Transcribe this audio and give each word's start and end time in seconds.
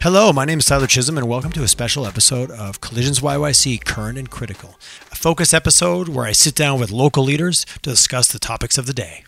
Hello, 0.00 0.32
my 0.32 0.44
name 0.44 0.60
is 0.60 0.66
Tyler 0.66 0.86
Chisholm, 0.86 1.18
and 1.18 1.28
welcome 1.28 1.50
to 1.50 1.64
a 1.64 1.68
special 1.68 2.06
episode 2.06 2.52
of 2.52 2.80
Collisions 2.80 3.18
YYC 3.18 3.84
Current 3.84 4.16
and 4.16 4.30
Critical, 4.30 4.78
a 5.10 5.16
focus 5.16 5.52
episode 5.52 6.08
where 6.08 6.24
I 6.24 6.30
sit 6.30 6.54
down 6.54 6.78
with 6.78 6.92
local 6.92 7.24
leaders 7.24 7.64
to 7.82 7.90
discuss 7.90 8.30
the 8.30 8.38
topics 8.38 8.78
of 8.78 8.86
the 8.86 8.92
day. 8.92 9.24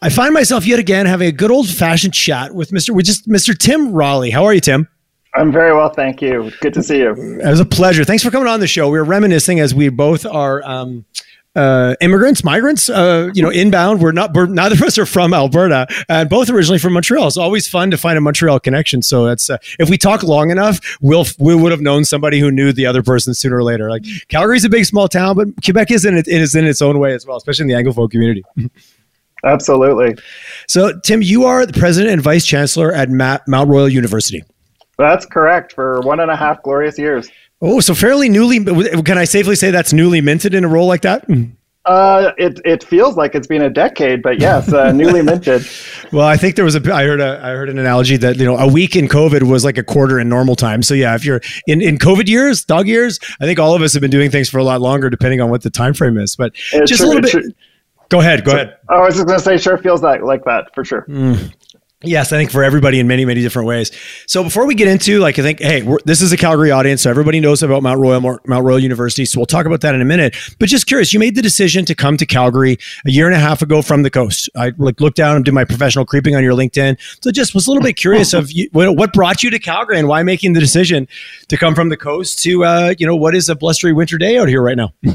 I 0.00 0.08
find 0.08 0.32
myself 0.32 0.66
yet 0.66 0.78
again 0.78 1.04
having 1.04 1.28
a 1.28 1.32
good 1.32 1.50
old 1.50 1.68
fashioned 1.68 2.14
chat 2.14 2.54
with 2.54 2.70
Mr. 2.70 2.94
with 2.94 3.04
just 3.04 3.28
Mr. 3.28 3.56
Tim 3.56 3.92
Rahilly. 3.92 4.32
How 4.32 4.46
are 4.46 4.54
you, 4.54 4.60
Tim? 4.62 4.88
I'm 5.34 5.52
very 5.52 5.74
well, 5.74 5.90
thank 5.90 6.22
you. 6.22 6.50
Good 6.62 6.72
to 6.74 6.82
see 6.82 7.00
you. 7.00 7.12
It 7.12 7.46
was 7.46 7.60
a 7.60 7.66
pleasure. 7.66 8.04
Thanks 8.04 8.22
for 8.22 8.30
coming 8.30 8.48
on 8.48 8.60
the 8.60 8.66
show. 8.66 8.88
We 8.88 8.98
were 8.98 9.04
reminiscing 9.04 9.60
as 9.60 9.74
we 9.74 9.90
both 9.90 10.24
are 10.24 10.62
um, 10.64 11.04
uh, 11.60 11.94
immigrants, 12.00 12.42
migrants, 12.42 12.88
uh, 12.88 13.30
you 13.34 13.42
know, 13.42 13.50
inbound. 13.50 14.00
We're 14.00 14.12
not, 14.12 14.32
we're, 14.32 14.46
neither 14.46 14.74
of 14.74 14.82
us 14.82 14.96
are 14.96 15.04
from 15.04 15.34
Alberta 15.34 15.86
and 16.08 16.28
both 16.30 16.48
originally 16.48 16.78
from 16.78 16.94
Montreal. 16.94 17.26
It's 17.26 17.36
always 17.36 17.68
fun 17.68 17.90
to 17.90 17.98
find 17.98 18.16
a 18.16 18.20
Montreal 18.20 18.60
connection. 18.60 19.02
So 19.02 19.26
it's, 19.26 19.50
uh, 19.50 19.58
if 19.78 19.90
we 19.90 19.98
talk 19.98 20.22
long 20.22 20.50
enough, 20.50 20.80
we'll, 21.02 21.26
we 21.38 21.54
would 21.54 21.70
have 21.70 21.82
known 21.82 22.04
somebody 22.06 22.40
who 22.40 22.50
knew 22.50 22.72
the 22.72 22.86
other 22.86 23.02
person 23.02 23.34
sooner 23.34 23.56
or 23.56 23.62
later. 23.62 23.90
Like 23.90 24.04
Calgary's 24.28 24.64
a 24.64 24.70
big, 24.70 24.86
small 24.86 25.06
town, 25.06 25.36
but 25.36 25.48
Quebec 25.62 25.90
is 25.90 26.06
in 26.06 26.16
it, 26.16 26.26
it 26.26 26.40
is 26.40 26.54
in 26.54 26.64
its 26.64 26.80
own 26.80 26.98
way 26.98 27.12
as 27.12 27.26
well, 27.26 27.36
especially 27.36 27.64
in 27.64 27.68
the 27.68 27.74
Anglophone 27.74 28.10
community. 28.10 28.42
Absolutely. 29.44 30.16
So 30.66 30.98
Tim, 31.00 31.20
you 31.20 31.44
are 31.44 31.66
the 31.66 31.78
president 31.78 32.12
and 32.12 32.22
vice 32.22 32.46
chancellor 32.46 32.92
at 32.92 33.10
Mount 33.10 33.68
Royal 33.68 33.88
University. 33.88 34.44
That's 34.96 35.26
correct 35.26 35.72
for 35.72 36.00
one 36.00 36.20
and 36.20 36.30
a 36.30 36.36
half 36.36 36.62
glorious 36.62 36.98
years. 36.98 37.30
Oh, 37.62 37.80
so 37.80 37.94
fairly 37.94 38.28
newly. 38.28 38.64
Can 38.64 39.18
I 39.18 39.24
safely 39.24 39.54
say 39.54 39.70
that's 39.70 39.92
newly 39.92 40.20
minted 40.20 40.54
in 40.54 40.64
a 40.64 40.68
role 40.68 40.86
like 40.86 41.02
that? 41.02 41.26
Uh, 41.84 42.32
it 42.38 42.60
it 42.64 42.84
feels 42.84 43.16
like 43.16 43.34
it's 43.34 43.46
been 43.46 43.62
a 43.62 43.70
decade, 43.70 44.22
but 44.22 44.38
yes, 44.38 44.72
uh, 44.72 44.92
newly 44.94 45.22
minted. 45.22 45.66
well, 46.12 46.26
I 46.26 46.36
think 46.36 46.56
there 46.56 46.64
was 46.64 46.74
a. 46.74 46.94
I 46.94 47.04
heard 47.04 47.20
a. 47.20 47.38
I 47.42 47.50
heard 47.50 47.68
an 47.68 47.78
analogy 47.78 48.16
that 48.18 48.36
you 48.36 48.44
know 48.44 48.56
a 48.56 48.70
week 48.70 48.96
in 48.96 49.08
COVID 49.08 49.42
was 49.42 49.64
like 49.64 49.78
a 49.78 49.82
quarter 49.82 50.20
in 50.20 50.28
normal 50.28 50.56
time. 50.56 50.82
So 50.82 50.94
yeah, 50.94 51.14
if 51.14 51.24
you're 51.24 51.40
in 51.66 51.80
in 51.82 51.98
COVID 51.98 52.28
years, 52.28 52.64
dog 52.64 52.86
years, 52.86 53.18
I 53.40 53.44
think 53.44 53.58
all 53.58 53.74
of 53.74 53.82
us 53.82 53.92
have 53.94 54.02
been 54.02 54.10
doing 54.10 54.30
things 54.30 54.48
for 54.48 54.58
a 54.58 54.64
lot 54.64 54.80
longer, 54.80 55.10
depending 55.10 55.40
on 55.40 55.50
what 55.50 55.62
the 55.62 55.70
time 55.70 55.94
frame 55.94 56.18
is. 56.18 56.36
But 56.36 56.54
just 56.54 56.96
sure, 56.96 57.06
a 57.06 57.08
little 57.08 57.22
bit. 57.22 57.30
Sure. 57.30 57.42
Go 58.10 58.20
ahead. 58.20 58.44
Go 58.44 58.52
ahead. 58.52 58.76
I 58.88 59.00
was 59.00 59.14
just 59.14 59.26
going 59.26 59.38
to 59.38 59.44
say, 59.44 59.56
sure 59.56 59.78
feels 59.78 60.00
that 60.00 60.24
like 60.24 60.44
that 60.44 60.74
for 60.74 60.84
sure. 60.84 61.06
Mm. 61.08 61.54
Yes, 62.02 62.32
I 62.32 62.38
think 62.38 62.50
for 62.50 62.64
everybody 62.64 62.98
in 62.98 63.06
many, 63.06 63.26
many 63.26 63.42
different 63.42 63.68
ways. 63.68 63.90
So 64.26 64.42
before 64.42 64.66
we 64.66 64.74
get 64.74 64.88
into 64.88 65.18
like, 65.18 65.38
I 65.38 65.42
think, 65.42 65.60
hey, 65.60 65.86
this 66.06 66.22
is 66.22 66.32
a 66.32 66.36
Calgary 66.38 66.70
audience, 66.70 67.02
so 67.02 67.10
everybody 67.10 67.40
knows 67.40 67.62
about 67.62 67.82
Mount 67.82 68.00
Royal, 68.00 68.22
Mount 68.22 68.64
Royal 68.64 68.78
University. 68.78 69.26
So 69.26 69.38
we'll 69.38 69.44
talk 69.44 69.66
about 69.66 69.82
that 69.82 69.94
in 69.94 70.00
a 70.00 70.04
minute. 70.06 70.34
But 70.58 70.70
just 70.70 70.86
curious, 70.86 71.12
you 71.12 71.20
made 71.20 71.34
the 71.34 71.42
decision 71.42 71.84
to 71.84 71.94
come 71.94 72.16
to 72.16 72.24
Calgary 72.24 72.78
a 73.04 73.10
year 73.10 73.26
and 73.26 73.34
a 73.34 73.38
half 73.38 73.60
ago 73.60 73.82
from 73.82 74.02
the 74.02 74.08
coast. 74.08 74.48
I 74.56 74.72
like 74.78 74.98
looked 74.98 75.18
down 75.18 75.36
and 75.36 75.44
did 75.44 75.52
my 75.52 75.66
professional 75.66 76.06
creeping 76.06 76.34
on 76.34 76.42
your 76.42 76.54
LinkedIn. 76.54 76.96
So 77.22 77.30
just 77.30 77.54
was 77.54 77.66
a 77.66 77.70
little 77.70 77.82
bit 77.82 77.96
curious 77.96 78.32
of 78.32 78.50
you, 78.50 78.70
what 78.72 79.12
brought 79.12 79.42
you 79.42 79.50
to 79.50 79.58
Calgary 79.58 79.98
and 79.98 80.08
why 80.08 80.22
making 80.22 80.54
the 80.54 80.60
decision 80.60 81.06
to 81.48 81.58
come 81.58 81.74
from 81.74 81.90
the 81.90 81.98
coast 81.98 82.42
to, 82.44 82.64
uh, 82.64 82.94
you 82.98 83.06
know, 83.06 83.14
what 83.14 83.34
is 83.34 83.50
a 83.50 83.54
blustery 83.54 83.92
winter 83.92 84.16
day 84.16 84.38
out 84.38 84.48
here 84.48 84.62
right 84.62 84.78
now. 84.78 84.94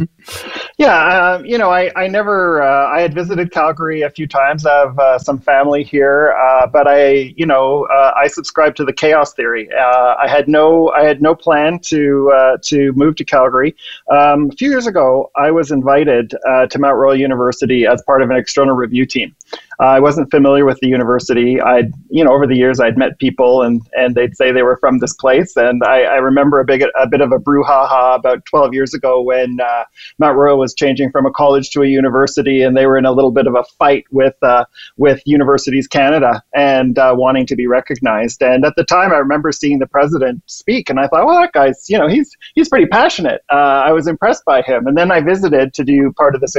yeah, 0.77 1.33
um, 1.33 1.45
you 1.45 1.57
know, 1.57 1.71
I, 1.71 1.91
I 1.95 2.07
never, 2.07 2.61
uh, 2.61 2.89
I 2.89 3.01
had 3.01 3.15
visited 3.15 3.51
Calgary 3.51 4.03
a 4.03 4.09
few 4.11 4.27
times. 4.27 4.67
I 4.67 4.81
have 4.81 4.99
uh, 4.99 5.17
some 5.17 5.39
family 5.39 5.83
here, 5.83 6.33
uh, 6.33 6.67
but 6.75 6.89
I, 6.89 7.33
you 7.37 7.45
know 7.45 7.85
uh, 7.85 8.11
I 8.17 8.27
subscribe 8.27 8.75
to 8.75 8.83
the 8.83 8.91
chaos 8.91 9.33
theory. 9.33 9.69
Uh, 9.71 10.15
I 10.21 10.27
had 10.27 10.49
no, 10.49 10.91
I 10.91 11.05
had 11.05 11.21
no 11.21 11.33
plan 11.33 11.79
to 11.91 12.33
uh, 12.35 12.57
to 12.63 12.91
move 12.93 13.15
to 13.15 13.23
Calgary. 13.23 13.73
Um, 14.11 14.49
a 14.51 14.55
few 14.57 14.69
years 14.71 14.85
ago, 14.85 15.31
I 15.37 15.51
was 15.51 15.71
invited 15.71 16.33
uh, 16.45 16.67
to 16.67 16.77
Mount 16.77 16.97
Royal 16.97 17.15
University 17.15 17.87
as 17.87 18.03
part 18.05 18.21
of 18.21 18.29
an 18.29 18.35
external 18.35 18.75
review 18.75 19.05
team. 19.05 19.33
Uh, 19.79 19.85
I 19.85 19.99
wasn't 19.99 20.31
familiar 20.31 20.65
with 20.65 20.79
the 20.79 20.87
university. 20.87 21.59
I'd, 21.61 21.91
you 22.09 22.23
know, 22.23 22.33
over 22.33 22.47
the 22.47 22.55
years, 22.55 22.79
I'd 22.79 22.97
met 22.97 23.19
people 23.19 23.61
and, 23.61 23.81
and 23.93 24.15
they'd 24.15 24.35
say 24.35 24.51
they 24.51 24.63
were 24.63 24.77
from 24.77 24.99
this 24.99 25.13
place. 25.13 25.55
And 25.55 25.83
I, 25.83 26.03
I 26.03 26.15
remember 26.15 26.59
a 26.59 26.65
big, 26.65 26.83
a 26.99 27.07
bit 27.07 27.21
of 27.21 27.31
a 27.31 27.37
brouhaha 27.37 28.15
about 28.15 28.45
12 28.45 28.73
years 28.73 28.93
ago 28.93 29.21
when 29.21 29.59
uh, 29.59 29.83
Mount 30.19 30.37
Royal 30.37 30.57
was 30.57 30.73
changing 30.73 31.11
from 31.11 31.25
a 31.25 31.31
college 31.31 31.69
to 31.71 31.83
a 31.83 31.87
university, 31.87 32.61
and 32.61 32.75
they 32.75 32.85
were 32.85 32.97
in 32.97 33.05
a 33.05 33.11
little 33.11 33.31
bit 33.31 33.47
of 33.47 33.55
a 33.55 33.63
fight 33.77 34.05
with 34.11 34.35
uh, 34.41 34.65
with 34.97 35.21
Universities 35.25 35.87
Canada 35.87 36.41
and 36.53 36.97
uh, 36.97 37.13
wanting 37.17 37.45
to 37.47 37.55
be 37.55 37.67
recognized. 37.67 38.41
And 38.41 38.65
at 38.65 38.73
the 38.75 38.83
time, 38.83 39.11
I 39.11 39.17
remember 39.17 39.51
seeing 39.51 39.79
the 39.79 39.87
president 39.87 40.41
speak, 40.45 40.89
and 40.89 40.99
I 40.99 41.07
thought, 41.07 41.25
well, 41.25 41.39
that 41.39 41.53
guy's, 41.53 41.89
you 41.89 41.97
know, 41.97 42.07
he's 42.07 42.35
he's 42.53 42.69
pretty 42.69 42.87
passionate. 42.87 43.41
Uh, 43.51 43.83
I 43.85 43.91
was 43.91 44.07
impressed 44.07 44.45
by 44.45 44.61
him. 44.61 44.87
And 44.87 44.97
then 44.97 45.11
I 45.11 45.19
visited 45.21 45.73
to 45.73 45.83
do 45.83 46.11
part 46.13 46.35
of 46.35 46.41
this 46.41 46.55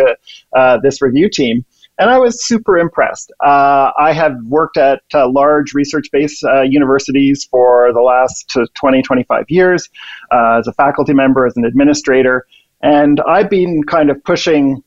this 0.83 1.03
review 1.03 1.29
team 1.29 1.65
and 1.99 2.11
I 2.11 2.19
was 2.19 2.45
super 2.45 2.79
impressed. 2.79 3.33
Uh, 3.45 3.91
I 3.99 4.13
have 4.13 4.37
worked 4.45 4.77
at 4.77 5.03
uh, 5.15 5.29
large 5.29 5.73
research 5.75 6.09
based 6.13 6.45
uh, 6.45 6.63
universities 6.63 7.45
for 7.45 7.93
the 7.93 8.01
last 8.01 8.57
20, 8.75 9.03
25 9.03 9.45
years 9.49 9.89
uh, 10.31 10.59
as 10.59 10.67
a 10.67 10.73
faculty 10.73 11.15
member, 11.15 11.47
as 11.47 11.57
an 11.57 11.65
administrator, 11.65 12.47
and 12.83 13.21
I've 13.27 13.51
been 13.51 13.83
kind 13.85 14.11
of 14.11 14.23
pushing 14.25 14.83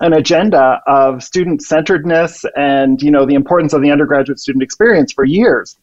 an 0.00 0.12
agenda 0.12 0.80
of 0.86 1.24
student 1.24 1.60
centeredness 1.62 2.44
and 2.56 3.02
you 3.02 3.10
know 3.10 3.26
the 3.26 3.34
importance 3.34 3.72
of 3.72 3.82
the 3.82 3.90
undergraduate 3.90 4.38
student 4.38 4.62
experience 4.62 5.12
for 5.12 5.24
years. 5.24 5.76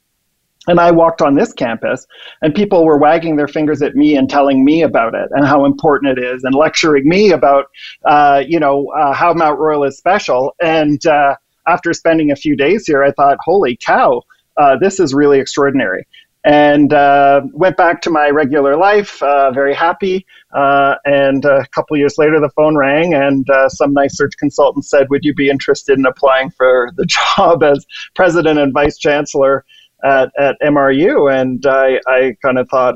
And 0.68 0.80
I 0.80 0.92
walked 0.92 1.22
on 1.22 1.36
this 1.36 1.54
campus, 1.54 2.06
and 2.42 2.54
people 2.54 2.86
were 2.86 2.98
wagging 2.98 3.36
their 3.36 3.48
fingers 3.48 3.82
at 3.82 3.96
me 3.96 4.16
and 4.16 4.30
telling 4.30 4.66
me 4.66 4.82
about 4.82 5.14
it 5.14 5.30
and 5.32 5.46
how 5.46 5.66
important 5.66 6.18
it 6.18 6.24
is, 6.24 6.44
and 6.44 6.56
lecturing 6.56 7.08
me 7.08 7.32
about, 7.32 7.66
uh, 8.06 8.44
you 8.46 8.60
know, 8.60 8.88
uh, 8.90 9.14
how 9.14 9.34
Mount 9.34 9.60
Royal 9.60 9.84
is 9.84 9.98
special. 9.98 10.56
And 10.62 11.06
uh, 11.06 11.36
after 11.68 11.94
spending 11.94 12.32
a 12.32 12.36
few 12.36 12.56
days 12.56 12.86
here, 12.88 13.04
I 13.04 13.12
thought, 13.12 13.38
holy 13.44 13.78
cow, 13.78 14.24
uh, 14.58 14.78
this 14.78 15.00
is 15.00 15.14
really 15.14 15.40
extraordinary. 15.40 16.08
And 16.44 16.94
uh, 16.94 17.42
went 17.54 17.76
back 17.76 18.02
to 18.04 18.12
my 18.12 18.30
regular 18.30 18.78
life, 18.78 19.22
uh, 19.24 19.52
very 19.52 19.74
happy. 19.74 20.28
and 20.54 21.44
a 21.44 21.66
couple 21.74 21.98
years 21.98 22.20
later, 22.20 22.40
the 22.40 22.52
phone 22.56 22.78
rang, 22.78 23.16
and 23.16 23.48
some 23.70 23.94
nice 23.94 24.16
search 24.16 24.34
consultant 24.38 24.86
said, 24.86 25.10
"Would 25.10 25.24
you 25.24 25.34
be 25.34 25.50
interested 25.50 25.98
in 25.98 26.06
applying 26.06 26.52
for 26.52 26.92
the 26.98 27.06
job 27.38 27.64
as 27.64 27.84
president 28.14 28.60
and 28.60 28.74
vice 28.74 29.00
chancellor?" 29.00 29.66
At, 30.06 30.32
at 30.40 30.56
MRU, 30.62 31.34
and 31.34 31.66
I, 31.66 32.00
I 32.08 32.38
kind 32.42 32.58
of 32.60 32.70
thought, 32.70 32.96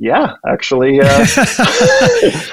yeah, 0.00 0.34
actually, 0.46 1.00
uh, 1.00 1.04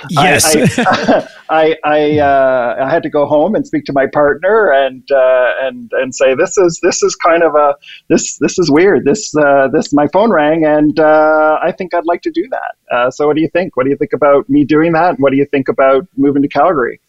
yes. 0.09 0.55
I 0.77 1.27
I, 1.49 1.75
I, 1.83 2.19
uh, 2.19 2.75
I, 2.83 2.89
had 2.89 3.03
to 3.03 3.09
go 3.09 3.27
home 3.27 3.53
and 3.53 3.67
speak 3.67 3.85
to 3.85 3.93
my 3.93 4.07
partner 4.07 4.71
and 4.71 5.03
uh, 5.11 5.51
and 5.61 5.91
and 5.93 6.15
say 6.15 6.33
this 6.33 6.57
is 6.57 6.79
this 6.81 7.03
is 7.03 7.15
kind 7.15 7.43
of 7.43 7.53
a 7.53 7.75
this 8.09 8.37
this 8.39 8.57
is 8.57 8.71
weird. 8.71 9.05
This 9.05 9.35
uh, 9.35 9.67
this 9.67 9.93
my 9.93 10.07
phone 10.07 10.31
rang 10.31 10.65
and 10.65 10.99
uh, 10.99 11.59
I 11.61 11.71
think 11.71 11.93
I'd 11.93 12.07
like 12.07 12.23
to 12.23 12.31
do 12.31 12.47
that. 12.49 12.95
Uh, 12.95 13.11
so 13.11 13.27
what 13.27 13.35
do 13.35 13.43
you 13.43 13.49
think? 13.49 13.77
What 13.77 13.83
do 13.83 13.91
you 13.91 13.97
think 13.97 14.13
about 14.13 14.49
me 14.49 14.65
doing 14.65 14.93
that? 14.93 15.19
What 15.19 15.29
do 15.29 15.37
you 15.37 15.45
think 15.45 15.67
about 15.67 16.07
moving 16.17 16.41
to 16.41 16.47
Calgary? 16.47 16.99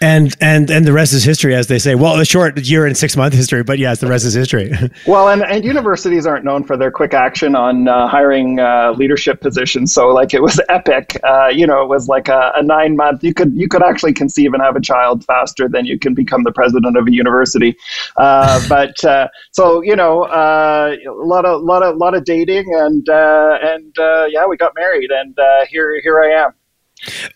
And 0.00 0.34
and 0.40 0.70
and 0.70 0.86
the 0.86 0.92
rest 0.92 1.12
is 1.12 1.24
history, 1.24 1.54
as 1.54 1.66
they 1.68 1.78
say. 1.78 1.94
Well, 1.94 2.18
a 2.20 2.24
short 2.24 2.58
year 2.58 2.86
and 2.86 2.96
six 2.96 3.16
month 3.16 3.34
history, 3.34 3.62
but 3.62 3.78
yes, 3.78 4.00
the 4.00 4.06
rest 4.06 4.24
is 4.24 4.34
history. 4.34 4.72
well, 5.06 5.28
and, 5.28 5.42
and 5.42 5.64
universities 5.64 6.26
aren't 6.26 6.44
known 6.44 6.64
for 6.64 6.76
their 6.76 6.90
quick 6.90 7.14
action 7.14 7.54
on 7.54 7.88
uh, 7.88 8.06
hiring 8.06 8.60
uh, 8.60 8.92
leadership 8.96 9.40
positions. 9.40 9.92
So, 9.92 10.08
like, 10.08 10.34
it 10.34 10.42
was 10.42 10.60
epic. 10.68 11.18
Uh, 11.24 11.48
you 11.48 11.66
know, 11.66 11.82
it 11.82 11.88
was 11.88 12.08
like 12.08 12.28
a, 12.28 12.52
a, 12.56 12.62
nine 12.62 12.96
month. 12.96 13.22
You 13.24 13.32
could 13.32 13.54
you 13.54 13.68
could 13.68 13.82
actually 13.82 14.12
conceive 14.12 14.52
and 14.52 14.62
have 14.62 14.76
a 14.76 14.80
child 14.80 15.24
faster 15.24 15.68
than 15.68 15.86
you 15.86 15.98
can 15.98 16.14
become 16.14 16.42
the 16.42 16.52
president 16.52 16.96
of 16.96 17.06
a 17.06 17.12
university. 17.12 17.76
Uh, 18.16 18.60
but 18.68 19.02
uh, 19.04 19.28
so 19.52 19.82
you 19.82 19.96
know, 19.96 20.24
uh, 20.24 20.96
a 21.06 21.10
lot 21.12 21.44
of 21.44 21.62
lot 21.62 21.82
of 21.82 21.96
lot 21.96 22.14
of 22.14 22.24
dating, 22.24 22.66
and 22.74 23.06
and 23.08 23.94
yeah, 24.30 24.46
we 24.46 24.56
got 24.56 24.72
married, 24.74 25.10
and 25.10 25.36
here 25.68 26.00
here 26.02 26.20
I 26.20 26.44
am. 26.44 26.52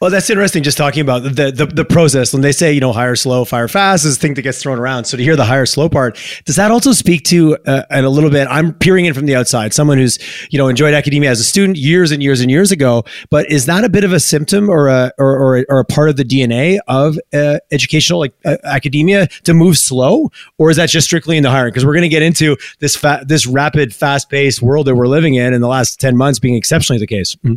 Well, 0.00 0.10
that's 0.10 0.30
interesting. 0.30 0.62
Just 0.62 0.78
talking 0.78 1.02
about 1.02 1.22
the, 1.22 1.52
the, 1.52 1.66
the 1.66 1.84
process 1.84 2.32
when 2.32 2.40
they 2.40 2.52
say 2.52 2.72
you 2.72 2.80
know 2.80 2.92
hire 2.92 3.14
slow, 3.14 3.44
fire 3.44 3.68
fast 3.68 4.06
is 4.06 4.16
the 4.16 4.20
thing 4.20 4.34
that 4.34 4.42
gets 4.42 4.62
thrown 4.62 4.78
around. 4.78 5.04
So 5.04 5.18
to 5.18 5.22
hear 5.22 5.36
the 5.36 5.44
hire 5.44 5.66
slow 5.66 5.88
part, 5.88 6.18
does 6.46 6.56
that 6.56 6.70
also 6.70 6.92
speak 6.92 7.24
to 7.24 7.58
uh, 7.66 7.82
and 7.90 8.06
a 8.06 8.10
little 8.10 8.30
bit? 8.30 8.48
I'm 8.48 8.72
peering 8.72 9.04
in 9.04 9.12
from 9.12 9.26
the 9.26 9.36
outside, 9.36 9.74
someone 9.74 9.98
who's 9.98 10.18
you 10.50 10.58
know 10.58 10.68
enjoyed 10.68 10.94
academia 10.94 11.30
as 11.30 11.40
a 11.40 11.44
student 11.44 11.76
years 11.76 12.10
and 12.10 12.22
years 12.22 12.40
and 12.40 12.50
years 12.50 12.72
ago. 12.72 13.04
But 13.28 13.50
is 13.50 13.66
that 13.66 13.84
a 13.84 13.90
bit 13.90 14.02
of 14.02 14.12
a 14.14 14.20
symptom 14.20 14.70
or 14.70 14.88
a 14.88 15.12
or 15.18 15.38
or, 15.38 15.66
or 15.68 15.80
a 15.80 15.84
part 15.84 16.08
of 16.08 16.16
the 16.16 16.24
DNA 16.24 16.78
of 16.88 17.18
uh, 17.34 17.58
educational 17.70 18.18
like 18.18 18.32
uh, 18.46 18.56
academia 18.64 19.26
to 19.44 19.52
move 19.52 19.76
slow, 19.76 20.30
or 20.56 20.70
is 20.70 20.78
that 20.78 20.88
just 20.88 21.06
strictly 21.06 21.36
in 21.36 21.42
the 21.42 21.50
hiring? 21.50 21.70
Because 21.70 21.84
we're 21.84 21.94
going 21.94 22.02
to 22.02 22.08
get 22.08 22.22
into 22.22 22.56
this 22.78 22.96
fa- 22.96 23.24
this 23.26 23.46
rapid, 23.46 23.94
fast 23.94 24.30
paced 24.30 24.62
world 24.62 24.86
that 24.86 24.94
we're 24.94 25.06
living 25.06 25.34
in 25.34 25.52
in 25.52 25.60
the 25.60 25.68
last 25.68 26.00
ten 26.00 26.16
months 26.16 26.38
being 26.38 26.54
exceptionally 26.54 26.98
the 26.98 27.06
case. 27.06 27.36
Mm-hmm. 27.36 27.56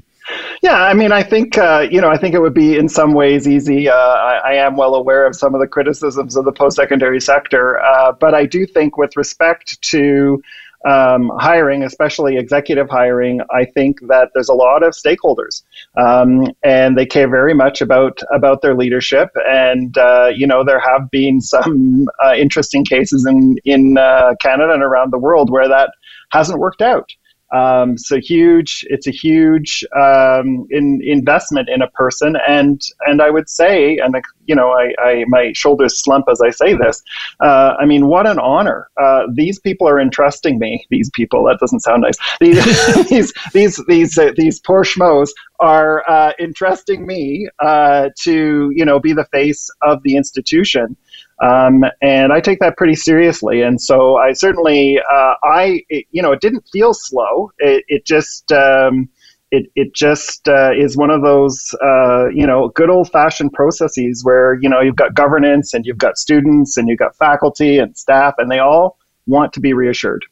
Yeah, 0.62 0.82
I 0.82 0.94
mean, 0.94 1.12
I 1.12 1.24
think 1.24 1.58
uh, 1.58 1.88
you 1.90 2.00
know, 2.00 2.10
I 2.10 2.18
think 2.18 2.34
it 2.34 2.40
would 2.40 2.54
be 2.54 2.78
in 2.78 2.88
some 2.88 3.14
ways 3.14 3.48
easy. 3.48 3.90
Uh, 3.90 3.96
I, 3.96 4.42
I, 4.46 4.54
am 4.54 4.78
well 4.78 4.96
aware 4.96 5.26
of 5.26 5.36
some 5.36 5.54
of 5.54 5.60
the 5.60 5.68
criticisms 5.68 6.38
of 6.38 6.46
the 6.46 6.52
post-secondary 6.52 7.20
sector, 7.20 7.82
uh, 7.82 8.14
but 8.14 8.34
I 8.34 8.46
do 8.46 8.66
think, 8.66 8.98
with 8.98 9.18
respect 9.18 9.82
to 9.82 10.42
um, 10.86 11.32
hiring, 11.38 11.84
especially 11.84 12.38
executive 12.38 12.90
hiring, 12.90 13.42
I 13.52 13.66
think 13.66 14.00
that 14.08 14.32
there's 14.34 14.50
a 14.50 14.54
lot 14.54 14.84
of 14.84 14.94
stakeholders, 14.94 15.64
um, 15.98 16.48
and 16.64 16.98
they 16.98 17.06
care 17.06 17.30
very 17.30 17.54
much 17.54 17.82
about 17.82 18.22
about 18.34 18.62
their 18.62 18.76
leadership. 18.76 19.30
And 19.46 19.98
uh, 19.98 20.32
you 20.34 20.48
know, 20.48 20.64
there 20.64 20.80
have 20.80 21.10
been 21.10 21.42
some 21.42 22.08
uh, 22.24 22.34
interesting 22.34 22.86
cases 22.86 23.26
in 23.26 23.58
in 23.66 23.98
uh, 23.98 24.36
Canada 24.40 24.74
and 24.74 24.84
around 24.84 25.12
the 25.12 25.20
world 25.20 25.50
where 25.50 25.68
that 25.68 25.92
hasn't 26.32 26.60
worked 26.60 26.82
out. 26.82 27.12
Um, 27.54 27.98
so 27.98 28.20
huge, 28.20 28.84
it's 28.90 29.08
a 29.08 29.12
huge 29.12 29.86
um, 29.96 30.66
in, 30.72 31.02
investment 31.04 31.70
in 31.70 31.82
a 31.82 31.88
person, 31.92 32.36
and 32.48 32.82
and 33.02 33.22
I 33.22 33.30
would 33.30 33.48
say, 33.48 33.98
and 33.98 34.16
you 34.46 34.56
know, 34.56 34.72
I, 34.72 34.94
I 35.00 35.26
my 35.28 35.52
shoulders 35.54 36.02
slump 36.02 36.26
as 36.30 36.42
I 36.42 36.50
say 36.50 36.74
this. 36.74 37.04
Uh, 37.40 37.76
I 37.80 37.86
mean, 37.86 38.08
what 38.08 38.26
an 38.28 38.40
honor! 38.40 38.90
Uh, 39.02 39.24
these 39.34 39.60
people 39.60 39.88
are 39.88 40.00
entrusting 40.00 40.58
me. 40.58 40.86
These 40.90 41.12
people, 41.12 41.44
that 41.46 41.60
doesn't 41.60 41.82
sound 41.82 42.02
nice. 42.02 42.18
These 42.40 43.06
these 43.10 43.34
these 43.54 43.84
these 43.88 44.18
uh, 44.18 44.32
these 44.36 44.60
poor 44.60 44.84
schmoes 44.84 45.30
are 45.60 46.04
uh, 46.10 46.34
entrusting 46.40 47.06
me 47.06 47.48
uh, 47.60 48.10
to 48.22 48.72
you 48.76 48.84
know 48.84 49.00
be 49.00 49.14
the 49.14 49.26
face 49.26 49.70
of 49.82 50.02
the 50.04 50.18
institution. 50.18 50.98
Um, 51.42 51.84
and 52.02 52.32
I 52.32 52.40
take 52.40 52.60
that 52.60 52.78
pretty 52.78 52.96
seriously. 52.96 53.62
And 53.62 53.82
so 53.82 54.18
I 54.18 54.34
certainly, 54.34 55.00
uh, 55.00 55.34
I, 55.44 55.84
it, 55.90 56.06
you 56.12 56.22
know, 56.22 56.32
it 56.32 56.42
didn't 56.42 56.66
feel 56.72 56.94
slow. 56.94 57.52
It, 57.58 57.84
it 57.88 58.06
just, 58.06 58.52
um, 58.52 59.10
it, 59.52 59.70
it 59.76 59.94
just 59.94 60.48
uh, 60.48 60.72
is 60.76 60.98
one 60.98 61.10
of 61.10 61.22
those, 61.22 61.76
uh, 61.84 62.28
you 62.30 62.48
know, 62.48 62.70
good 62.70 62.90
old 62.90 63.12
fashioned 63.12 63.54
processes 63.54 64.24
where, 64.24 64.56
you 64.62 64.70
know, 64.70 64.80
you've 64.80 64.96
got 64.96 65.14
governance 65.14 65.74
and 65.74 65.86
you've 65.86 65.98
got 65.98 66.18
students 66.18 66.78
and 66.78 66.88
you've 66.88 67.00
got 67.00 67.16
faculty 67.18 67.78
and 67.78 67.98
staff, 67.98 68.34
and 68.38 68.50
they 68.50 68.60
all 68.60 68.98
want 69.28 69.54
to 69.54 69.60
be 69.60 69.74
reassured. 69.74 70.26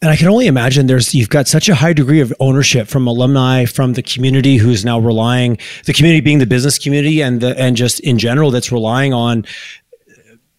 And 0.00 0.10
I 0.10 0.16
can 0.16 0.28
only 0.28 0.46
imagine 0.46 0.86
there's 0.86 1.14
you've 1.14 1.28
got 1.28 1.46
such 1.46 1.68
a 1.68 1.74
high 1.74 1.92
degree 1.92 2.20
of 2.20 2.32
ownership 2.40 2.88
from 2.88 3.06
alumni, 3.06 3.66
from 3.66 3.92
the 3.92 4.02
community 4.02 4.56
who's 4.56 4.84
now 4.84 4.98
relying, 4.98 5.58
the 5.84 5.92
community 5.92 6.20
being 6.20 6.38
the 6.38 6.46
business 6.46 6.78
community 6.78 7.20
and 7.20 7.40
the 7.40 7.58
and 7.60 7.76
just 7.76 8.00
in 8.00 8.18
general 8.18 8.50
that's 8.50 8.72
relying 8.72 9.12
on 9.12 9.44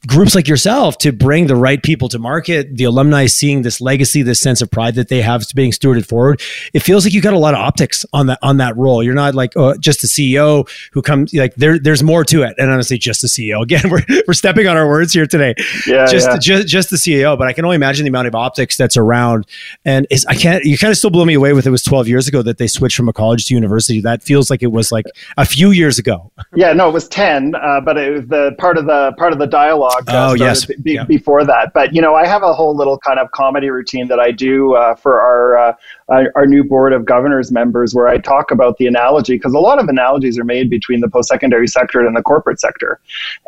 groups 0.08 0.34
like 0.34 0.48
yourself 0.48 0.98
to 0.98 1.12
bring 1.12 1.48
the 1.48 1.56
right 1.56 1.82
people 1.84 2.10
to 2.10 2.18
market, 2.18 2.76
the 2.76 2.84
alumni 2.84 3.28
seeing 3.28 3.62
this 3.62 3.80
legacy, 3.80 4.22
this 4.22 4.40
sense 4.40 4.62
of 4.62 4.72
pride 4.72 4.96
that 4.96 5.10
they 5.10 5.22
have 5.22 5.46
being 5.54 5.72
stewarded 5.72 6.08
forward. 6.08 6.42
It 6.74 6.80
feels 6.80 7.06
like 7.06 7.14
you 7.14 7.22
got 7.22 7.34
a 7.34 7.40
lot 7.40 7.54
of 7.54 7.60
optics 7.60 8.06
on 8.14 8.28
that 8.28 8.40
on 8.42 8.58
that 8.58 8.76
role. 8.78 9.04
You're 9.04 9.14
not 9.14 9.36
like 9.36 9.56
uh, 9.56 9.78
just 9.78 10.04
a 10.04 10.08
CEO 10.08 10.68
who 10.92 11.02
comes 11.02 11.34
like 11.34 11.54
there. 11.56 11.78
There's 11.78 12.02
more 12.02 12.24
to 12.26 12.44
it, 12.44 12.56
and 12.58 12.70
honestly, 12.70 12.98
just 12.98 13.24
a 13.24 13.28
CEO. 13.28 13.62
Again, 13.72 13.90
we're, 13.90 14.04
we're 14.28 14.34
stepping 14.34 14.68
on 14.68 14.76
our 14.76 14.88
words 14.88 15.14
here 15.14 15.28
today. 15.28 15.54
Yeah, 15.86 16.06
just 16.08 16.28
yeah. 16.28 16.38
just 16.38 16.68
just 16.68 16.90
the 16.90 16.98
CEO, 16.98 17.38
but 17.38 17.48
I 17.48 17.54
can 17.54 17.64
only 17.64 17.76
imagine 17.76 18.06
the 18.06 18.10
amount 18.10 18.28
of 18.28 18.36
optics 18.36 18.78
that's 18.78 18.98
around. 18.98 19.46
And 19.86 20.08
is 20.10 20.26
I 20.26 20.36
can't. 20.36 20.64
You 20.64 20.78
kind 20.78 20.92
of 20.92 20.98
still 20.98 21.12
blow 21.12 21.26
me 21.26 21.36
away 21.36 21.54
with 21.54 21.68
it 21.68 21.72
was 21.72 21.84
12 21.84 22.08
years 22.08 22.28
ago 22.28 22.42
that 22.42 22.58
they 22.58 22.68
switched 22.68 22.98
from 22.98 23.08
a 23.08 23.14
college 23.14 23.46
to 23.46 23.54
university. 23.54 24.02
That 24.02 24.24
feels 24.24 24.50
like 24.50 24.64
it 24.64 24.72
was 24.72 24.92
like 24.92 25.06
a 25.38 25.46
few 25.46 25.72
years 25.72 26.00
ago. 26.00 26.32
Yeah, 26.56 26.74
no, 26.74 26.90
it 26.90 26.92
was 26.92 27.08
10, 27.10 27.56
uh, 27.56 27.82
but 27.82 27.98
it 27.98 28.12
was 28.12 28.28
the 28.28 28.56
part 28.58 28.78
of 28.78 28.86
the 28.86 29.14
part 29.18 29.32
of 29.32 29.40
the 29.40 29.48
dialogue 29.48 29.91
uh, 30.08 30.30
oh 30.30 30.34
yes, 30.34 30.66
be, 30.66 30.94
yeah. 30.94 31.04
before 31.04 31.46
that. 31.46 31.72
But 31.74 31.94
you 31.94 32.02
know, 32.02 32.16
I 32.16 32.26
have 32.26 32.44
a 32.44 32.54
whole 32.54 32.76
little 32.76 32.98
kind 32.98 33.20
of 33.20 33.32
comedy 33.32 33.70
routine 33.70 34.08
that 34.08 34.20
I 34.20 34.32
do 34.32 34.76
uh, 34.76 34.96
for 34.96 35.22
our, 35.22 35.58
uh, 35.58 35.74
our, 36.10 36.32
our 36.36 36.46
new 36.46 36.64
board 36.64 36.94
of 36.94 37.06
governors 37.06 37.52
members, 37.52 37.94
where 37.94 38.08
I 38.08 38.18
talk 38.18 38.52
about 38.52 38.78
the 38.78 38.88
analogy 38.88 39.36
because 39.36 39.54
a 39.54 39.60
lot 39.60 39.80
of 39.80 39.88
analogies 39.88 40.38
are 40.40 40.44
made 40.44 40.70
between 40.70 41.02
the 41.02 41.10
post-secondary 41.10 41.68
sector 41.68 42.00
and 42.06 42.16
the 42.16 42.22
corporate 42.22 42.60
sector, 42.60 43.00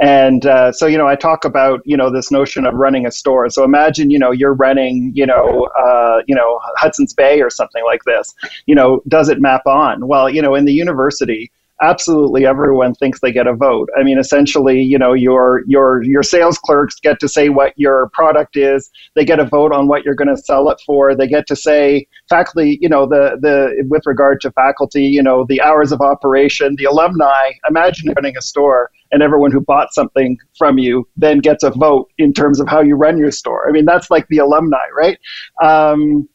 and 0.01 0.45
uh, 0.45 0.71
so 0.71 0.85
you 0.85 0.97
know, 0.97 1.07
I 1.07 1.15
talk 1.15 1.45
about 1.45 1.81
you 1.85 1.97
know 1.97 2.11
this 2.11 2.31
notion 2.31 2.65
of 2.65 2.73
running 2.73 3.05
a 3.05 3.11
store. 3.11 3.49
So 3.49 3.63
imagine 3.63 4.09
you 4.09 4.19
know 4.19 4.31
you're 4.31 4.53
running 4.53 5.11
you 5.15 5.25
know 5.25 5.69
uh, 5.77 6.21
you 6.27 6.35
know 6.35 6.59
Hudson's 6.77 7.13
Bay 7.13 7.41
or 7.41 7.49
something 7.49 7.83
like 7.85 8.03
this. 8.05 8.33
You 8.65 8.75
know, 8.75 9.01
does 9.07 9.29
it 9.29 9.39
map 9.41 9.65
on? 9.65 10.07
Well, 10.07 10.29
you 10.29 10.41
know, 10.41 10.55
in 10.55 10.65
the 10.65 10.73
university 10.73 11.51
absolutely 11.83 12.45
everyone 12.45 12.95
thinks 12.95 13.19
they 13.19 13.31
get 13.31 13.45
a 13.45 13.53
vote. 13.53 13.89
I 13.97 14.03
mean, 14.03 14.17
essentially, 14.17 14.81
you 14.81 14.97
know, 14.97 15.13
your 15.13 15.63
your 15.67 16.01
your 16.03 16.23
sales 16.23 16.57
clerks 16.57 16.99
get 16.99 17.19
to 17.19 17.27
say 17.27 17.49
what 17.49 17.73
your 17.75 18.09
product 18.13 18.55
is. 18.55 18.89
They 19.15 19.25
get 19.25 19.39
a 19.39 19.45
vote 19.45 19.73
on 19.73 19.87
what 19.87 20.03
you're 20.03 20.15
going 20.15 20.33
to 20.33 20.37
sell 20.37 20.69
it 20.69 20.81
for. 20.85 21.15
They 21.15 21.27
get 21.27 21.45
to 21.47 21.55
say 21.55 22.07
faculty, 22.29 22.79
you 22.81 22.89
know, 22.89 23.05
the 23.05 23.37
the 23.39 23.85
with 23.89 24.03
regard 24.05 24.41
to 24.41 24.51
faculty, 24.51 25.03
you 25.03 25.21
know, 25.21 25.45
the 25.47 25.61
hours 25.61 25.91
of 25.91 26.01
operation, 26.01 26.75
the 26.77 26.85
alumni. 26.85 27.51
Imagine 27.69 28.13
running 28.15 28.37
a 28.37 28.41
store 28.41 28.89
and 29.11 29.21
everyone 29.21 29.51
who 29.51 29.61
bought 29.61 29.93
something 29.93 30.37
from 30.57 30.79
you 30.79 31.07
then 31.17 31.39
gets 31.39 31.63
a 31.63 31.69
vote 31.69 32.09
in 32.17 32.33
terms 32.33 32.59
of 32.59 32.67
how 32.67 32.81
you 32.81 32.95
run 32.95 33.17
your 33.17 33.31
store. 33.31 33.69
I 33.69 33.71
mean, 33.71 33.85
that's 33.85 34.09
like 34.09 34.27
the 34.29 34.39
alumni, 34.39 34.85
right? 34.95 35.19
Um, 35.61 36.27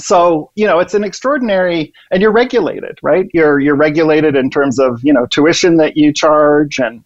so 0.00 0.50
you 0.54 0.66
know 0.66 0.78
it's 0.78 0.94
an 0.94 1.04
extraordinary 1.04 1.92
and 2.10 2.22
you're 2.22 2.32
regulated 2.32 2.98
right 3.02 3.28
you're 3.32 3.60
you're 3.60 3.76
regulated 3.76 4.36
in 4.36 4.50
terms 4.50 4.78
of 4.78 5.00
you 5.02 5.12
know 5.12 5.26
tuition 5.26 5.76
that 5.76 5.96
you 5.96 6.12
charge 6.12 6.78
and 6.78 7.04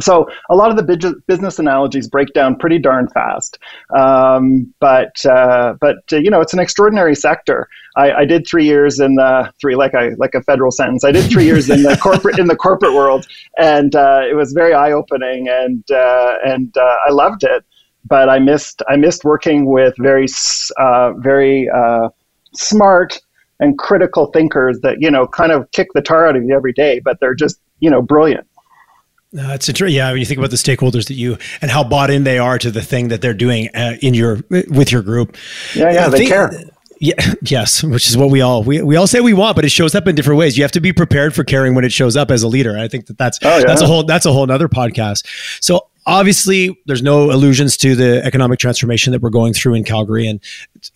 so 0.00 0.28
a 0.50 0.54
lot 0.54 0.70
of 0.70 0.76
the 0.76 1.22
business 1.26 1.58
analogies 1.58 2.08
break 2.08 2.32
down 2.32 2.56
pretty 2.56 2.78
darn 2.78 3.08
fast, 3.08 3.58
um, 3.96 4.72
but 4.80 5.24
uh, 5.24 5.74
but 5.80 5.96
uh, 6.12 6.16
you 6.16 6.30
know 6.30 6.40
it's 6.40 6.52
an 6.52 6.60
extraordinary 6.60 7.14
sector. 7.14 7.68
I, 7.96 8.12
I, 8.12 8.24
did 8.24 8.46
three 8.46 8.64
years 8.64 9.00
in 9.00 9.16
the 9.16 9.52
three 9.60 9.74
like 9.74 9.94
I 9.94 10.10
like 10.18 10.34
a 10.34 10.42
federal 10.42 10.70
sentence. 10.70 11.04
I 11.04 11.10
did 11.10 11.30
three 11.30 11.44
years 11.44 11.68
in 11.70 11.82
the 11.82 11.96
corporate 12.02 12.38
in 12.38 12.46
the 12.46 12.56
corporate 12.56 12.94
world, 12.94 13.26
and 13.58 13.96
uh, 13.96 14.22
it 14.28 14.34
was 14.34 14.52
very 14.52 14.74
eye 14.74 14.92
opening, 14.92 15.48
and 15.48 15.90
uh, 15.90 16.34
and 16.44 16.76
uh, 16.76 16.96
I 17.08 17.10
loved 17.10 17.42
it 17.42 17.64
but 18.08 18.28
I 18.28 18.38
missed 18.38 18.82
I 18.88 18.96
missed 18.96 19.24
working 19.24 19.66
with 19.66 19.94
very 19.98 20.26
uh, 20.78 21.12
very 21.14 21.68
uh, 21.68 22.08
smart 22.54 23.20
and 23.60 23.78
critical 23.78 24.26
thinkers 24.32 24.80
that 24.80 25.00
you 25.00 25.10
know 25.10 25.26
kind 25.26 25.52
of 25.52 25.70
kick 25.72 25.88
the 25.94 26.02
tar 26.02 26.26
out 26.26 26.36
of 26.36 26.44
you 26.44 26.54
every 26.54 26.72
day, 26.72 27.00
but 27.00 27.18
they're 27.20 27.34
just 27.34 27.60
you 27.80 27.90
know 27.90 28.02
brilliant. 28.02 28.46
No, 29.30 29.52
it's 29.52 29.68
interesting. 29.68 29.94
Yeah, 29.94 30.10
when 30.10 30.20
you 30.20 30.26
think 30.26 30.38
about 30.38 30.50
the 30.50 30.56
stakeholders 30.56 31.08
that 31.08 31.14
you 31.14 31.36
and 31.60 31.70
how 31.70 31.84
bought 31.84 32.10
in 32.10 32.24
they 32.24 32.38
are 32.38 32.58
to 32.58 32.70
the 32.70 32.82
thing 32.82 33.08
that 33.08 33.20
they're 33.20 33.34
doing 33.34 33.68
uh, 33.74 33.96
in 34.00 34.14
your 34.14 34.40
with 34.48 34.90
your 34.90 35.02
group. 35.02 35.36
Yeah, 35.74 35.92
yeah, 35.92 36.08
they 36.08 36.18
think, 36.18 36.30
care. 36.30 36.50
Yeah, 37.00 37.14
yes, 37.42 37.82
which 37.82 38.08
is 38.08 38.16
what 38.16 38.30
we 38.30 38.40
all 38.40 38.62
we, 38.62 38.80
we 38.82 38.96
all 38.96 39.06
say 39.06 39.20
we 39.20 39.34
want, 39.34 39.54
but 39.54 39.64
it 39.64 39.70
shows 39.70 39.94
up 39.94 40.06
in 40.08 40.14
different 40.14 40.38
ways. 40.38 40.56
You 40.56 40.64
have 40.64 40.72
to 40.72 40.80
be 40.80 40.92
prepared 40.92 41.34
for 41.34 41.44
caring 41.44 41.74
when 41.74 41.84
it 41.84 41.92
shows 41.92 42.16
up 42.16 42.30
as 42.30 42.42
a 42.42 42.48
leader. 42.48 42.78
I 42.78 42.88
think 42.88 43.06
that 43.06 43.18
that's 43.18 43.38
oh, 43.42 43.58
yeah. 43.58 43.64
that's 43.66 43.82
a 43.82 43.86
whole 43.86 44.04
that's 44.04 44.24
a 44.24 44.32
whole 44.32 44.50
other 44.50 44.68
podcast. 44.68 45.26
So 45.62 45.87
obviously 46.08 46.76
there's 46.86 47.02
no 47.02 47.30
allusions 47.30 47.76
to 47.76 47.94
the 47.94 48.24
economic 48.24 48.58
transformation 48.58 49.12
that 49.12 49.22
we're 49.22 49.30
going 49.30 49.52
through 49.52 49.74
in 49.74 49.84
Calgary 49.84 50.26
and 50.26 50.40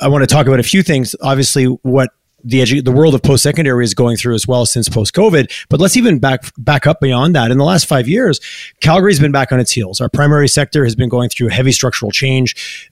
I 0.00 0.08
want 0.08 0.22
to 0.22 0.26
talk 0.26 0.46
about 0.46 0.58
a 0.58 0.64
few 0.64 0.82
things 0.82 1.14
obviously 1.20 1.66
what 1.66 2.10
the 2.44 2.60
edu- 2.60 2.84
the 2.84 2.92
world 2.92 3.14
of 3.14 3.22
post 3.22 3.42
secondary 3.42 3.84
is 3.84 3.94
going 3.94 4.16
through 4.16 4.34
as 4.34 4.46
well 4.46 4.66
since 4.66 4.88
post 4.88 5.14
COVID. 5.14 5.66
But 5.68 5.80
let's 5.80 5.96
even 5.96 6.18
back 6.18 6.44
back 6.58 6.86
up 6.86 7.00
beyond 7.00 7.34
that. 7.36 7.50
In 7.50 7.58
the 7.58 7.64
last 7.64 7.86
five 7.86 8.08
years, 8.08 8.40
Calgary's 8.80 9.20
been 9.20 9.32
back 9.32 9.52
on 9.52 9.60
its 9.60 9.70
heels. 9.70 10.00
Our 10.00 10.08
primary 10.08 10.48
sector 10.48 10.84
has 10.84 10.96
been 10.96 11.08
going 11.08 11.28
through 11.28 11.48
heavy 11.48 11.72
structural 11.72 12.10
change. 12.10 12.90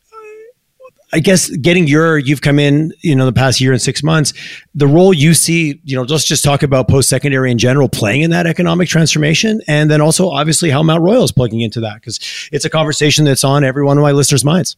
I 1.12 1.20
guess 1.20 1.48
getting 1.56 1.86
your, 1.86 2.18
you've 2.18 2.40
come 2.40 2.58
in, 2.58 2.92
you 3.00 3.16
know, 3.16 3.26
the 3.26 3.32
past 3.32 3.60
year 3.60 3.72
and 3.72 3.82
six 3.82 4.02
months, 4.02 4.32
the 4.74 4.86
role 4.86 5.12
you 5.12 5.34
see, 5.34 5.80
you 5.84 5.96
know, 5.96 6.02
let's 6.02 6.24
just 6.24 6.44
talk 6.44 6.62
about 6.62 6.88
post 6.88 7.08
secondary 7.08 7.50
in 7.50 7.58
general 7.58 7.88
playing 7.88 8.22
in 8.22 8.30
that 8.30 8.46
economic 8.46 8.88
transformation. 8.88 9.60
And 9.66 9.90
then 9.90 10.00
also, 10.00 10.28
obviously, 10.28 10.70
how 10.70 10.82
Mount 10.82 11.02
Royal 11.02 11.24
is 11.24 11.32
plugging 11.32 11.60
into 11.60 11.80
that 11.80 11.94
because 11.94 12.20
it's 12.52 12.64
a 12.64 12.70
conversation 12.70 13.24
that's 13.24 13.44
on 13.44 13.64
every 13.64 13.84
one 13.84 13.98
of 13.98 14.02
my 14.02 14.12
listeners' 14.12 14.44
minds. 14.44 14.76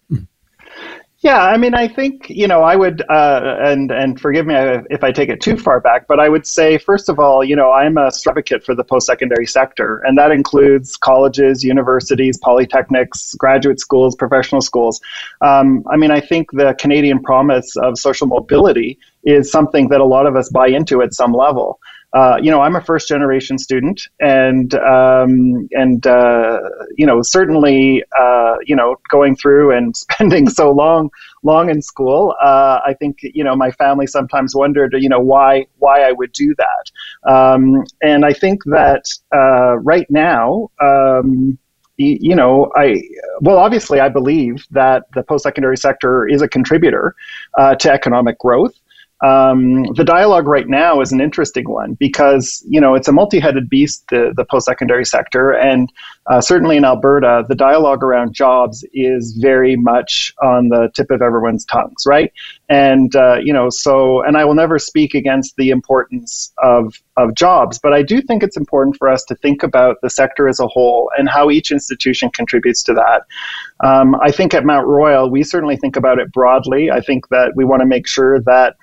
Yeah, 1.22 1.40
I 1.40 1.56
mean, 1.56 1.72
I 1.72 1.86
think 1.86 2.28
you 2.28 2.48
know, 2.48 2.62
I 2.62 2.74
would, 2.74 3.00
uh, 3.08 3.56
and 3.60 3.92
and 3.92 4.20
forgive 4.20 4.44
me 4.44 4.56
if 4.90 5.04
I 5.04 5.12
take 5.12 5.28
it 5.28 5.40
too 5.40 5.56
far 5.56 5.78
back, 5.80 6.08
but 6.08 6.18
I 6.18 6.28
would 6.28 6.44
say, 6.44 6.78
first 6.78 7.08
of 7.08 7.20
all, 7.20 7.44
you 7.44 7.54
know, 7.54 7.70
I'm 7.70 7.96
a 7.96 8.10
advocate 8.26 8.64
for 8.64 8.74
the 8.74 8.82
post-secondary 8.82 9.46
sector, 9.46 9.98
and 10.04 10.18
that 10.18 10.32
includes 10.32 10.96
colleges, 10.96 11.62
universities, 11.62 12.40
polytechnics, 12.40 13.36
graduate 13.38 13.78
schools, 13.78 14.16
professional 14.16 14.60
schools. 14.60 15.00
Um, 15.42 15.84
I 15.88 15.96
mean, 15.96 16.10
I 16.10 16.20
think 16.20 16.50
the 16.50 16.74
Canadian 16.80 17.22
promise 17.22 17.76
of 17.76 17.98
social 17.98 18.26
mobility 18.26 18.98
is 19.22 19.48
something 19.48 19.88
that 19.90 20.00
a 20.00 20.04
lot 20.04 20.26
of 20.26 20.34
us 20.34 20.48
buy 20.50 20.66
into 20.66 21.02
at 21.02 21.14
some 21.14 21.32
level 21.32 21.78
uh, 22.12 22.38
you 22.42 22.50
know, 22.50 22.60
I'm 22.60 22.76
a 22.76 22.80
first 22.80 23.08
generation 23.08 23.58
student, 23.58 24.06
and 24.20 24.74
um, 24.74 25.68
and 25.72 26.06
uh, 26.06 26.58
you 26.96 27.06
know, 27.06 27.22
certainly, 27.22 28.04
uh, 28.18 28.56
you 28.66 28.76
know, 28.76 28.96
going 29.10 29.34
through 29.34 29.74
and 29.74 29.96
spending 29.96 30.48
so 30.48 30.70
long, 30.70 31.10
long 31.42 31.70
in 31.70 31.80
school, 31.80 32.34
uh, 32.42 32.80
I 32.86 32.94
think 32.94 33.18
you 33.22 33.44
know, 33.44 33.56
my 33.56 33.70
family 33.70 34.06
sometimes 34.06 34.54
wondered, 34.54 34.94
you 34.98 35.08
know, 35.08 35.20
why 35.20 35.66
why 35.78 36.02
I 36.02 36.12
would 36.12 36.32
do 36.32 36.54
that, 36.56 37.30
um, 37.32 37.84
and 38.02 38.26
I 38.26 38.32
think 38.34 38.62
that 38.66 39.04
uh, 39.34 39.78
right 39.78 40.06
now. 40.10 40.70
Um, 40.80 41.58
you 41.98 42.34
know, 42.34 42.72
I 42.74 43.00
well, 43.42 43.58
obviously, 43.58 44.00
I 44.00 44.08
believe 44.08 44.64
that 44.70 45.04
the 45.14 45.22
post-secondary 45.22 45.76
sector 45.76 46.26
is 46.26 46.42
a 46.42 46.48
contributor 46.48 47.14
uh, 47.58 47.74
to 47.76 47.92
economic 47.92 48.38
growth. 48.38 48.74
Um, 49.22 49.84
the 49.94 50.04
dialogue 50.04 50.48
right 50.48 50.68
now 50.68 51.00
is 51.00 51.12
an 51.12 51.20
interesting 51.20 51.68
one 51.68 51.94
because 51.94 52.64
you 52.68 52.80
know 52.80 52.94
it's 52.94 53.06
a 53.06 53.12
multi-headed 53.12 53.68
beast, 53.70 54.04
the, 54.10 54.32
the 54.36 54.44
post-secondary 54.44 55.04
sector, 55.04 55.52
and 55.52 55.88
uh, 56.26 56.40
certainly 56.40 56.76
in 56.76 56.84
Alberta, 56.84 57.44
the 57.48 57.54
dialogue 57.54 58.02
around 58.02 58.34
jobs 58.34 58.84
is 58.92 59.38
very 59.40 59.76
much 59.76 60.34
on 60.42 60.70
the 60.70 60.90
tip 60.94 61.10
of 61.12 61.22
everyone's 61.22 61.64
tongues, 61.64 62.04
right? 62.04 62.32
And 62.68 63.14
uh, 63.14 63.38
you 63.40 63.52
know, 63.52 63.70
so 63.70 64.22
and 64.22 64.36
I 64.36 64.44
will 64.44 64.56
never 64.56 64.80
speak 64.80 65.14
against 65.14 65.54
the 65.56 65.70
importance 65.70 66.52
of 66.58 66.94
of 67.16 67.34
jobs, 67.34 67.78
but 67.78 67.92
I 67.92 68.02
do 68.02 68.20
think 68.20 68.42
it's 68.42 68.56
important 68.56 68.96
for 68.96 69.08
us 69.08 69.22
to 69.26 69.36
think 69.36 69.62
about 69.62 70.00
the 70.02 70.10
sector 70.10 70.48
as 70.48 70.58
a 70.58 70.66
whole 70.66 71.12
and 71.16 71.28
how 71.28 71.48
each 71.48 71.70
institution 71.70 72.28
contributes 72.30 72.82
to 72.84 72.94
that. 72.94 73.22
Um, 73.86 74.16
I 74.16 74.32
think 74.32 74.52
at 74.52 74.64
Mount 74.64 74.88
Royal, 74.88 75.30
we 75.30 75.44
certainly 75.44 75.76
think 75.76 75.94
about 75.94 76.18
it 76.18 76.32
broadly. 76.32 76.90
I 76.90 77.00
think 77.00 77.28
that 77.28 77.52
we 77.54 77.64
want 77.64 77.80
to 77.80 77.86
make 77.86 78.08
sure 78.08 78.40
that 78.40 78.76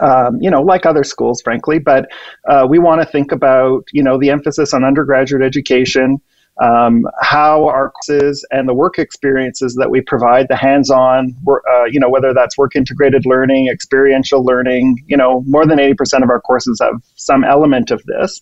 um, 0.00 0.40
you 0.40 0.50
know, 0.50 0.62
like 0.62 0.86
other 0.86 1.04
schools, 1.04 1.42
frankly, 1.42 1.78
but 1.78 2.08
uh, 2.48 2.66
we 2.68 2.78
want 2.78 3.00
to 3.00 3.06
think 3.06 3.32
about, 3.32 3.84
you 3.92 4.02
know, 4.02 4.18
the 4.18 4.30
emphasis 4.30 4.72
on 4.72 4.84
undergraduate 4.84 5.42
education, 5.42 6.20
um, 6.60 7.04
how 7.20 7.66
our 7.66 7.90
courses 7.90 8.46
and 8.50 8.68
the 8.68 8.74
work 8.74 8.98
experiences 8.98 9.74
that 9.76 9.90
we 9.90 10.00
provide, 10.00 10.48
the 10.48 10.56
hands-on, 10.56 11.36
uh, 11.48 11.84
you 11.84 11.98
know, 11.98 12.10
whether 12.10 12.34
that's 12.34 12.58
work 12.58 12.76
integrated 12.76 13.24
learning, 13.26 13.68
experiential 13.68 14.44
learning, 14.44 15.02
you 15.06 15.16
know, 15.16 15.42
more 15.46 15.66
than 15.66 15.78
80% 15.78 16.22
of 16.22 16.30
our 16.30 16.40
courses 16.40 16.78
have 16.82 17.02
some 17.16 17.44
element 17.44 17.90
of 17.90 18.02
this. 18.04 18.40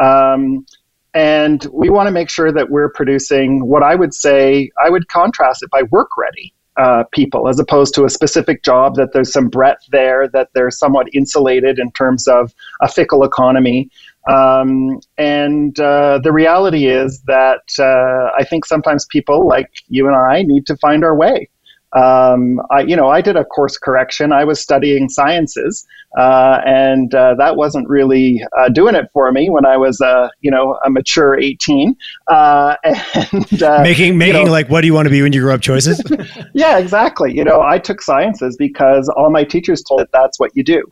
Um, 0.00 0.64
and 1.12 1.66
we 1.72 1.90
want 1.90 2.06
to 2.06 2.12
make 2.12 2.30
sure 2.30 2.52
that 2.52 2.70
we're 2.70 2.90
producing 2.90 3.66
what 3.66 3.82
I 3.82 3.94
would 3.94 4.14
say, 4.14 4.70
I 4.82 4.90
would 4.90 5.08
contrast 5.08 5.62
it 5.62 5.70
by 5.70 5.82
work 5.90 6.16
ready. 6.16 6.54
Uh, 6.80 7.04
people 7.12 7.46
as 7.46 7.58
opposed 7.58 7.92
to 7.94 8.04
a 8.04 8.10
specific 8.18 8.62
job 8.64 8.94
that 8.94 9.10
there's 9.12 9.32
some 9.32 9.48
breadth 9.48 9.84
there 9.90 10.28
that 10.28 10.48
they're 10.54 10.70
somewhat 10.70 11.06
insulated 11.12 11.78
in 11.78 11.90
terms 11.92 12.26
of 12.26 12.54
a 12.80 12.88
fickle 12.88 13.22
economy 13.22 13.90
um, 14.28 15.00
and 15.16 15.78
uh, 15.80 16.20
the 16.22 16.32
reality 16.32 16.86
is 16.86 17.22
that 17.22 17.62
uh, 17.78 18.30
I 18.38 18.44
think 18.44 18.64
sometimes 18.64 19.06
people 19.06 19.46
like 19.46 19.70
you 19.88 20.06
and 20.06 20.16
I 20.16 20.42
need 20.42 20.66
to 20.66 20.76
find 20.76 21.04
our 21.04 21.16
way. 21.16 21.48
Um, 21.92 22.60
I, 22.70 22.82
you 22.82 22.94
know, 22.94 23.08
I 23.08 23.20
did 23.20 23.36
a 23.36 23.44
course 23.44 23.76
correction. 23.76 24.32
I 24.32 24.44
was 24.44 24.60
studying 24.60 25.08
sciences, 25.08 25.86
uh, 26.16 26.60
and 26.64 27.12
uh, 27.14 27.34
that 27.34 27.56
wasn't 27.56 27.88
really 27.88 28.42
uh, 28.58 28.68
doing 28.68 28.94
it 28.94 29.06
for 29.12 29.30
me 29.32 29.50
when 29.50 29.66
I 29.66 29.76
was, 29.76 30.00
uh, 30.00 30.28
you 30.40 30.50
know, 30.50 30.78
a 30.84 30.90
mature 30.90 31.38
eighteen. 31.38 31.96
and 32.28 33.82
making 33.82 34.18
making 34.18 34.40
you 34.40 34.44
know, 34.44 34.52
like, 34.52 34.68
what 34.68 34.82
do 34.82 34.86
you 34.86 34.94
want 34.94 35.06
to 35.06 35.10
be 35.10 35.22
when 35.22 35.32
you 35.32 35.40
grow 35.40 35.54
up? 35.54 35.60
Choices. 35.60 36.00
yeah, 36.54 36.78
exactly. 36.78 37.34
You 37.34 37.44
know, 37.44 37.60
I 37.60 37.78
took 37.78 38.02
sciences 38.02 38.56
because 38.56 39.08
all 39.08 39.30
my 39.30 39.44
teachers 39.44 39.82
told 39.82 40.00
that 40.00 40.12
that's 40.12 40.38
what 40.38 40.56
you 40.56 40.62
do. 40.62 40.84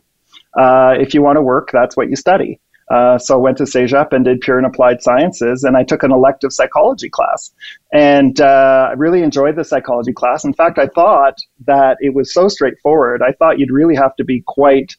if 0.57 1.13
you 1.13 1.21
want 1.21 1.37
to 1.37 1.41
work, 1.41 1.69
that's 1.71 1.95
what 1.95 2.09
you 2.09 2.15
study. 2.15 2.59
Uh, 2.89 3.17
so 3.17 3.35
I 3.35 3.37
went 3.37 3.57
to 3.57 3.63
CEGEP 3.63 4.13
and 4.13 4.25
did 4.25 4.41
pure 4.41 4.57
and 4.57 4.65
applied 4.65 5.01
sciences, 5.01 5.63
and 5.63 5.77
I 5.77 5.83
took 5.83 6.03
an 6.03 6.11
elective 6.11 6.51
psychology 6.51 7.09
class. 7.09 7.51
And 7.93 8.39
uh, 8.41 8.87
I 8.89 8.93
really 8.93 9.21
enjoyed 9.21 9.55
the 9.55 9.63
psychology 9.63 10.13
class. 10.13 10.43
In 10.43 10.53
fact, 10.53 10.79
I 10.79 10.87
thought 10.87 11.37
that 11.65 11.97
it 11.99 12.13
was 12.13 12.33
so 12.33 12.47
straightforward. 12.47 13.21
I 13.21 13.33
thought 13.33 13.59
you'd 13.59 13.71
really 13.71 13.95
have 13.95 14.15
to 14.15 14.23
be 14.23 14.43
quite 14.47 14.95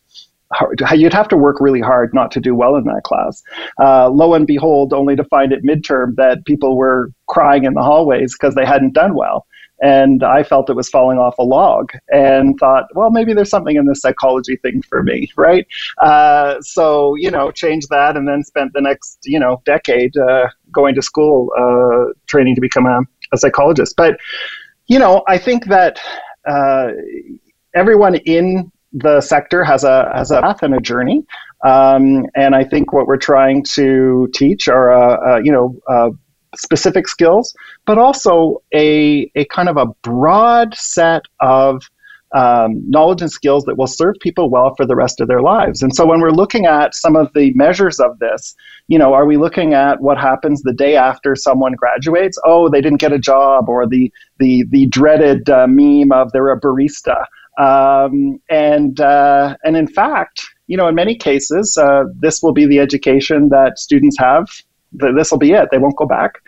hard. 0.53 0.81
You'd 0.95 1.13
have 1.13 1.29
to 1.29 1.37
work 1.37 1.61
really 1.61 1.81
hard 1.81 2.13
not 2.15 2.31
to 2.33 2.41
do 2.41 2.55
well 2.55 2.77
in 2.77 2.85
that 2.85 3.03
class. 3.05 3.43
Uh, 3.81 4.09
lo 4.09 4.35
and 4.35 4.47
behold, 4.47 4.93
only 4.93 5.17
to 5.17 5.25
find 5.25 5.53
at 5.53 5.63
midterm 5.63 6.17
that 6.17 6.45
people 6.45 6.77
were 6.77 7.11
crying 7.29 7.65
in 7.65 7.75
the 7.75 7.83
hallways 7.83 8.37
because 8.37 8.55
they 8.55 8.67
hadn't 8.67 8.95
done 8.95 9.15
well 9.15 9.47
and 9.81 10.23
I 10.23 10.43
felt 10.43 10.69
it 10.69 10.77
was 10.77 10.89
falling 10.89 11.19
off 11.19 11.39
a 11.39 11.43
log 11.43 11.93
and 12.09 12.59
thought, 12.59 12.85
well, 12.95 13.11
maybe 13.11 13.33
there's 13.33 13.49
something 13.49 13.77
in 13.77 13.87
this 13.87 14.01
psychology 14.01 14.57
thing 14.57 14.83
for 14.83 15.03
me, 15.03 15.31
right? 15.37 15.67
Uh, 15.99 16.61
so, 16.61 17.15
you 17.17 17.31
know, 17.31 17.51
changed 17.51 17.89
that 17.91 18.17
and 18.17 18.29
then 18.29 18.45
spent 18.45 18.73
the 18.75 18.81
next, 18.81 19.19
you 19.25 19.39
know, 19.39 19.63
decade 19.65 20.17
uh, 20.17 20.49
going 20.73 20.95
to 20.95 21.03
school, 21.03 21.51
uh, 21.59 22.13
training 22.27 22.55
to 22.55 22.61
become 22.61 22.87
a, 22.87 23.01
a, 23.33 23.39
psychologist. 23.39 23.95
But, 23.97 24.19
you 24.87 24.99
know, 24.99 25.23
I 25.29 25.39
think 25.39 25.67
that 25.67 25.99
uh, 26.47 26.89
everyone 27.75 28.17
in 28.17 28.71
the 28.93 29.21
sector 29.21 29.63
has 29.65 29.85
a 29.85 30.11
has 30.15 30.33
a 30.33 30.41
path 30.41 30.63
and 30.65 30.75
a 30.75 30.81
journey, 30.81 31.25
um, 31.65 32.27
and 32.35 32.57
I 32.57 32.65
think 32.65 32.93
what 32.93 33.07
we're 33.07 33.19
trying 33.19 33.63
to 33.75 34.29
teach 34.35 34.67
are, 34.67 34.91
uh, 34.91 35.35
uh, 35.35 35.39
you 35.39 35.53
know, 35.53 36.17
specific 36.57 37.09
skills, 37.09 37.55
but 37.87 37.99
also 37.99 38.63
a, 38.75 39.31
a 39.35 39.45
kind 39.47 39.69
of 39.69 39.77
a 39.77 39.87
broad 40.03 40.75
set 40.75 41.23
of 41.41 41.83
um, 42.33 42.89
knowledge 42.89 43.23
and 43.23 43.31
skills 43.31 43.65
that 43.65 43.77
will 43.77 43.89
serve 43.89 44.15
people 44.21 44.51
well 44.51 44.75
for 44.77 44.87
the 44.87 44.95
rest 44.95 45.21
of 45.21 45.27
their 45.27 45.43
lives. 45.43 45.83
And 45.83 45.95
so 45.95 46.07
when 46.07 46.21
we're 46.21 46.31
looking 46.31 46.65
at 46.67 46.95
some 46.95 47.17
of 47.17 47.33
the 47.35 47.53
measures 47.55 47.99
of 47.99 48.19
this, 48.21 48.55
you 48.87 48.99
know, 48.99 49.15
are 49.15 49.27
we 49.27 49.37
looking 49.37 49.75
at 49.75 50.01
what 50.01 50.19
happens 50.19 50.63
the 50.63 50.73
day 50.73 50.97
after 50.97 51.35
someone 51.35 51.73
graduates? 51.73 52.39
Oh, 52.45 52.69
they 52.69 52.81
didn't 52.81 53.01
get 53.01 53.13
a 53.13 53.19
job, 53.19 53.69
or 53.69 53.87
the 53.87 54.13
the 54.39 54.65
the 54.71 54.87
dreaded 54.87 55.51
uh, 55.51 55.67
meme 55.69 56.13
of 56.13 56.31
they're 56.33 56.53
a 56.53 56.61
barista. 56.61 57.25
Um, 57.59 58.41
and 58.49 59.01
uh, 59.01 59.57
and 59.65 59.77
in 59.77 59.89
fact, 59.89 60.47
you 60.69 60.77
know, 60.77 60.87
in 60.87 60.95
many 60.95 61.17
cases, 61.17 61.77
uh, 61.77 62.05
this 62.21 62.43
will 62.43 62.53
be 62.53 62.65
the 62.65 62.79
education 62.79 63.49
that 63.49 63.79
students 63.79 64.17
have 64.19 64.47
this 64.93 65.31
will 65.31 65.39
be 65.39 65.53
it. 65.53 65.69
They 65.71 65.79
won't 65.79 65.97
go 65.97 66.07
back. 66.07 66.43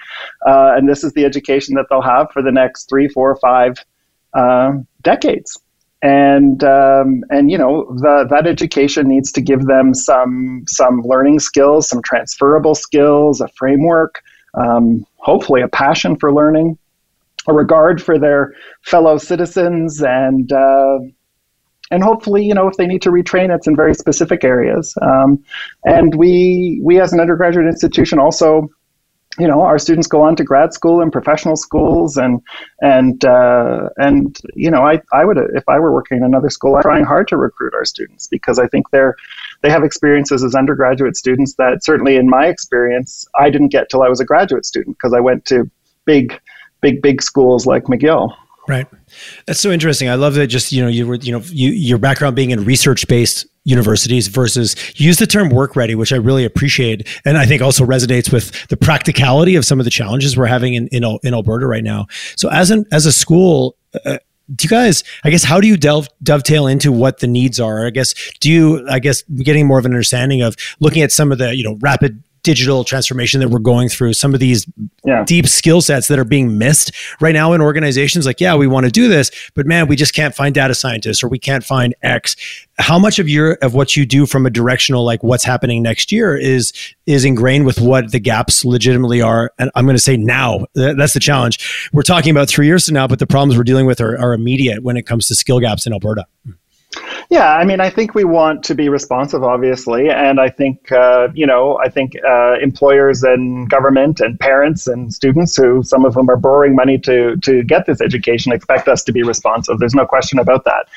Uh, 0.47 0.75
and 0.77 0.89
this 0.89 1.05
is 1.05 1.13
the 1.13 1.25
education 1.25 1.75
that 1.75 1.87
they'll 1.89 2.03
have 2.03 2.31
for 2.33 2.43
the 2.43 2.53
next 2.53 2.89
three, 2.89 3.09
four, 3.09 3.37
five 3.37 3.77
uh, 4.35 4.73
decades. 5.03 5.61
And 6.03 6.65
um, 6.65 7.23
and 7.31 7.49
you 7.49 7.57
know 7.57 7.85
the, 8.01 8.27
that 8.29 8.49
education 8.49 9.07
needs 9.07 9.31
to 9.33 9.41
give 9.41 9.67
them 9.67 9.95
some 9.95 10.65
some 10.67 11.03
learning 11.05 11.39
skills, 11.39 11.89
some 11.89 12.03
transferable 12.03 12.75
skills, 12.75 13.41
a 13.41 13.47
framework, 13.57 14.21
um, 14.55 15.07
hopefully 15.19 15.63
a 15.63 15.69
passion 15.69 16.17
for 16.17 16.35
learning, 16.35 16.77
a 17.47 17.53
regard 17.53 18.03
for 18.03 18.19
their 18.19 18.53
fellow 18.83 19.17
citizens, 19.17 20.03
and 20.03 20.53
uh, 20.53 20.99
and 21.93 22.03
hopefully, 22.03 22.45
you 22.45 22.55
know, 22.55 22.67
if 22.67 22.77
they 22.77 22.87
need 22.87 23.03
to 23.03 23.11
retrain, 23.11 23.55
it's 23.55 23.69
in 23.69 23.77
very 23.77 23.95
specific 23.95 24.43
areas. 24.45 24.95
Um, 25.03 25.45
and 25.85 26.15
we, 26.15 26.81
we 26.83 27.01
as 27.01 27.13
an 27.13 27.21
undergraduate 27.21 27.67
institution 27.67 28.19
also 28.19 28.69
you 29.39 29.49
know 29.49 29.63
our 29.63 29.79
students 29.79 30.07
go 30.07 30.23
on 30.23 30.37
to 30.37 30.45
grad 30.45 30.75
school 30.75 31.01
and 31.01 31.11
professional 31.11 31.57
schools 31.57 32.19
and 32.19 32.43
and 32.83 33.25
uh, 33.25 33.89
and 33.97 34.39
you 34.55 34.71
know 34.71 34.83
I, 34.83 35.01
I 35.13 35.25
would 35.25 35.39
if 35.55 35.67
I 35.69 35.79
were 35.79 35.91
working 35.91 36.19
in 36.19 36.25
another 36.25 36.51
school 36.51 36.77
I'm 36.77 36.83
trying 36.83 37.05
hard 37.05 37.29
to 37.29 37.39
recruit 37.39 37.73
our 37.75 37.87
students 37.87 38.27
because 38.27 38.59
I 38.59 38.67
think 38.67 38.91
they're 38.91 39.17
they 39.63 39.71
have 39.71 39.85
experiences 39.85 40.45
as 40.45 40.55
undergraduate 40.55 41.17
students 41.17 41.55
that 41.55 41.83
certainly 41.83 42.17
in 42.17 42.29
my 42.29 42.47
experience 42.47 43.27
I 43.35 43.49
didn't 43.49 43.69
get 43.69 43.89
till 43.89 44.03
I 44.03 44.09
was 44.09 44.21
a 44.21 44.25
graduate 44.27 44.67
student 44.67 44.99
because 44.99 45.15
I 45.15 45.21
went 45.21 45.47
to 45.47 45.71
big 46.05 46.39
big 46.83 47.01
big 47.01 47.23
schools 47.23 47.65
like 47.65 47.85
McGill 47.85 48.35
Right. 48.69 48.87
That's 49.47 49.59
so 49.59 49.71
interesting. 49.71 50.09
I 50.09 50.15
love 50.15 50.35
that 50.35 50.47
just, 50.47 50.71
you 50.71 50.83
know, 50.83 50.89
you 50.89 51.07
were, 51.07 51.17
you 51.17 51.33
know, 51.33 51.43
you, 51.47 51.71
your 51.71 51.99
background 51.99 52.37
being 52.37 52.51
in 52.51 52.65
research 52.65 53.09
based 53.09 53.45
universities 53.65 54.29
versus 54.29 54.77
use 55.01 55.19
the 55.19 55.27
term 55.27 55.49
work 55.49 55.75
ready, 55.75 55.95
which 55.95 56.13
I 56.13 56.17
really 56.17 56.45
appreciate. 56.45 57.09
And 57.25 57.37
I 57.37 57.45
think 57.45 57.61
also 57.61 57.85
resonates 57.85 58.33
with 58.33 58.69
the 58.69 58.77
practicality 58.77 59.57
of 59.57 59.65
some 59.65 59.81
of 59.81 59.85
the 59.85 59.91
challenges 59.91 60.37
we're 60.37 60.47
having 60.47 60.75
in, 60.75 60.89
in, 60.89 61.05
in 61.25 61.35
Alberta 61.35 61.67
right 61.67 61.83
now. 61.83 62.07
So 62.37 62.51
as 62.51 62.71
an, 62.71 62.85
as 62.93 63.05
a 63.05 63.13
school, 63.13 63.77
uh, 64.05 64.19
do 64.55 64.65
you 64.65 64.69
guys 64.69 65.05
i 65.25 65.31
guess 65.31 65.45
how 65.45 65.61
do 65.61 65.69
you 65.69 65.77
delve 65.77 66.09
dovetail 66.23 66.67
into 66.67 66.91
what 66.91 67.21
the 67.21 67.27
needs 67.29 67.61
are 67.61 67.87
i 67.87 67.91
guess 67.91 68.13
do 68.41 68.51
you 68.51 68.87
i 68.91 68.99
guess 68.99 69.23
getting 69.23 69.67
more 69.67 69.79
of 69.79 69.87
an 69.87 69.93
understanding 69.93 70.43
of 70.43 70.57
looking 70.81 71.01
at 71.01 71.13
some 71.13 71.31
of 71.31 71.39
the 71.39 71.57
you 71.57 71.63
know 71.63 71.79
rapid 71.81 72.23
digital 72.43 72.85
transformation 72.85 73.41
that 73.41 73.49
we're 73.49 73.59
going 73.59 73.89
through, 73.89 74.13
some 74.15 74.35
of 74.35 74.41
these 74.41 74.67
yeah. 75.05 75.25
deep 75.25 75.47
skill 75.47 75.81
sets 75.81 76.09
that 76.09 76.19
are 76.19 76.25
being 76.25 76.59
missed 76.59 76.93
right 77.21 77.33
now 77.33 77.53
in 77.53 77.61
organizations. 77.61 78.27
Like, 78.27 78.41
yeah, 78.41 78.55
we 78.55 78.67
want 78.67 78.87
to 78.87 78.93
do 78.93 79.09
this, 79.09 79.31
but 79.55 79.67
man, 79.67 79.87
we 79.87 79.97
just 79.97 80.15
can't 80.15 80.35
find 80.35 80.55
data 80.55 80.75
scientists 80.75 81.23
or 81.23 81.29
we 81.29 81.39
can't 81.39 81.65
find 81.65 81.95
X. 82.03 82.37
How 82.79 82.99
much 82.99 83.19
of 83.19 83.29
your 83.29 83.55
of 83.63 83.75
what 83.75 83.97
you 83.97 84.05
do 84.05 84.27
from 84.27 84.47
a 84.47 84.51
directional, 84.51 85.05
like 85.05 85.23
what's 85.23 85.45
happening 85.45 85.83
next 85.83 86.11
year, 86.11 86.37
is 86.37 86.73
is 87.07 87.25
ingrained 87.25 87.67
with 87.67 87.81
what 87.81 88.11
the 88.13 88.21
gaps 88.21 88.65
legitimately 88.65 89.21
are? 89.21 89.53
And 89.59 89.71
I'm 89.75 89.85
going 89.85 89.97
to 89.97 90.03
say 90.03 90.17
now. 90.17 90.67
That's 90.75 91.15
the 91.15 91.21
challenge. 91.21 91.91
We're 91.93 92.03
talking 92.03 92.31
about 92.31 92.49
three 92.49 92.67
years 92.67 92.87
from 92.87 92.95
now, 92.95 93.07
but 93.07 93.19
the 93.19 93.27
problems 93.27 93.57
we're 93.57 93.65
dealing 93.65 93.87
with 93.87 94.01
are, 94.01 94.19
are 94.19 94.33
immediate 94.33 94.83
when 94.83 94.97
it 94.97 95.07
comes 95.07 95.29
to 95.29 95.35
skill 95.35 95.61
gaps 95.61 95.87
in 95.87 95.93
Alberta. 95.93 96.27
Yeah, 97.31 97.55
I 97.55 97.65
mean, 97.65 97.81
I 97.81 97.91
think 97.91 98.15
we 98.15 98.25
want 98.25 98.63
to 98.65 98.75
be 98.75 98.89
responsive, 98.89 99.43
obviously, 99.43 100.09
and 100.11 100.41
I 100.41 100.49
think 100.49 100.93
uh, 100.93 101.29
you 101.35 101.47
know, 101.47 101.79
I 101.79 101.89
think 101.89 102.15
uh, 102.27 102.55
employers 102.61 103.23
and 103.23 103.69
government 103.71 104.21
and 104.21 104.39
parents 104.39 104.87
and 104.87 105.13
students, 105.13 105.57
who 105.57 105.83
some 105.83 106.05
of 106.05 106.15
whom 106.15 106.29
are 106.31 106.37
borrowing 106.37 106.75
money 106.75 106.99
to 106.99 107.37
to 107.37 107.63
get 107.65 107.87
this 107.87 108.01
education, 108.01 108.53
expect 108.53 108.89
us 108.89 109.03
to 109.05 109.13
be 109.13 109.23
responsive. 109.23 109.79
There's 109.79 109.95
no 109.95 110.07
question 110.07 110.39
about 110.39 110.65
that. 110.65 110.89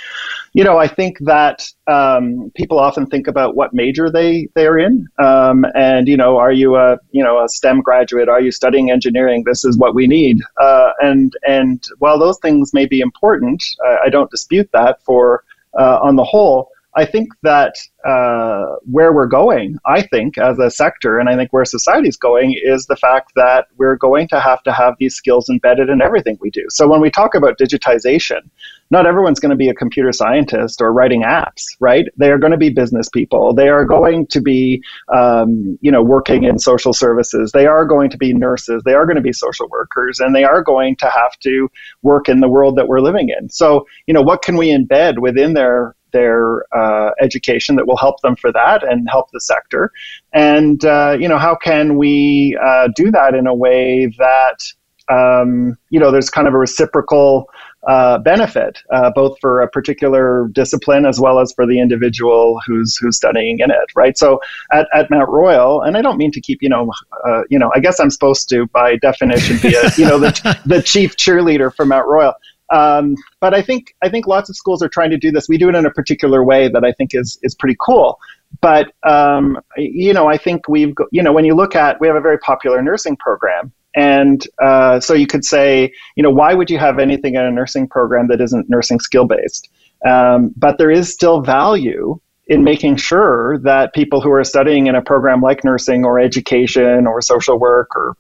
You 0.54 0.64
know, 0.64 0.78
I 0.78 0.88
think 0.88 1.18
that 1.22 1.68
um, 1.88 2.52
people 2.56 2.80
often 2.80 3.06
think 3.08 3.28
about 3.28 3.56
what 3.56 3.74
major 3.74 4.10
they 4.10 4.48
they 4.56 4.68
are 4.68 4.80
in, 4.80 5.08
um, 5.18 5.66
and 5.76 6.08
you 6.08 6.18
know, 6.18 6.38
are 6.38 6.52
you 6.52 6.76
a 6.76 6.98
you 7.12 7.24
know 7.24 7.44
a 7.44 7.50
STEM 7.50 7.82
graduate? 7.82 8.30
Are 8.30 8.42
you 8.42 8.52
studying 8.52 8.90
engineering? 8.92 9.44
This 9.46 9.66
is 9.66 9.78
what 9.78 9.96
we 9.96 10.08
need. 10.08 10.40
Uh, 10.62 10.92
and 11.02 11.34
and 11.48 11.84
while 12.00 12.20
those 12.20 12.40
things 12.40 12.74
may 12.74 12.86
be 12.86 13.00
important, 13.00 13.64
I 14.04 14.10
don't 14.10 14.32
dispute 14.32 14.70
that 14.74 15.02
for 15.04 15.26
uh, 15.36 15.42
Uh, 15.78 16.00
on 16.02 16.16
the 16.16 16.24
whole, 16.24 16.70
I 16.98 17.06
think 17.06 17.30
that 17.44 17.76
uh, 18.06 18.78
where 18.90 19.12
we're 19.12 19.28
going, 19.28 19.78
I 19.86 20.02
think, 20.02 20.38
as 20.38 20.58
a 20.60 20.72
sector, 20.72 21.20
and 21.20 21.28
I 21.28 21.36
think 21.36 21.52
where 21.52 21.66
society's 21.66 22.16
going, 22.16 22.58
is 22.64 22.86
the 22.86 22.96
fact 22.96 23.34
that 23.36 23.68
we're 23.78 23.98
going 23.98 24.30
to 24.30 24.40
have 24.40 24.64
to 24.64 24.72
have 24.72 24.96
these 24.98 25.14
skills 25.14 25.50
embedded 25.50 25.90
in 25.90 26.02
everything 26.02 26.38
we 26.40 26.52
do. 26.52 26.66
So 26.70 26.88
when 26.88 27.02
we 27.02 27.10
talk 27.10 27.36
about 27.36 27.58
digitization, 27.58 28.50
not 28.92 29.06
everyone's 29.06 29.40
going 29.40 29.50
to 29.50 29.58
be 29.58 29.68
a 29.68 29.74
computer 29.74 30.14
scientist 30.14 30.80
or 30.80 30.94
writing 30.94 31.24
apps, 31.24 31.64
right? 31.80 32.06
They 32.18 32.32
are 32.32 32.38
going 32.38 32.52
to 32.52 32.58
be 32.58 32.70
business 32.70 33.10
people. 33.10 33.54
They 33.54 33.68
are 33.68 33.84
going 33.84 34.28
to 34.28 34.40
be, 34.40 34.82
um, 35.14 35.78
you 35.82 35.92
know, 35.92 36.04
working 36.04 36.44
in 36.44 36.60
social 36.60 36.94
services. 36.94 37.52
They 37.52 37.66
are 37.66 37.86
going 37.86 38.10
to 38.12 38.18
be 38.18 38.34
nurses. 38.34 38.84
They 38.86 38.94
are 38.94 39.06
going 39.06 39.18
to 39.18 39.22
be 39.22 39.34
social 39.34 39.68
workers, 39.70 40.20
and 40.22 40.34
they 40.34 40.44
are 40.46 40.62
going 40.62 40.96
to 40.98 41.10
have 41.10 41.38
to 41.40 41.70
work 42.04 42.30
in 42.30 42.40
the 42.40 42.48
world 42.50 42.78
that 42.78 42.88
we're 42.88 43.02
living 43.02 43.30
in. 43.38 43.50
So, 43.50 43.86
you 44.06 44.14
know, 44.14 44.22
what 44.22 44.44
can 44.44 44.56
we 44.56 44.70
embed 44.70 45.20
within 45.20 45.56
their 45.56 45.96
their 46.16 46.64
uh, 46.74 47.12
education 47.22 47.76
that 47.76 47.86
will 47.88 47.98
help 47.98 48.22
them 48.22 48.36
for 48.36 48.52
that 48.54 48.84
and 48.84 49.08
help 49.10 49.28
the 49.32 49.42
sector? 49.42 49.92
And 50.34 50.84
uh, 50.86 51.18
you 51.20 51.28
know, 51.28 51.38
how 51.38 51.56
can 51.56 51.98
we 51.98 52.58
uh, 52.66 52.88
do 52.96 53.12
that 53.12 53.36
in 53.36 53.48
a 53.48 53.54
way 53.54 54.14
that 54.18 54.60
um, 55.08 55.78
you 55.90 56.00
know 56.00 56.12
there's 56.12 56.30
kind 56.30 56.48
of 56.48 56.54
a 56.54 56.58
reciprocal 56.58 57.50
uh, 57.88 58.18
benefit, 58.18 58.80
uh, 58.92 59.12
both 59.14 59.38
for 59.40 59.62
a 59.62 59.68
particular 59.68 60.50
discipline 60.54 61.06
as 61.06 61.20
well 61.20 61.40
as 61.40 61.54
for 61.54 61.68
the 61.68 61.80
individual 61.80 62.60
who's 62.66 62.98
who's 62.98 63.16
studying 63.16 63.60
in 63.60 63.70
it, 63.70 63.96
right? 63.96 64.18
So 64.18 64.40
at, 64.72 64.88
at 64.94 65.12
Mount 65.12 65.30
Royal, 65.30 65.82
and 65.82 65.96
I 65.96 66.02
don't 66.02 66.18
mean 66.18 66.32
to 66.32 66.42
keep, 66.42 66.64
you 66.64 66.70
know, 66.70 66.92
uh, 67.28 67.44
you 67.50 67.60
know, 67.60 67.72
I 67.76 67.80
guess 67.80 68.00
I'm 68.00 68.10
supposed 68.10 68.50
to, 68.50 68.66
by 68.68 68.96
definition, 68.96 69.60
be 69.62 69.76
a, 69.76 69.92
you 69.98 70.06
know, 70.06 70.18
the, 70.18 70.60
the 70.66 70.82
chief 70.82 71.16
cheerleader 71.16 71.74
for 71.74 71.86
Mount 71.86 72.08
Royal. 72.08 72.34
Um, 72.72 73.16
but 73.40 73.54
I 73.54 73.62
think 73.62 73.96
I 74.02 74.10
think 74.10 74.28
lots 74.28 74.50
of 74.50 74.56
schools 74.56 74.82
are 74.82 74.90
trying 74.90 75.12
to 75.12 75.18
do 75.18 75.32
this. 75.32 75.48
We 75.48 75.58
do 75.58 75.70
it 75.70 75.76
in 75.76 75.86
a 75.86 75.92
particular 75.92 76.44
way 76.44 76.68
that 76.68 76.84
I 76.84 76.92
think 76.92 77.12
is 77.14 77.38
is 77.44 77.56
pretty 77.56 77.78
cool. 77.80 78.20
But 78.62 78.92
um, 79.04 79.60
you 79.78 80.14
know, 80.14 80.28
I 80.28 80.38
think 80.38 80.68
we've 80.68 80.96
you 81.12 81.22
know 81.22 81.34
when 81.34 81.46
you 81.46 81.56
look 81.56 81.76
at 81.76 82.00
we 82.00 82.08
have 82.08 82.16
a 82.16 82.22
very 82.22 82.40
popular 82.40 82.82
nursing 82.82 83.18
program, 83.18 83.72
and 83.96 84.46
uh, 84.62 85.00
so 85.00 85.14
you 85.14 85.28
could 85.28 85.46
say, 85.46 85.94
you 86.16 86.24
know, 86.24 86.32
why 86.32 86.54
would 86.54 86.70
you 86.70 86.78
have 86.78 87.00
anything 87.00 87.36
in 87.36 87.42
a 87.42 87.52
nursing 87.52 87.88
program 87.88 88.28
that 88.28 88.42
isn't 88.42 88.70
nursing 88.70 89.00
skill 89.00 89.26
based? 89.26 89.70
Um, 90.08 90.54
but 90.56 90.78
there 90.78 90.92
is 90.92 91.12
still 91.12 91.42
value 91.42 92.20
in 92.48 92.64
making 92.64 92.96
sure 92.96 93.58
that 93.60 93.94
people 93.94 94.22
who 94.22 94.32
are 94.32 94.44
studying 94.44 94.88
in 94.88 94.96
a 94.96 95.02
program 95.02 95.42
like 95.42 95.64
nursing 95.64 96.06
or 96.06 96.20
education 96.20 97.08
or 97.08 97.22
social 97.22 97.58
work 97.58 97.96
or 97.96 98.16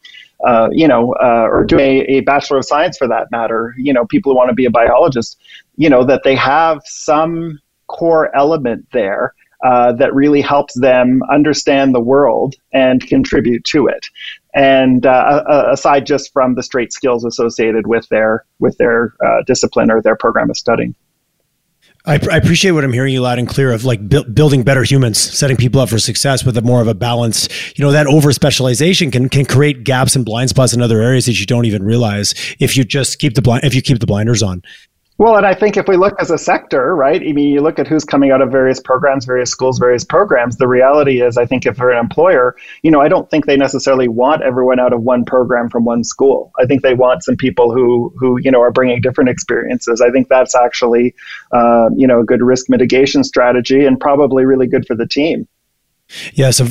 uh, 0.46 0.70
you 0.72 0.88
know, 0.88 1.14
uh, 1.14 1.48
or 1.50 1.64
doing 1.64 2.02
a, 2.02 2.18
a, 2.18 2.20
bachelor 2.22 2.58
of 2.58 2.66
science 2.66 2.98
for 2.98 3.08
that 3.08 3.32
matter, 3.32 3.74
you 3.78 3.94
know, 3.94 4.06
people 4.06 4.32
who 4.32 4.36
want 4.36 4.50
to 4.50 4.56
be 4.56 4.66
a 4.66 4.70
biologist, 4.70 5.38
you 5.78 5.90
know, 5.90 6.04
that 6.04 6.24
they 6.24 6.36
have 6.36 6.82
some 6.86 7.60
core 7.88 8.36
element 8.36 8.86
there 8.92 9.34
uh, 9.64 9.94
that 9.94 10.14
really 10.14 10.42
helps 10.42 10.80
them 10.80 11.22
understand 11.32 11.96
the 11.96 12.00
world 12.00 12.56
and 12.74 13.08
contribute 13.08 13.64
to 13.64 13.88
it 13.88 14.06
and 14.56 15.06
uh, 15.06 15.44
aside 15.70 16.06
just 16.06 16.32
from 16.32 16.56
the 16.56 16.64
straight 16.64 16.94
skills 16.94 17.26
associated 17.26 17.86
with 17.86 18.08
their 18.10 18.46
with 18.60 18.78
their 18.78 19.14
uh, 19.24 19.44
discipline 19.46 19.92
or 19.92 20.02
their 20.02 20.16
program 20.16 20.50
of 20.50 20.58
studying. 20.58 20.96
I, 22.08 22.14
I, 22.32 22.38
appreciate 22.38 22.72
what 22.72 22.84
I'm 22.84 22.94
hearing 22.94 23.14
you 23.14 23.22
loud 23.22 23.40
and 23.40 23.48
clear 23.48 23.72
of 23.72 23.84
like 23.84 24.08
bu- 24.08 24.26
building 24.26 24.64
better 24.64 24.84
humans, 24.84 25.18
setting 25.18 25.58
people 25.58 25.82
up 25.82 25.90
for 25.90 25.98
success 25.98 26.46
with 26.46 26.56
a 26.58 26.62
more 26.62 26.82
of 26.82 26.88
a 26.88 26.94
balance. 26.94 27.50
You 27.78 27.84
know 27.84 27.92
that 27.92 28.08
over 28.08 28.32
specialization 28.32 29.12
can 29.12 29.30
can 29.30 29.46
create 29.46 29.84
gaps 29.84 30.16
and 30.16 30.24
blind 30.24 30.50
spots 30.50 30.74
in 30.74 30.82
other 30.82 31.02
areas 31.02 31.26
that 31.26 31.40
you 31.40 31.46
don't 31.46 31.66
even 31.66 31.84
realize 31.84 32.34
if 32.60 32.78
you 32.78 32.84
just 32.84 33.20
keep 33.20 33.34
the 33.34 33.42
blind 33.42 33.64
if 33.64 33.74
you 33.74 33.82
keep 33.82 34.00
the 34.00 34.06
blinders 34.06 34.44
on. 34.44 34.62
Well, 35.18 35.38
and 35.38 35.46
I 35.46 35.54
think 35.54 35.78
if 35.78 35.88
we 35.88 35.96
look 35.96 36.14
as 36.20 36.30
a 36.30 36.38
sector, 36.38 36.94
right? 36.94 37.22
I 37.22 37.32
mean, 37.32 37.54
you 37.54 37.62
look 37.62 37.80
at 37.80 37.88
who's 37.88 38.04
coming 38.04 38.32
out 38.32 38.42
of 38.42 38.52
various 38.52 38.82
programs, 38.82 39.24
various 39.24 39.50
schools, 39.50 39.80
various 39.80 40.04
programs. 40.04 40.58
The 40.58 40.68
reality 40.68 41.22
is, 41.22 41.38
I 41.38 41.46
think 41.46 41.66
if 41.66 41.78
you're 41.78 41.92
an 41.92 42.00
employer, 42.00 42.54
you 42.84 42.92
know, 42.92 43.00
I 43.00 43.08
don't 43.08 43.30
think 43.30 43.46
they 43.46 43.56
necessarily 43.56 44.10
want 44.10 44.42
everyone 44.42 44.78
out 44.78 44.92
of 44.92 45.04
one 45.04 45.24
program 45.24 45.70
from 45.70 45.86
one 45.86 46.04
school. 46.04 46.52
I 46.60 46.66
think 46.66 46.82
they 46.82 46.96
want 46.96 47.24
some 47.24 47.38
people 47.38 47.74
who, 47.74 48.14
who 48.20 48.42
you 48.42 48.52
know, 48.52 48.60
are 48.60 48.72
bringing 48.72 49.00
different 49.00 49.30
experiences. 49.30 50.02
I 50.02 50.12
think 50.12 50.28
that's 50.28 50.54
actually, 50.54 51.16
uh, 51.54 51.90
you 51.96 52.08
know, 52.08 52.20
a 52.20 52.26
good 52.26 52.42
risk 52.42 52.70
mitigation 52.70 53.24
strategy 53.24 53.86
and 53.86 53.98
probably 53.98 54.44
really 54.44 54.68
good 54.68 54.86
for 54.86 54.96
the 54.96 55.08
team. 55.08 55.48
Yeah, 56.34 56.52
so 56.52 56.66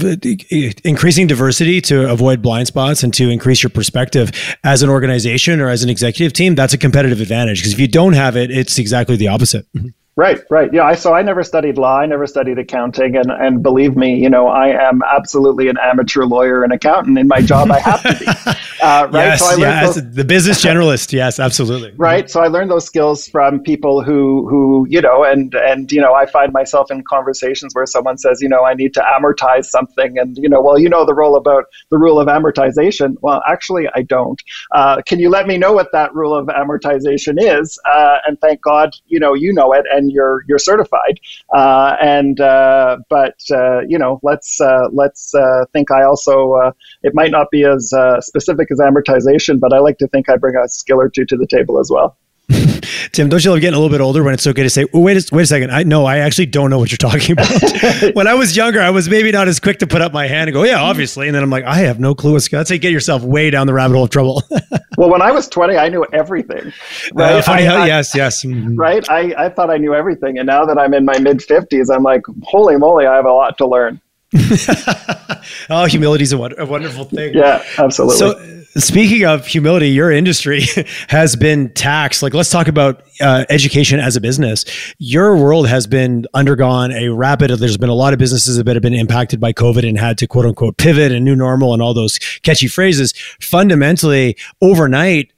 increasing 0.84 1.26
diversity 1.26 1.80
to 1.82 2.08
avoid 2.10 2.40
blind 2.40 2.68
spots 2.68 3.02
and 3.02 3.12
to 3.14 3.30
increase 3.30 3.62
your 3.62 3.70
perspective 3.70 4.30
as 4.62 4.82
an 4.82 4.88
organization 4.88 5.60
or 5.60 5.68
as 5.68 5.82
an 5.82 5.90
executive 5.90 6.32
team, 6.32 6.54
that's 6.54 6.72
a 6.72 6.78
competitive 6.78 7.20
advantage 7.20 7.58
because 7.58 7.72
if 7.72 7.80
you 7.80 7.88
don't 7.88 8.12
have 8.12 8.36
it, 8.36 8.50
it's 8.50 8.78
exactly 8.78 9.16
the 9.16 9.28
opposite. 9.28 9.66
Mm-hmm. 9.74 9.88
Right, 10.16 10.40
right. 10.48 10.72
Yeah, 10.72 10.84
I, 10.84 10.94
so 10.94 11.12
I 11.12 11.22
never 11.22 11.42
studied 11.42 11.76
law. 11.76 11.98
I 11.98 12.06
never 12.06 12.28
studied 12.28 12.56
accounting, 12.56 13.16
and 13.16 13.32
and 13.32 13.64
believe 13.64 13.96
me, 13.96 14.14
you 14.14 14.30
know, 14.30 14.46
I 14.46 14.68
am 14.68 15.02
absolutely 15.02 15.68
an 15.68 15.76
amateur 15.82 16.24
lawyer 16.24 16.62
and 16.62 16.72
accountant. 16.72 17.18
In 17.18 17.26
my 17.26 17.40
job, 17.40 17.72
I 17.72 17.80
have 17.80 18.02
to 18.02 18.18
be. 18.18 18.54
Uh, 18.82 19.08
right. 19.12 19.28
Yes, 19.28 19.40
so 19.40 19.46
I 19.46 19.54
yeah, 19.54 19.86
those, 19.86 20.12
the 20.12 20.24
business 20.24 20.62
generalist. 20.64 21.10
yes, 21.10 21.40
absolutely. 21.40 21.92
Right. 21.96 22.28
So 22.28 22.42
I 22.42 22.48
learned 22.48 22.70
those 22.70 22.84
skills 22.84 23.26
from 23.26 23.60
people 23.60 24.02
who 24.02 24.46
who 24.46 24.86
you 24.90 25.00
know, 25.00 25.24
and 25.24 25.54
and 25.54 25.90
you 25.90 26.02
know, 26.02 26.12
I 26.12 26.26
find 26.26 26.52
myself 26.52 26.90
in 26.90 27.02
conversations 27.04 27.74
where 27.74 27.86
someone 27.86 28.18
says, 28.18 28.42
you 28.42 28.48
know, 28.48 28.62
I 28.64 28.74
need 28.74 28.92
to 28.94 29.00
amortize 29.00 29.66
something, 29.66 30.18
and 30.18 30.36
you 30.36 30.50
know, 30.50 30.60
well, 30.60 30.78
you 30.78 30.90
know, 30.90 31.06
the 31.06 31.14
rule 31.14 31.36
about 31.36 31.64
the 31.90 31.96
rule 31.96 32.20
of 32.20 32.28
amortization. 32.28 33.16
Well, 33.22 33.42
actually, 33.48 33.88
I 33.94 34.02
don't. 34.02 34.42
Uh, 34.72 35.00
can 35.06 35.18
you 35.18 35.30
let 35.30 35.46
me 35.46 35.56
know 35.56 35.72
what 35.72 35.90
that 35.92 36.14
rule 36.14 36.34
of 36.34 36.48
amortization 36.48 37.36
is? 37.38 37.78
Uh, 37.90 38.18
and 38.26 38.38
thank 38.42 38.60
God, 38.60 38.90
you 39.06 39.18
know, 39.18 39.32
you 39.32 39.50
know 39.54 39.72
it, 39.72 39.86
and 39.90 40.03
you're 40.10 40.44
you're 40.48 40.58
certified. 40.58 41.20
Uh, 41.54 41.96
and 42.00 42.40
uh, 42.40 42.98
but 43.08 43.38
uh, 43.50 43.80
you 43.80 43.98
know, 43.98 44.20
let's 44.22 44.60
uh, 44.60 44.88
let's 44.92 45.34
uh, 45.34 45.64
think. 45.72 45.90
I 45.90 46.04
also 46.04 46.72
it 47.02 47.14
might 47.14 47.30
not 47.30 47.50
be 47.50 47.64
as 47.64 47.92
specific 48.20 48.70
as 48.70 48.78
amortization, 48.78 49.60
but 49.60 49.72
I 49.72 49.78
like 49.78 49.98
to 49.98 50.08
think 50.08 50.28
I 50.28 50.36
bring 50.36 50.56
a 50.56 50.68
skill 50.68 51.00
or 51.00 51.08
two 51.08 51.24
to 51.26 51.36
the 51.36 51.46
table 51.46 51.78
as 51.78 51.90
well. 51.90 52.16
Tim, 53.12 53.28
don't 53.28 53.42
you 53.44 53.50
love 53.50 53.60
getting 53.60 53.76
a 53.76 53.80
little 53.80 53.94
bit 53.94 54.02
older 54.02 54.22
when 54.22 54.34
it's 54.34 54.46
okay 54.46 54.62
to 54.62 54.70
say, 54.70 54.84
oh, 54.92 55.00
wait, 55.00 55.16
a, 55.16 55.34
wait 55.34 55.42
a 55.42 55.46
second. 55.46 55.70
I 55.70 55.82
know 55.82 56.04
I 56.04 56.18
actually 56.18 56.46
don't 56.46 56.68
know 56.68 56.78
what 56.78 56.90
you're 56.90 56.98
talking 56.98 57.32
about. 57.32 58.14
when 58.14 58.26
I 58.26 58.34
was 58.34 58.56
younger, 58.56 58.80
I 58.80 58.90
was 58.90 59.08
maybe 59.08 59.32
not 59.32 59.48
as 59.48 59.60
quick 59.60 59.78
to 59.78 59.86
put 59.86 60.02
up 60.02 60.12
my 60.12 60.26
hand 60.26 60.48
and 60.48 60.54
go, 60.54 60.62
yeah, 60.64 60.80
obviously. 60.80 61.26
And 61.26 61.34
then 61.34 61.42
I'm 61.42 61.50
like, 61.50 61.64
I 61.64 61.76
have 61.76 61.98
no 61.98 62.14
clue 62.14 62.32
what's 62.32 62.48
going 62.48 62.64
to 62.64 62.78
get 62.78 62.92
yourself 62.92 63.22
way 63.22 63.50
down 63.50 63.66
the 63.66 63.72
rabbit 63.72 63.94
hole 63.94 64.04
of 64.04 64.10
trouble. 64.10 64.42
well, 64.98 65.10
when 65.10 65.22
I 65.22 65.30
was 65.30 65.48
20, 65.48 65.76
I 65.76 65.88
knew 65.88 66.04
everything. 66.12 66.66
Uh, 66.66 67.14
right? 67.14 67.32
Uh, 67.36 67.42
funny 67.42 67.66
I, 67.66 67.66
how, 67.66 67.82
I, 67.82 67.86
yes, 67.86 68.14
yes. 68.14 68.44
Mm-hmm. 68.44 68.76
Right. 68.76 69.08
I, 69.08 69.34
I 69.38 69.48
thought 69.48 69.70
I 69.70 69.78
knew 69.78 69.94
everything. 69.94 70.38
And 70.38 70.46
now 70.46 70.66
that 70.66 70.78
I'm 70.78 70.92
in 70.92 71.04
my 71.04 71.18
mid 71.18 71.38
50s, 71.38 71.94
I'm 71.94 72.02
like, 72.02 72.22
holy 72.42 72.76
moly, 72.76 73.06
I 73.06 73.16
have 73.16 73.26
a 73.26 73.32
lot 73.32 73.56
to 73.58 73.66
learn. 73.66 74.00
oh, 75.70 75.86
humility 75.86 76.24
is 76.24 76.32
a, 76.32 76.38
a, 76.38 76.66
wonderful 76.66 77.04
thing. 77.04 77.34
Yeah, 77.34 77.64
absolutely. 77.78 78.16
So, 78.16 78.80
speaking 78.80 79.24
of 79.24 79.46
humility, 79.46 79.90
your 79.90 80.10
industry 80.10 80.62
has 81.08 81.36
been 81.36 81.72
taxed. 81.74 82.20
Like, 82.20 82.34
let's 82.34 82.50
talk 82.50 82.66
about 82.66 83.04
uh, 83.20 83.44
education 83.48 84.00
as 84.00 84.16
a 84.16 84.20
business. 84.20 84.64
Your 84.98 85.36
world 85.36 85.68
has 85.68 85.86
been 85.86 86.26
undergone 86.34 86.90
a 86.90 87.10
rapid. 87.10 87.50
There's 87.50 87.76
been 87.76 87.90
a 87.90 87.94
lot 87.94 88.12
of 88.12 88.18
businesses 88.18 88.56
that 88.56 88.66
have 88.74 88.82
been 88.82 88.94
impacted 88.94 89.38
by 89.38 89.52
COVID 89.52 89.88
and 89.88 89.98
had 89.98 90.18
to 90.18 90.26
quote 90.26 90.46
unquote 90.46 90.78
pivot 90.78 91.12
and 91.12 91.24
new 91.24 91.36
normal 91.36 91.72
and 91.72 91.80
all 91.80 91.94
those 91.94 92.18
catchy 92.42 92.66
phrases. 92.66 93.12
Fundamentally, 93.40 94.36
overnight, 94.60 95.32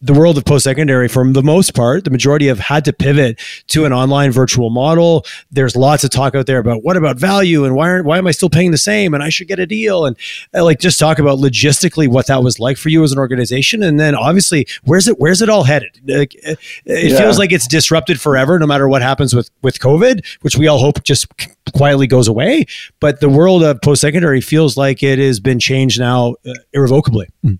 the 0.00 0.14
world 0.14 0.38
of 0.38 0.44
post 0.44 0.64
secondary, 0.64 1.08
for 1.08 1.30
the 1.32 1.42
most 1.42 1.74
part, 1.74 2.04
the 2.04 2.10
majority 2.10 2.46
have 2.46 2.60
had 2.60 2.84
to 2.84 2.92
pivot 2.92 3.40
to 3.68 3.84
an 3.84 3.92
online 3.92 4.30
virtual 4.30 4.70
model. 4.70 5.24
There's 5.50 5.74
lots 5.74 6.04
of 6.04 6.10
talk 6.10 6.34
out 6.34 6.46
there 6.46 6.58
about 6.58 6.84
what 6.84 6.96
about 6.96 7.16
value 7.16 7.64
and 7.64 7.74
why 7.74 7.88
aren't, 7.88 8.04
why 8.04 8.18
am 8.18 8.26
I 8.26 8.30
still 8.30 8.48
paying 8.48 8.70
the 8.70 8.78
same 8.78 9.12
and 9.12 9.22
I 9.22 9.28
should 9.28 9.48
get 9.48 9.58
a 9.58 9.66
deal 9.66 10.06
and 10.06 10.16
uh, 10.54 10.62
like 10.62 10.78
just 10.78 11.00
talk 11.00 11.18
about 11.18 11.38
logistically 11.38 12.06
what 12.06 12.28
that 12.28 12.44
was 12.44 12.60
like 12.60 12.76
for 12.76 12.90
you 12.90 13.02
as 13.02 13.12
an 13.12 13.18
organization 13.18 13.82
and 13.82 13.98
then 13.98 14.14
obviously 14.14 14.66
where's 14.84 15.08
it 15.08 15.18
where's 15.18 15.42
it 15.42 15.48
all 15.48 15.64
headed? 15.64 16.00
Like, 16.06 16.36
uh, 16.46 16.54
it 16.84 17.12
yeah. 17.12 17.18
feels 17.18 17.38
like 17.38 17.50
it's 17.50 17.66
disrupted 17.66 18.20
forever 18.20 18.58
no 18.58 18.66
matter 18.66 18.88
what 18.88 19.02
happens 19.02 19.34
with 19.34 19.50
with 19.62 19.80
COVID, 19.80 20.24
which 20.42 20.56
we 20.56 20.68
all 20.68 20.78
hope 20.78 21.02
just 21.02 21.26
quietly 21.74 22.06
goes 22.06 22.28
away. 22.28 22.66
But 23.00 23.20
the 23.20 23.28
world 23.28 23.64
of 23.64 23.80
post 23.82 24.00
secondary 24.00 24.40
feels 24.40 24.76
like 24.76 25.02
it 25.02 25.18
has 25.18 25.40
been 25.40 25.58
changed 25.58 25.98
now 25.98 26.36
uh, 26.46 26.52
irrevocably. 26.72 27.28
Mm. 27.44 27.58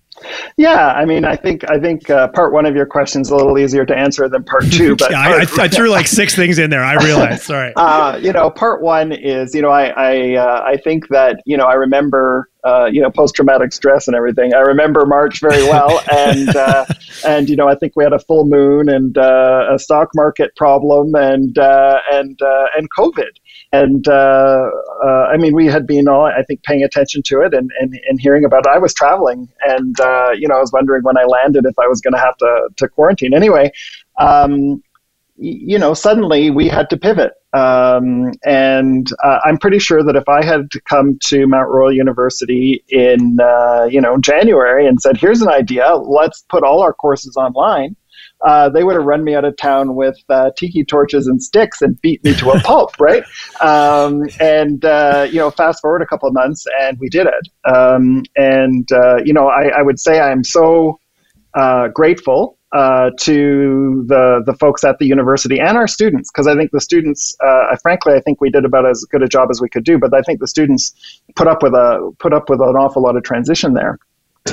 Yeah, 0.57 0.93
I 0.93 1.05
mean, 1.05 1.25
I 1.25 1.35
think 1.35 1.69
I 1.69 1.79
think 1.79 2.09
uh, 2.09 2.27
part 2.29 2.53
one 2.53 2.65
of 2.65 2.75
your 2.75 2.85
question 2.85 3.21
is 3.21 3.29
a 3.29 3.35
little 3.35 3.57
easier 3.57 3.85
to 3.85 3.95
answer 3.95 4.27
than 4.29 4.43
part 4.43 4.71
two. 4.71 4.95
But 5.03 5.11
yeah, 5.11 5.27
part, 5.27 5.59
I, 5.59 5.63
I, 5.63 5.67
threw 5.67 5.89
like 5.89 6.07
six 6.07 6.35
things 6.35 6.59
in 6.59 6.69
there. 6.69 6.83
I 6.83 7.03
realized. 7.03 7.43
Sorry. 7.43 7.73
Uh, 7.83 8.17
you 8.21 8.31
know, 8.31 8.49
part 8.49 8.81
one 8.81 9.11
is 9.11 9.53
you 9.53 9.61
know 9.61 9.69
I 9.69 9.87
I 9.87 10.35
uh, 10.35 10.63
I 10.65 10.77
think 10.77 11.09
that 11.09 11.41
you 11.45 11.57
know 11.57 11.65
I 11.65 11.73
remember 11.73 12.49
uh, 12.63 12.85
you 12.85 13.01
know 13.01 13.09
post 13.09 13.35
traumatic 13.35 13.73
stress 13.73 14.07
and 14.07 14.15
everything. 14.15 14.53
I 14.53 14.59
remember 14.59 15.05
March 15.05 15.41
very 15.41 15.63
well, 15.63 16.01
and 16.11 16.55
uh, 16.55 16.85
and 17.25 17.49
you 17.49 17.55
know 17.55 17.67
I 17.67 17.75
think 17.75 17.93
we 17.95 18.03
had 18.03 18.13
a 18.13 18.19
full 18.19 18.45
moon 18.45 18.89
and 18.89 19.17
uh, 19.17 19.69
a 19.71 19.79
stock 19.79 20.09
market 20.15 20.55
problem 20.55 21.13
and 21.15 21.57
and 21.57 22.39
and 22.39 22.87
COVID 22.97 23.31
and 23.73 24.07
uh, 24.07 24.69
uh, 25.03 25.25
I 25.33 25.37
mean, 25.37 25.53
we 25.55 25.65
had 25.65 25.87
been 25.87 26.07
all, 26.07 26.25
I 26.25 26.43
think, 26.43 26.61
paying 26.63 26.83
attention 26.83 27.23
to 27.23 27.41
it 27.41 27.53
and, 27.55 27.71
and, 27.79 27.99
and 28.07 28.21
hearing 28.21 28.45
about 28.45 28.67
it. 28.67 28.71
I 28.73 28.77
was 28.77 28.93
traveling, 28.93 29.49
and 29.65 29.99
uh, 29.99 30.29
you 30.37 30.47
know, 30.47 30.55
I 30.55 30.59
was 30.59 30.71
wondering 30.71 31.03
when 31.03 31.17
I 31.17 31.23
landed 31.23 31.65
if 31.65 31.77
I 31.79 31.87
was 31.87 31.99
going 31.99 32.13
to 32.13 32.19
have 32.19 32.37
to 32.37 32.69
to 32.77 32.87
quarantine. 32.87 33.33
Anyway, 33.33 33.71
um, 34.19 34.83
you 35.37 35.79
know, 35.79 35.95
suddenly 35.95 36.51
we 36.51 36.69
had 36.69 36.87
to 36.91 36.97
pivot, 36.97 37.33
Um, 37.53 38.31
and 38.45 39.07
uh, 39.23 39.39
I'm 39.43 39.57
pretty 39.57 39.79
sure 39.79 40.03
that 40.03 40.15
if 40.15 40.27
I 40.29 40.43
had 40.45 40.69
come 40.87 41.17
to 41.25 41.47
Mount 41.47 41.69
Royal 41.69 41.91
University 41.91 42.83
in 42.89 43.39
uh, 43.41 43.87
you 43.89 44.01
know 44.01 44.17
January 44.19 44.87
and 44.87 45.01
said, 45.01 45.17
"Here's 45.17 45.41
an 45.41 45.49
idea, 45.49 45.95
let's 45.95 46.45
put 46.49 46.63
all 46.63 46.81
our 46.81 46.93
courses 46.93 47.35
online," 47.37 47.95
uh, 48.43 48.69
they 48.69 48.83
would 48.83 48.95
have 48.95 49.05
run 49.05 49.23
me 49.23 49.35
out 49.35 49.45
of 49.45 49.55
town 49.57 49.95
with 49.95 50.17
uh, 50.29 50.51
tiki 50.57 50.83
torches 50.83 51.27
and 51.27 51.41
sticks 51.41 51.81
and 51.81 51.99
beat 52.01 52.23
me 52.23 52.33
to 52.35 52.51
a 52.51 52.59
pulp, 52.63 52.99
right? 52.99 53.23
Um, 53.61 54.23
and 54.39 54.83
uh, 54.83 55.27
you 55.29 55.37
know, 55.37 55.49
fast 55.49 55.81
forward 55.81 56.01
a 56.01 56.05
couple 56.05 56.27
of 56.27 56.33
months, 56.33 56.65
and 56.81 56.97
we 56.99 57.09
did 57.09 57.27
it. 57.27 57.73
Um, 57.73 58.23
and 58.35 58.91
uh, 58.91 59.17
you 59.23 59.33
know, 59.33 59.47
I, 59.47 59.69
I, 59.69 59.81
would 59.81 59.99
say 59.99 60.19
I'm 60.19 60.43
so 60.43 60.99
uh, 61.53 61.87
grateful 61.89 62.57
uh, 62.73 63.11
to 63.19 64.03
the 64.07 64.43
the 64.45 64.53
folks 64.55 64.83
at 64.83 64.97
the 64.99 65.05
university 65.05 65.59
and 65.59 65.77
our 65.77 65.87
students 65.87 66.29
because 66.31 66.47
I 66.47 66.55
think 66.55 66.71
the 66.71 66.81
students, 66.81 67.37
uh, 67.45 67.75
frankly, 67.81 68.13
I 68.13 68.19
think 68.19 68.41
we 68.41 68.49
did 68.49 68.65
about 68.65 68.85
as 68.89 69.05
good 69.09 69.23
a 69.23 69.27
job 69.27 69.49
as 69.51 69.61
we 69.61 69.69
could 69.69 69.85
do. 69.85 69.97
But 69.97 70.13
I 70.13 70.21
think 70.21 70.39
the 70.41 70.47
students 70.47 70.93
put 71.35 71.47
up 71.47 71.63
with 71.63 71.73
a 71.73 72.11
put 72.19 72.33
up 72.33 72.49
with 72.49 72.59
an 72.59 72.75
awful 72.75 73.01
lot 73.03 73.15
of 73.15 73.23
transition 73.23 73.73
there. 73.73 73.99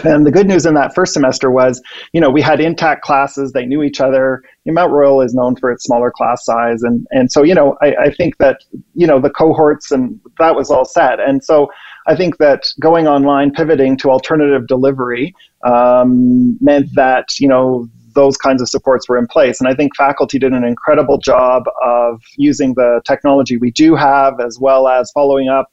And 0.05 0.25
the 0.25 0.31
good 0.31 0.47
news 0.47 0.67
in 0.67 0.75
that 0.75 0.95
first 0.95 1.13
semester 1.13 1.51
was, 1.51 1.83
you 2.13 2.21
know, 2.21 2.31
we 2.31 2.41
had 2.41 2.61
intact 2.61 3.03
classes. 3.03 3.53
They 3.53 3.67
knew 3.67 3.83
each 3.83 4.01
other. 4.01 4.43
Mount 4.65 4.93
Royal 4.93 5.21
is 5.21 5.35
known 5.35 5.57
for 5.57 5.71
its 5.73 5.83
smaller 5.85 6.13
class 6.13 6.45
size, 6.45 6.83
and 6.83 7.07
and 7.11 7.33
so 7.33 7.43
you 7.43 7.55
know, 7.55 7.77
I, 7.83 7.95
I 8.05 8.11
think 8.15 8.39
that 8.39 8.61
you 8.95 9.07
know 9.07 9.21
the 9.21 9.31
cohorts 9.31 9.91
and 9.91 10.21
that 10.39 10.55
was 10.55 10.71
all 10.71 10.85
set. 10.85 11.19
And 11.19 11.43
so 11.43 11.71
I 12.07 12.15
think 12.15 12.39
that 12.39 12.69
going 12.79 13.09
online, 13.09 13.51
pivoting 13.51 13.97
to 13.99 14.11
alternative 14.11 14.69
delivery, 14.69 15.35
um, 15.67 16.57
meant 16.61 16.95
that 16.95 17.41
you 17.41 17.49
know 17.49 17.89
those 18.15 18.37
kinds 18.37 18.63
of 18.63 18.69
supports 18.69 19.09
were 19.09 19.19
in 19.19 19.27
place. 19.27 19.61
And 19.61 19.69
I 19.69 19.75
think 19.75 19.97
faculty 19.97 20.39
did 20.39 20.53
an 20.53 20.65
incredible 20.65 21.19
job 21.19 21.65
of 21.83 22.23
using 22.37 22.75
the 22.75 23.01
technology 23.05 23.57
we 23.57 23.73
do 23.73 23.97
have, 23.97 24.41
as 24.41 24.59
well 24.61 24.89
as 24.89 25.11
following 25.13 25.49
up 25.49 25.71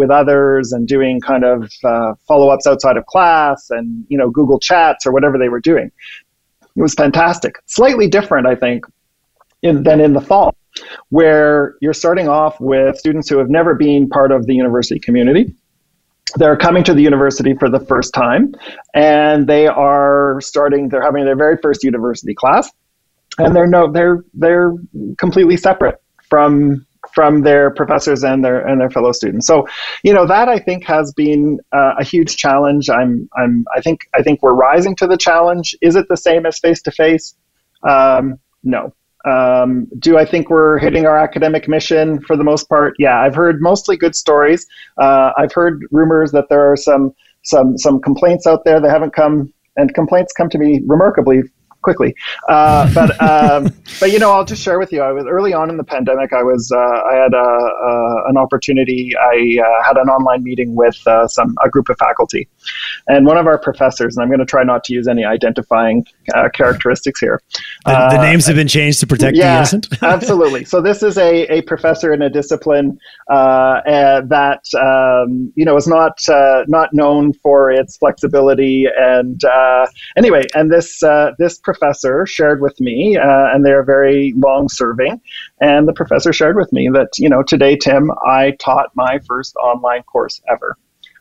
with 0.00 0.10
others 0.10 0.72
and 0.72 0.88
doing 0.88 1.20
kind 1.20 1.44
of 1.44 1.70
uh, 1.84 2.14
follow-ups 2.26 2.66
outside 2.66 2.96
of 2.96 3.06
class 3.06 3.70
and 3.70 4.04
you 4.08 4.18
know 4.18 4.30
Google 4.30 4.58
Chats 4.58 5.06
or 5.06 5.12
whatever 5.12 5.38
they 5.38 5.48
were 5.48 5.60
doing. 5.60 5.92
It 6.76 6.82
was 6.82 6.94
fantastic. 6.94 7.56
Slightly 7.66 8.08
different, 8.08 8.46
I 8.46 8.56
think, 8.56 8.86
in, 9.62 9.82
than 9.82 10.00
in 10.00 10.14
the 10.14 10.20
fall, 10.20 10.56
where 11.10 11.76
you're 11.80 11.92
starting 11.92 12.28
off 12.28 12.60
with 12.60 12.96
students 12.96 13.28
who 13.28 13.38
have 13.38 13.50
never 13.50 13.74
been 13.74 14.08
part 14.08 14.32
of 14.32 14.46
the 14.46 14.54
university 14.54 14.98
community 14.98 15.54
they're 16.36 16.56
coming 16.56 16.84
to 16.84 16.94
the 16.94 17.02
university 17.02 17.54
for 17.54 17.68
the 17.68 17.80
first 17.80 18.14
time 18.14 18.54
and 18.94 19.48
they 19.48 19.66
are 19.66 20.40
starting 20.40 20.88
they're 20.88 21.02
having 21.02 21.24
their 21.24 21.34
very 21.36 21.56
first 21.60 21.82
university 21.82 22.34
class 22.34 22.70
and 23.38 23.54
they're 23.54 23.66
no 23.66 23.90
they're 23.90 24.24
they're 24.34 24.74
completely 25.18 25.56
separate 25.56 26.00
from 26.28 26.86
from 27.20 27.42
their 27.42 27.70
professors 27.80 28.24
and 28.24 28.42
their 28.44 28.58
and 28.66 28.80
their 28.80 28.90
fellow 28.96 29.12
students. 29.12 29.46
So 29.46 29.66
you 30.06 30.12
know 30.16 30.26
that 30.26 30.48
i 30.48 30.58
think 30.58 30.80
has 30.84 31.12
been 31.12 31.60
uh, 31.78 31.92
a 32.02 32.04
huge 32.12 32.32
challenge. 32.44 32.88
I'm 32.88 33.28
i'm 33.40 33.54
i 33.76 33.80
think 33.84 33.98
i 34.18 34.22
think 34.22 34.36
we're 34.42 34.54
rising 34.70 34.94
to 35.00 35.06
the 35.06 35.18
challenge. 35.28 35.66
Is 35.88 35.96
it 36.00 36.06
the 36.08 36.16
same 36.16 36.46
as 36.46 36.58
face 36.58 36.80
to 36.86 36.90
face 36.90 37.34
no. 38.62 38.92
Um, 39.26 39.86
do 39.98 40.16
I 40.16 40.24
think 40.24 40.48
we're 40.48 40.78
hitting 40.78 41.06
our 41.06 41.18
academic 41.18 41.68
mission? 41.68 42.22
For 42.22 42.36
the 42.36 42.44
most 42.44 42.68
part? 42.68 42.94
Yeah, 42.98 43.20
I've 43.20 43.34
heard 43.34 43.60
mostly 43.60 43.96
good 43.96 44.14
stories. 44.14 44.66
Uh, 44.96 45.32
I've 45.36 45.52
heard 45.52 45.84
rumors 45.90 46.32
that 46.32 46.48
there 46.48 46.70
are 46.70 46.76
some 46.76 47.14
some 47.42 47.76
some 47.76 48.00
complaints 48.00 48.46
out 48.46 48.64
there 48.64 48.80
that 48.80 48.90
haven't 48.90 49.14
come, 49.14 49.52
and 49.76 49.92
complaints 49.94 50.32
come 50.32 50.48
to 50.50 50.58
me 50.58 50.82
remarkably 50.86 51.42
quickly. 51.82 52.14
Uh, 52.48 52.92
but 52.94 53.20
um, 53.22 53.72
but 54.00 54.12
you 54.12 54.18
know, 54.18 54.30
I'll 54.30 54.44
just 54.44 54.62
share 54.62 54.78
with 54.78 54.92
you. 54.92 55.02
I 55.02 55.12
was 55.12 55.24
early 55.26 55.52
on 55.52 55.70
in 55.70 55.76
the 55.76 55.84
pandemic. 55.84 56.32
I 56.32 56.42
was 56.42 56.70
uh, 56.72 56.78
I 56.78 57.14
had 57.14 57.34
a, 57.34 57.38
a, 57.38 58.24
an 58.28 58.36
opportunity. 58.36 59.12
I 59.16 59.58
uh, 59.62 59.82
had 59.82 59.96
an 59.96 60.08
online 60.08 60.42
meeting 60.42 60.74
with 60.74 60.96
uh, 61.06 61.26
some 61.26 61.54
a 61.64 61.68
group 61.68 61.88
of 61.88 61.98
faculty, 61.98 62.48
and 63.08 63.26
one 63.26 63.36
of 63.36 63.46
our 63.46 63.58
professors. 63.58 64.16
And 64.16 64.22
I'm 64.22 64.28
going 64.28 64.40
to 64.40 64.46
try 64.46 64.64
not 64.64 64.84
to 64.84 64.94
use 64.94 65.08
any 65.08 65.24
identifying 65.24 66.04
uh, 66.34 66.48
characteristics 66.50 67.20
here. 67.20 67.40
The, 67.84 67.92
the, 67.92 68.18
uh, 68.18 68.22
names 68.22 68.46
have 68.46 68.56
been 68.56 68.68
changed 68.68 69.00
to 69.00 69.06
protect 69.06 69.36
yeah, 69.36 69.52
the 69.52 69.58
innocent. 69.58 69.88
absolutely. 70.02 70.64
So 70.64 70.80
this 70.80 71.02
is 71.02 71.18
a, 71.18 71.46
a 71.52 71.62
professor 71.62 72.12
in 72.12 72.22
a 72.22 72.30
discipline 72.30 72.98
that 73.28 74.62
um, 74.78 75.52
you 75.56 75.64
know 75.64 75.76
is 75.76 75.86
not 75.86 76.18
not 76.68 76.92
known 76.92 77.32
for 77.34 77.70
its 77.70 77.96
flexibility 77.96 78.86
and 78.98 79.42
anyway. 80.16 80.44
And 80.54 80.70
this 80.70 81.00
this 81.38 81.58
professor 81.72 82.26
shared 82.26 82.60
with 82.60 82.80
me, 82.80 83.16
uh, 83.16 83.46
and 83.52 83.64
they're 83.64 83.84
very 83.84 84.32
long 84.36 84.68
serving. 84.68 85.20
And 85.60 85.86
the 85.86 85.92
professor 85.92 86.32
shared 86.32 86.56
with 86.56 86.72
me 86.72 86.88
that, 86.92 87.18
you 87.18 87.28
know, 87.28 87.42
today, 87.42 87.76
Tim, 87.76 88.10
I 88.26 88.56
taught 88.58 88.90
my 88.94 89.20
first 89.28 89.54
online 89.56 90.02
course 90.02 90.40
ever. 90.48 90.76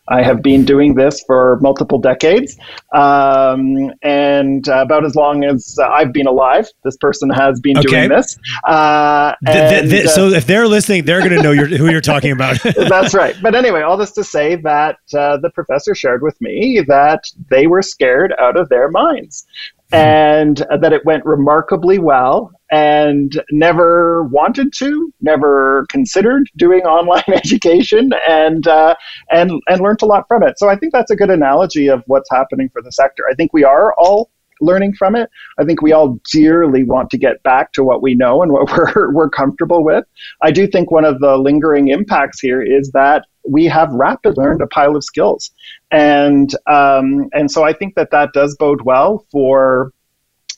I 0.10 0.24
have 0.24 0.42
been 0.42 0.66
doing 0.66 0.96
this 0.96 1.24
for 1.26 1.60
multiple 1.62 2.00
decades, 2.00 2.58
um, 2.94 3.92
and 4.02 4.68
uh, 4.68 4.82
about 4.82 5.06
as 5.06 5.16
long 5.16 5.44
as 5.44 5.78
uh, 5.80 5.88
I've 5.88 6.12
been 6.12 6.28
alive, 6.28 6.68
this 6.84 6.98
person 6.98 7.30
has 7.30 7.60
been 7.60 7.78
okay. 7.78 7.88
doing 7.88 8.10
this. 8.10 8.38
Uh, 8.68 9.34
and, 9.46 9.90
the, 9.90 10.02
the, 10.04 10.08
so 10.10 10.30
if 10.30 10.46
they're 10.46 10.68
listening, 10.68 11.06
they're 11.06 11.20
going 11.20 11.36
to 11.36 11.44
know 11.44 11.54
who 11.54 11.90
you're 11.90 12.02
talking 12.02 12.32
about. 12.32 12.58
that's 12.90 13.14
right. 13.14 13.36
But 13.42 13.56
anyway, 13.56 13.82
all 13.82 13.98
this 13.98 14.12
to 14.14 14.24
say 14.24 14.56
that 14.58 14.98
uh, 15.14 15.38
the 15.38 15.50
professor 15.52 15.94
shared 15.96 16.22
with 16.22 16.40
me 16.42 16.84
that 16.88 17.24
they 17.50 17.68
were 17.68 17.82
scared 17.82 18.34
out 18.40 18.58
of 18.58 18.70
their 18.70 18.90
minds 18.90 19.46
and 19.92 20.58
that 20.82 20.94
it 20.94 21.04
went 21.06 21.26
remarkably 21.26 21.98
well 21.98 22.52
and 22.72 23.42
never 23.52 24.24
wanted 24.24 24.74
to, 24.78 25.14
never 25.22 25.86
considered 25.90 26.50
doing 26.56 26.82
online 26.86 27.24
education, 27.28 28.12
and 28.28 28.68
uh, 28.68 28.96
and 29.32 29.52
and 29.68 29.82
learned 29.82 30.02
a 30.02 30.06
lot 30.06 30.26
from 30.28 30.44
it. 30.44 30.60
So 30.60 30.70
I 30.70 30.76
think 30.76 30.94
that's 30.94 31.12
a 31.12 31.16
good 31.16 31.30
analogy 31.30 31.88
of 31.88 32.04
what's 32.08 32.30
happening 32.32 32.70
for 32.72 32.82
the 32.82 32.92
sector. 32.92 33.24
I 33.30 33.36
think 33.36 33.54
we 33.54 33.64
are 33.64 33.94
all 33.98 34.32
learning 34.62 34.94
from 34.94 35.16
it. 35.16 35.30
I 35.58 35.64
think 35.64 35.82
we 35.82 35.94
all 35.94 36.20
dearly 36.32 36.84
want 36.84 37.10
to 37.12 37.18
get 37.18 37.42
back 37.44 37.72
to 37.74 37.84
what 37.84 38.02
we 38.02 38.16
know 38.16 38.42
and 38.44 38.52
what 38.52 38.70
we're 38.96 39.14
we're 39.14 39.30
comfortable 39.30 39.84
with. 39.84 40.06
I 40.42 40.52
do 40.52 40.68
think 40.68 40.92
one 40.92 41.06
of 41.06 41.20
the 41.20 41.38
lingering 41.38 41.90
impacts 41.90 42.40
here 42.40 42.62
is 42.62 42.92
that 42.92 43.26
we 43.48 43.66
have 43.66 43.92
rapidly 43.94 44.44
learned 44.44 44.62
a 44.62 44.68
pile 44.68 44.96
of 44.96 45.04
skills, 45.04 45.52
and 45.92 46.54
um, 46.68 47.30
and 47.34 47.50
so 47.52 47.64
I 47.64 47.74
think 47.74 47.96
that 47.96 48.12
that 48.12 48.34
does 48.34 48.56
bode 48.56 48.82
well 48.82 49.26
for 49.32 49.92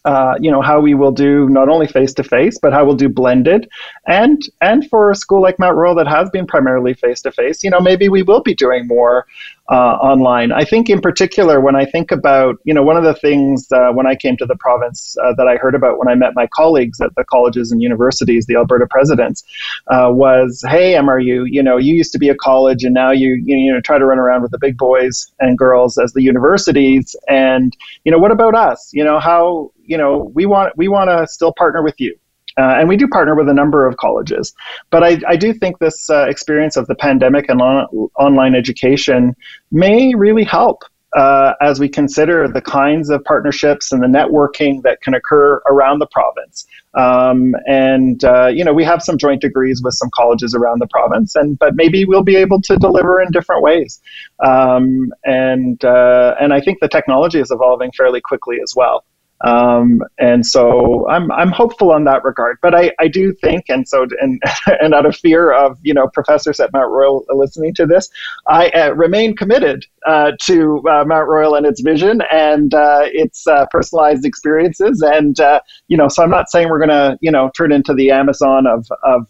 uh, 0.06 0.36
you 0.40 0.52
know 0.52 0.62
how 0.62 0.80
we 0.80 0.94
will 0.94 1.12
do 1.12 1.48
not 1.50 1.70
only 1.70 1.88
face 1.88 2.14
to 2.16 2.24
face, 2.24 2.58
but 2.62 2.74
how 2.74 2.86
we'll 2.86 2.96
do 2.96 3.10
blended, 3.10 3.70
and 4.08 4.42
and 4.62 4.90
for 4.90 5.12
a 5.12 5.16
school 5.16 5.42
like 5.42 5.60
Mount 5.60 5.76
Royal 5.76 5.96
that 5.96 6.08
has 6.08 6.30
been 6.30 6.48
primarily 6.48 6.94
face 6.94 7.22
to 7.22 7.32
face, 7.32 7.64
you 7.64 7.70
know 7.70 7.80
maybe 7.80 8.10
we 8.10 8.24
will 8.24 8.42
be 8.42 8.56
doing 8.56 8.88
more 8.88 9.26
uh, 9.72 9.96
online. 10.02 10.52
I 10.52 10.66
think, 10.66 10.90
in 10.90 11.00
particular, 11.00 11.62
when 11.62 11.76
I 11.78 11.86
think 11.86 12.12
about, 12.12 12.58
you 12.66 12.74
know, 12.74 12.84
one 12.84 12.98
of 12.98 13.04
the 13.04 13.14
things 13.14 13.72
uh, 13.72 13.92
when 13.94 14.06
I 14.06 14.16
came 14.16 14.36
to 14.38 14.46
the 14.46 14.58
province 14.58 15.16
uh, 15.24 15.34
that 15.38 15.48
I 15.48 15.56
heard 15.56 15.76
about 15.76 15.98
when 15.98 16.10
I 16.10 16.16
met 16.16 16.34
my 16.36 16.48
colleagues 16.48 17.00
at 17.00 17.16
the 17.16 17.24
colleges 17.24 17.72
and 17.72 17.82
universities, 17.82 18.46
the 18.48 18.56
Alberta 18.56 18.86
presidents, 18.90 19.44
uh, 19.88 20.10
was, 20.12 20.64
"Hey, 20.68 20.96
MRU, 20.96 21.46
you 21.50 21.64
know, 21.64 21.78
you 21.78 21.96
used 21.96 22.12
to 22.12 22.20
be 22.20 22.28
a 22.28 22.36
college, 22.36 22.84
and 22.84 22.94
now 22.94 23.12
you, 23.12 23.42
you 23.46 23.74
know, 23.74 23.80
try 23.80 23.98
to 23.98 24.06
run 24.06 24.20
around 24.20 24.42
with 24.42 24.52
the 24.52 24.60
big 24.60 24.78
boys 24.78 25.32
and 25.40 25.58
girls 25.58 25.98
as 25.98 26.12
the 26.12 26.22
universities, 26.22 27.16
and 27.30 27.76
you 28.04 28.12
know, 28.12 28.20
what 28.20 28.32
about 28.32 28.56
us? 28.56 28.90
You 28.94 29.06
know, 29.06 29.20
how, 29.20 29.72
you 29.92 29.98
know, 30.02 30.32
we 30.34 30.46
want 30.54 30.70
we 30.78 30.88
want 30.88 31.10
to 31.10 31.28
still 31.28 31.54
partner 31.64 31.82
with 31.84 31.98
you." 32.00 32.14
Uh, 32.58 32.76
and 32.80 32.90
we 32.90 32.98
do 32.98 33.08
partner 33.08 33.34
with 33.34 33.48
a 33.48 33.54
number 33.54 33.88
of 33.88 33.96
colleges. 33.98 34.54
But 34.90 35.04
I, 35.04 35.22
I 35.34 35.36
do 35.38 35.54
think 35.54 35.80
this 35.80 36.10
uh, 36.10 36.26
experience 36.34 36.76
of 36.76 36.86
the 36.88 36.96
pandemic 36.96 37.46
and 37.48 37.62
on, 37.62 37.88
online 38.20 38.56
education 38.56 39.36
may 39.72 40.14
really 40.16 40.44
help 40.44 40.84
uh, 41.16 41.54
as 41.62 41.80
we 41.80 41.90
consider 41.90 42.48
the 42.48 42.62
kinds 42.62 43.10
of 43.10 43.24
partnerships 43.26 43.92
and 43.92 44.02
the 44.02 44.08
networking 44.08 44.82
that 44.84 45.02
can 45.02 45.14
occur 45.14 45.62
around 45.70 46.00
the 46.00 46.08
province. 46.08 46.66
Um, 46.94 47.54
and 47.66 48.24
uh, 48.24 48.48
you 48.48 48.64
know, 48.64 48.74
we 48.74 48.84
have 48.84 49.02
some 49.02 49.18
joint 49.18 49.42
degrees 49.42 49.82
with 49.84 49.94
some 49.94 50.10
colleges 50.14 50.56
around 50.56 50.80
the 50.80 50.88
province, 50.88 51.36
and 51.36 51.58
but 51.60 51.76
maybe 51.76 52.06
we'll 52.06 52.24
be 52.24 52.36
able 52.36 52.62
to 52.62 52.76
deliver 52.78 53.22
in 53.22 53.32
different 53.32 53.62
ways. 53.62 54.02
Um, 54.46 55.14
and 55.26 55.84
uh, 55.84 56.36
and 56.40 56.54
I 56.54 56.62
think 56.62 56.80
the 56.80 56.90
technology 56.90 57.40
is 57.40 57.52
evolving 57.52 57.92
fairly 57.92 58.22
quickly 58.22 58.60
as 58.62 58.74
well. 58.76 59.04
Um, 59.44 60.02
and 60.20 60.46
so 60.46 61.08
I'm, 61.10 61.32
I'm 61.32 61.52
hopeful 61.52 61.92
on 61.92 62.04
that 62.06 62.24
regard. 62.24 62.58
But 62.62 62.76
I, 62.76 62.92
I 63.00 63.08
do 63.08 63.34
think, 63.34 63.66
and 63.70 63.88
so 63.88 64.06
and 64.20 64.42
and 64.82 64.94
out 64.94 65.06
of 65.06 65.16
fear 65.16 65.52
of 65.52 65.78
you 65.82 65.94
know 65.94 66.08
professors 66.08 66.60
at 66.60 66.72
Mount 66.74 66.92
Royal 66.92 67.26
listening 67.30 67.74
to 67.76 67.86
this, 67.86 68.10
I 68.48 68.70
uh, 68.70 68.92
remain 68.92 69.36
committed 69.36 69.86
uh, 70.06 70.34
to 70.42 70.84
uh, 70.90 71.04
Mount 71.06 71.28
Royal 71.28 71.56
and 71.56 71.66
its 71.66 71.82
vision 71.82 72.22
and 72.32 72.74
uh, 72.74 73.02
its 73.06 73.48
uh, 73.48 73.66
personalized 73.72 74.26
experiences. 74.26 75.02
And 75.02 75.40
uh, 75.40 75.62
you 75.88 75.98
know, 75.98 76.08
so 76.08 76.24
I'm 76.24 76.30
not 76.30 76.50
saying 76.50 76.70
we're 76.70 76.86
going 76.86 76.90
to 76.90 77.18
you 77.22 77.32
know 77.32 77.52
turn 77.56 77.72
into 77.72 77.94
the 77.94 78.12
Amazon 78.12 78.68
of 78.68 78.88
of 79.04 79.28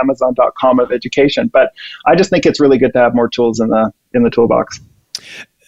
Amazon.com 0.00 0.80
of 0.80 0.92
education, 0.92 1.48
but 1.48 1.72
I 2.06 2.14
just 2.14 2.30
think 2.30 2.46
it's 2.46 2.60
really 2.60 2.78
good 2.78 2.92
to 2.94 2.98
have 2.98 3.14
more 3.14 3.28
tools 3.28 3.60
in 3.60 3.68
the 3.68 3.92
in 4.14 4.22
the 4.22 4.30
toolbox. 4.30 4.80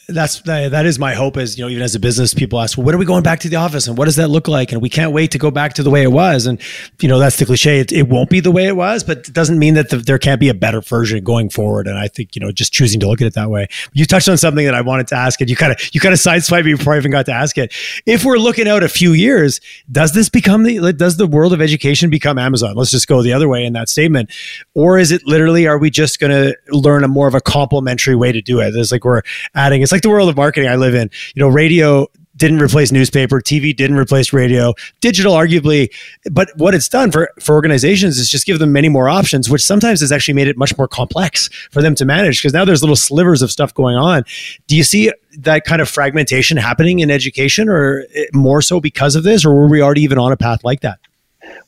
That's 0.09 0.40
that, 0.42 0.87
is 0.87 1.01
my 1.01 1.14
hope 1.14 1.37
is 1.37 1.59
you 1.59 1.64
know 1.64 1.69
even 1.69 1.83
as 1.83 1.97
a 1.97 2.01
business 2.01 2.33
people 2.33 2.61
ask 2.61 2.79
well 2.79 2.87
when 2.87 2.95
are 2.95 2.99
we 2.99 3.05
going 3.05 3.25
back 3.25 3.40
to 3.40 3.49
the 3.49 3.57
office 3.57 3.88
and 3.88 3.99
what 3.99 4.05
does 4.05 4.16
that 4.16 4.29
look 4.29 4.47
like 4.47 4.71
and 4.71 4.81
we 4.81 4.88
can't 4.88 5.11
wait 5.11 5.33
to 5.33 5.38
go 5.38 5.51
back 5.51 5.75
to 5.75 5.83
the 5.83 5.90
way 5.90 6.05
it 6.05 6.12
was 6.12 6.47
and 6.47 6.61
you 7.01 7.09
know 7.09 7.19
that's 7.19 7.38
the 7.38 7.45
cliche 7.45 7.81
it, 7.81 7.90
it 7.90 8.09
won't 8.09 8.31
be 8.31 8.37
be 8.37 8.40
the 8.40 8.51
way 8.51 8.66
it 8.66 8.77
was, 8.77 9.03
but 9.03 9.29
it 9.29 9.33
doesn't 9.33 9.59
mean 9.59 9.75
that 9.75 9.90
the, 9.90 9.97
there 9.97 10.19
can't 10.19 10.40
be 10.40 10.49
a 10.49 10.55
better 10.55 10.81
version 10.81 11.25
going 11.25 11.49
forward. 11.49 11.87
And 11.87 11.99
I 11.99 12.09
think 12.09 12.37
you 12.37 12.40
know 12.40 12.53
just 12.53 12.73
choosing 12.73 13.01
to 13.01 13.09
look 13.09 13.21
at 13.21 13.27
it 13.27 13.35
that 13.35 13.51
way. 13.51 13.69
You 13.92 14.05
touched 14.05 14.29
on 14.29 14.37
something 14.37 14.64
that 14.64 14.75
I 14.75 14.83
wanted 14.83 15.09
to 15.09 15.16
ask, 15.16 15.40
and 15.40 15.49
you 15.49 15.57
kind 15.57 15.73
of 15.73 15.95
you 15.95 16.01
kind 16.01 16.12
of 16.12 16.21
sideswiped 16.21 16.64
me 16.64 16.75
before 16.75 16.95
I 16.95 16.99
even 16.99 17.11
got 17.11 17.27
to 17.27 17.33
ask 17.33 17.57
it. 17.59 17.73
If 18.05 18.25
we're 18.25 18.38
looking 18.38 18.69
out 18.69 18.83
a 18.83 18.88
few 18.88 19.12
years, 19.12 19.61
does 19.90 20.12
this 20.12 20.29
become 20.29 20.62
the 20.62 20.92
does 20.92 21.16
the 21.16 21.27
world 21.27 21.53
of 21.53 21.61
education 21.61 22.11
become 22.11 22.38
Amazon? 22.38 22.75
Let's 22.77 22.90
just 22.90 23.09
go 23.09 23.23
the 23.23 23.33
other 23.33 23.49
way 23.49 23.64
in 23.64 23.73
that 23.73 23.88
statement, 23.88 24.31
or 24.75 24.99
is 24.99 25.11
it 25.11 25.27
literally 25.27 25.66
are 25.66 25.79
we 25.79 25.90
just 25.90 26.21
going 26.21 26.31
to 26.33 26.57
learn 26.71 27.05
a 27.05 27.09
more 27.09 27.29
of 27.29 27.35
a 27.35 27.40
complementary 27.40 28.16
way 28.16 28.33
to 28.33 28.42
do 28.42 28.61
it? 28.61 28.75
It's 28.75 28.92
like 28.92 29.05
we're 29.05 29.23
adding. 29.55 29.83
It's 29.83 29.92
like 29.92 29.96
the 30.03 30.11
world 30.11 30.29
of 30.29 30.37
marketing 30.37 30.69
I 30.69 30.77
live 30.77 30.95
in. 30.95 31.11
You 31.35 31.41
know, 31.41 31.49
radio 31.49 32.09
didn't 32.37 32.61
replace 32.61 32.93
newspaper 32.93 33.41
tv 33.41 33.75
didn't 33.75 33.97
replace 33.97 34.33
radio 34.33 34.75
digital 35.01 35.33
arguably 35.33 35.93
but 36.31 36.51
what 36.57 36.75
it's 36.75 36.89
done 36.89 37.11
for 37.11 37.31
for 37.41 37.55
organizations 37.55 38.19
is 38.19 38.29
just 38.29 38.47
give 38.47 38.59
them 38.59 38.73
many 38.73 38.89
more 38.89 39.09
options 39.09 39.49
which 39.49 39.65
sometimes 39.65 40.01
has 40.01 40.13
actually 40.13 40.35
made 40.35 40.49
it 40.49 40.57
much 40.57 40.77
more 40.77 40.87
complex 40.87 41.49
for 41.71 41.83
them 41.83 41.95
to 41.95 42.05
manage 42.05 42.41
because 42.41 42.53
now 42.53 42.65
there's 42.65 42.83
little 42.83 42.97
slivers 42.97 43.43
of 43.43 43.51
stuff 43.51 43.73
going 43.75 43.97
on 43.97 44.25
do 44.67 44.77
you 44.77 44.85
see 44.85 45.11
that 45.39 45.65
kind 45.65 45.81
of 45.81 45.89
fragmentation 45.89 46.57
happening 46.57 47.01
in 47.01 47.11
education 47.11 47.69
or 47.69 48.05
eh, 48.15 48.27
more 48.35 48.63
so 48.63 48.81
because 48.81 49.17
of 49.17 49.23
this 49.23 49.45
or 49.45 49.55
were 49.55 49.69
we 49.69 49.81
already 49.81 50.03
even 50.03 50.19
on 50.19 50.33
a 50.33 50.37
path 50.37 50.63
like 50.65 50.81
that 50.81 50.99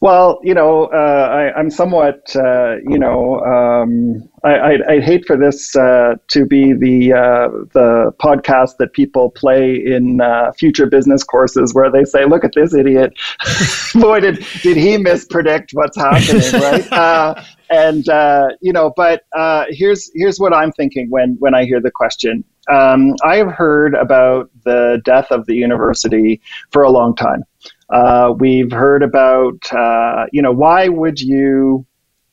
well, 0.01 0.39
you 0.43 0.55
know, 0.55 0.85
uh, 0.87 1.53
I, 1.55 1.59
am 1.59 1.71
somewhat, 1.71 2.35
uh, 2.37 2.77
you 2.89 2.99
know, 2.99 3.41
um, 3.41 4.29
I, 4.45 4.79
would 4.89 5.03
hate 5.03 5.27
for 5.27 5.37
this 5.37 5.75
uh, 5.75 6.15
to 6.29 6.47
be 6.47 6.73
the 6.73 7.13
uh, 7.13 7.49
the 7.73 8.13
podcast 8.21 8.77
that 8.79 8.93
people 8.93 9.31
play 9.31 9.75
in 9.75 10.21
uh, 10.21 10.53
future 10.53 10.87
business 10.87 11.25
courses 11.25 11.75
where 11.75 11.91
they 11.91 12.05
say, 12.05 12.25
"Look 12.25 12.45
at 12.45 12.53
this 12.55 12.75
idiot! 12.75 13.13
Boy, 13.95 14.21
did 14.21 14.47
did 14.63 14.77
he 14.77 14.97
mispredict 14.97 15.71
what's 15.73 15.97
happening?" 15.97 16.39
Right? 16.63 16.93
Uh, 16.93 17.43
and 17.71 18.07
you 18.61 18.73
know, 18.73 18.93
but 18.97 19.25
here's 19.71 20.11
here's 20.15 20.39
what 20.39 20.55
I'm 20.55 20.71
thinking 20.73 21.11
when 21.11 21.37
when 21.41 21.55
I 21.55 21.65
hear 21.65 21.81
the 21.81 21.91
question. 21.91 22.45
Um, 22.71 23.15
I 23.25 23.37
have 23.37 23.51
heard 23.51 23.95
about 23.95 24.51
the 24.65 25.01
death 25.05 25.29
of 25.31 25.47
the 25.47 25.55
university 25.55 26.41
for 26.71 26.83
a 26.83 26.91
long 26.91 27.17
time. 27.17 27.43
Uh, 27.91 28.35
we've 28.39 28.71
heard 28.71 29.03
about, 29.03 29.73
uh, 29.73 30.27
you 30.33 30.43
know, 30.43 30.53
why 30.53 30.89
would 30.89 31.21
you 31.21 31.87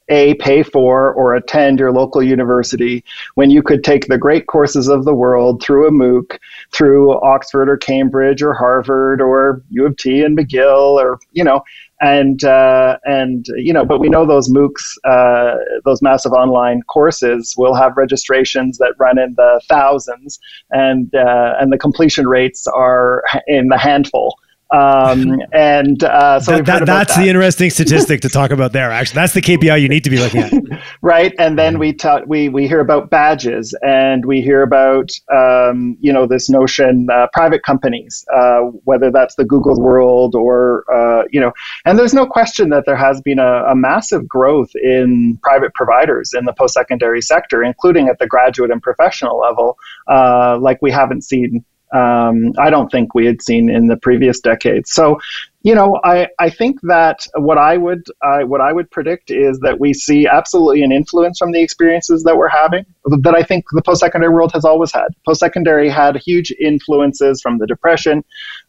a 0.10 0.36
pay 0.36 0.62
for 0.62 1.12
or 1.14 1.34
attend 1.34 1.80
your 1.80 1.92
local 1.92 2.22
university 2.22 3.04
when 3.36 3.50
you 3.50 3.64
could 3.64 3.84
take 3.84 4.08
the 4.08 4.18
great 4.18 4.46
courses 4.48 4.88
of 4.88 5.04
the 5.04 5.14
world 5.14 5.64
through 5.64 5.88
a 5.88 5.92
MOOC, 5.92 6.38
through 6.72 7.20
Oxford 7.22 7.70
or 7.70 7.78
Cambridge 7.78 8.44
or 8.44 8.54
Harvard 8.54 9.20
or 9.22 9.64
U 9.72 9.86
of 9.86 9.98
T 9.98 10.22
and 10.22 10.38
McGill 10.38 11.02
or 11.02 11.18
you 11.32 11.44
know, 11.44 11.64
and 12.02 12.44
uh, 12.44 12.98
and 13.06 13.46
you 13.56 13.74
know, 13.74 13.86
but 13.86 14.00
we 14.00 14.10
know 14.10 14.26
those 14.26 14.50
MOOCs, 14.50 14.98
uh, 15.06 15.56
those 15.86 16.02
massive 16.02 16.34
online 16.34 16.82
courses, 16.84 17.56
will 17.58 17.74
have 17.74 17.98
registrations 17.98 18.78
that 18.78 18.94
run 19.00 19.18
in 19.18 19.34
the 19.36 19.62
thousands, 19.68 20.40
and 20.72 21.14
uh, 21.16 21.56
and 21.60 21.72
the 21.72 21.78
completion 21.78 22.28
rates 22.28 22.68
are 22.68 23.24
in 23.48 23.70
the 23.70 23.78
handful. 23.78 24.38
Um, 24.72 25.40
and 25.54 26.04
uh, 26.04 26.40
so 26.40 26.54
that, 26.54 26.66
that, 26.66 26.86
that's 26.86 27.16
that. 27.16 27.22
the 27.22 27.30
interesting 27.30 27.70
statistic 27.70 28.22
to 28.22 28.30
talk 28.30 28.50
about 28.50 28.74
there. 28.74 28.92
Actually, 28.92 29.16
that's 29.16 29.34
the 29.34 29.42
KPI 29.42 29.80
you 29.80 29.88
need 29.88 30.04
to 30.04 30.10
be 30.10 30.18
looking 30.18 30.42
at. 30.42 30.82
right, 31.02 31.34
and 31.38 31.58
then 31.58 31.78
we 31.78 31.94
ta- 31.94 32.24
we 32.26 32.50
we 32.50 32.68
hear 32.68 32.80
about 32.80 33.12
badges, 33.12 33.78
and 33.84 34.26
we 34.26 34.42
hear 34.42 34.64
about 34.64 35.12
um, 35.32 35.98
you 36.02 36.12
know 36.12 36.26
this 36.26 36.50
notion 36.50 37.08
uh, 37.12 37.28
private 37.32 37.64
companies, 37.64 38.26
uh, 38.34 38.62
whether 38.86 39.12
that's 39.12 39.36
the 39.36 39.46
Google 39.46 39.80
world 39.80 40.34
or 40.34 40.84
uh, 40.92 41.24
you 41.30 41.40
know, 41.40 41.54
and 41.86 42.00
there's 42.00 42.14
no 42.14 42.26
question 42.26 42.70
that 42.70 42.86
there 42.88 42.96
has 42.96 43.22
been 43.22 43.40
a, 43.40 43.66
a 43.66 43.76
massive 43.76 44.28
growth 44.28 44.72
in 44.76 45.38
private 45.44 45.76
providers 45.76 46.34
in 46.34 46.46
the 46.46 46.54
post 46.54 46.74
secondary 46.74 47.22
sector, 47.22 47.64
including 47.64 48.08
at 48.08 48.18
the 48.18 48.26
graduate 48.28 48.72
and 48.72 48.82
professional 48.82 49.40
level, 49.40 49.78
uh, 50.08 50.58
like 50.60 50.82
we 50.82 50.90
haven't 50.90 51.24
seen 51.24 51.64
um, 51.94 52.54
I 52.58 52.70
don't 52.70 52.92
think 52.92 53.14
we 53.14 53.26
had 53.26 53.42
seen 53.42 53.70
in 53.70 53.88
the 53.88 53.98
previous 53.98 54.40
decades. 54.40 54.92
So, 54.92 55.20
you 55.62 55.74
know, 55.74 56.00
I, 56.04 56.28
I 56.40 56.50
think 56.50 56.82
that 56.84 57.26
what 57.36 57.58
I 57.58 57.78
would 57.78 58.06
uh, 58.22 58.42
what 58.42 58.62
I 58.62 58.72
would 58.72 58.90
predict 58.92 59.32
is 59.32 59.60
that 59.60 59.80
we 59.80 59.94
see 59.94 60.28
absolutely 60.28 60.84
an 60.84 60.92
influence 60.92 61.40
from 61.40 61.52
the 61.52 61.62
experiences 61.62 62.24
that 62.24 62.38
we're 62.38 62.50
having 62.50 62.86
that 63.06 63.36
I 63.36 63.44
think 63.44 63.66
the 63.72 63.82
post 63.82 64.02
secondary 64.02 64.34
world 64.34 64.52
has 64.54 64.66
always 64.66 64.92
had. 64.92 65.08
Post 65.26 65.40
secondary 65.40 65.90
had 65.90 66.18
huge 66.18 66.52
influences 66.60 67.42
from 67.42 67.58
the 67.58 67.66
depression. 67.66 68.24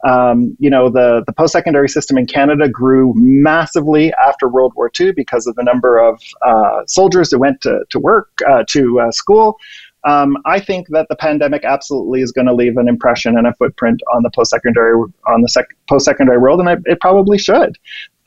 Um, 0.07 0.57
you 0.59 0.70
know, 0.70 0.88
the 0.88 1.22
the 1.26 1.33
post 1.33 1.52
secondary 1.52 1.88
system 1.88 2.16
in 2.16 2.26
Canada 2.26 2.68
grew 2.68 3.12
massively 3.14 4.12
after 4.14 4.48
World 4.48 4.72
War 4.74 4.90
II 4.98 5.12
because 5.12 5.46
of 5.46 5.55
the 5.57 5.64
number 5.64 5.98
of 5.98 6.20
uh, 6.42 6.87
soldiers 6.87 7.31
who 7.31 7.38
went 7.38 7.61
to 7.62 7.85
to 7.90 7.98
work 7.98 8.31
uh, 8.48 8.64
to 8.68 9.00
uh, 9.00 9.11
school 9.11 9.59
um, 10.07 10.37
I 10.45 10.61
think 10.61 10.88
that 10.90 11.09
the 11.09 11.16
pandemic 11.16 11.64
absolutely 11.64 12.23
is 12.23 12.31
going 12.31 12.47
to 12.47 12.55
leave 12.55 12.77
an 12.77 12.88
impression 12.88 13.37
and 13.37 13.47
a 13.47 13.53
footprint 13.55 14.01
on 14.14 14.23
the 14.23 14.31
post-secondary 14.31 14.95
on 15.27 15.42
the 15.42 15.49
sec- 15.49 15.77
post-secondary 15.88 16.38
world, 16.38 16.61
and 16.61 16.87
it 16.87 17.01
probably 17.01 17.38
should. 17.38 17.77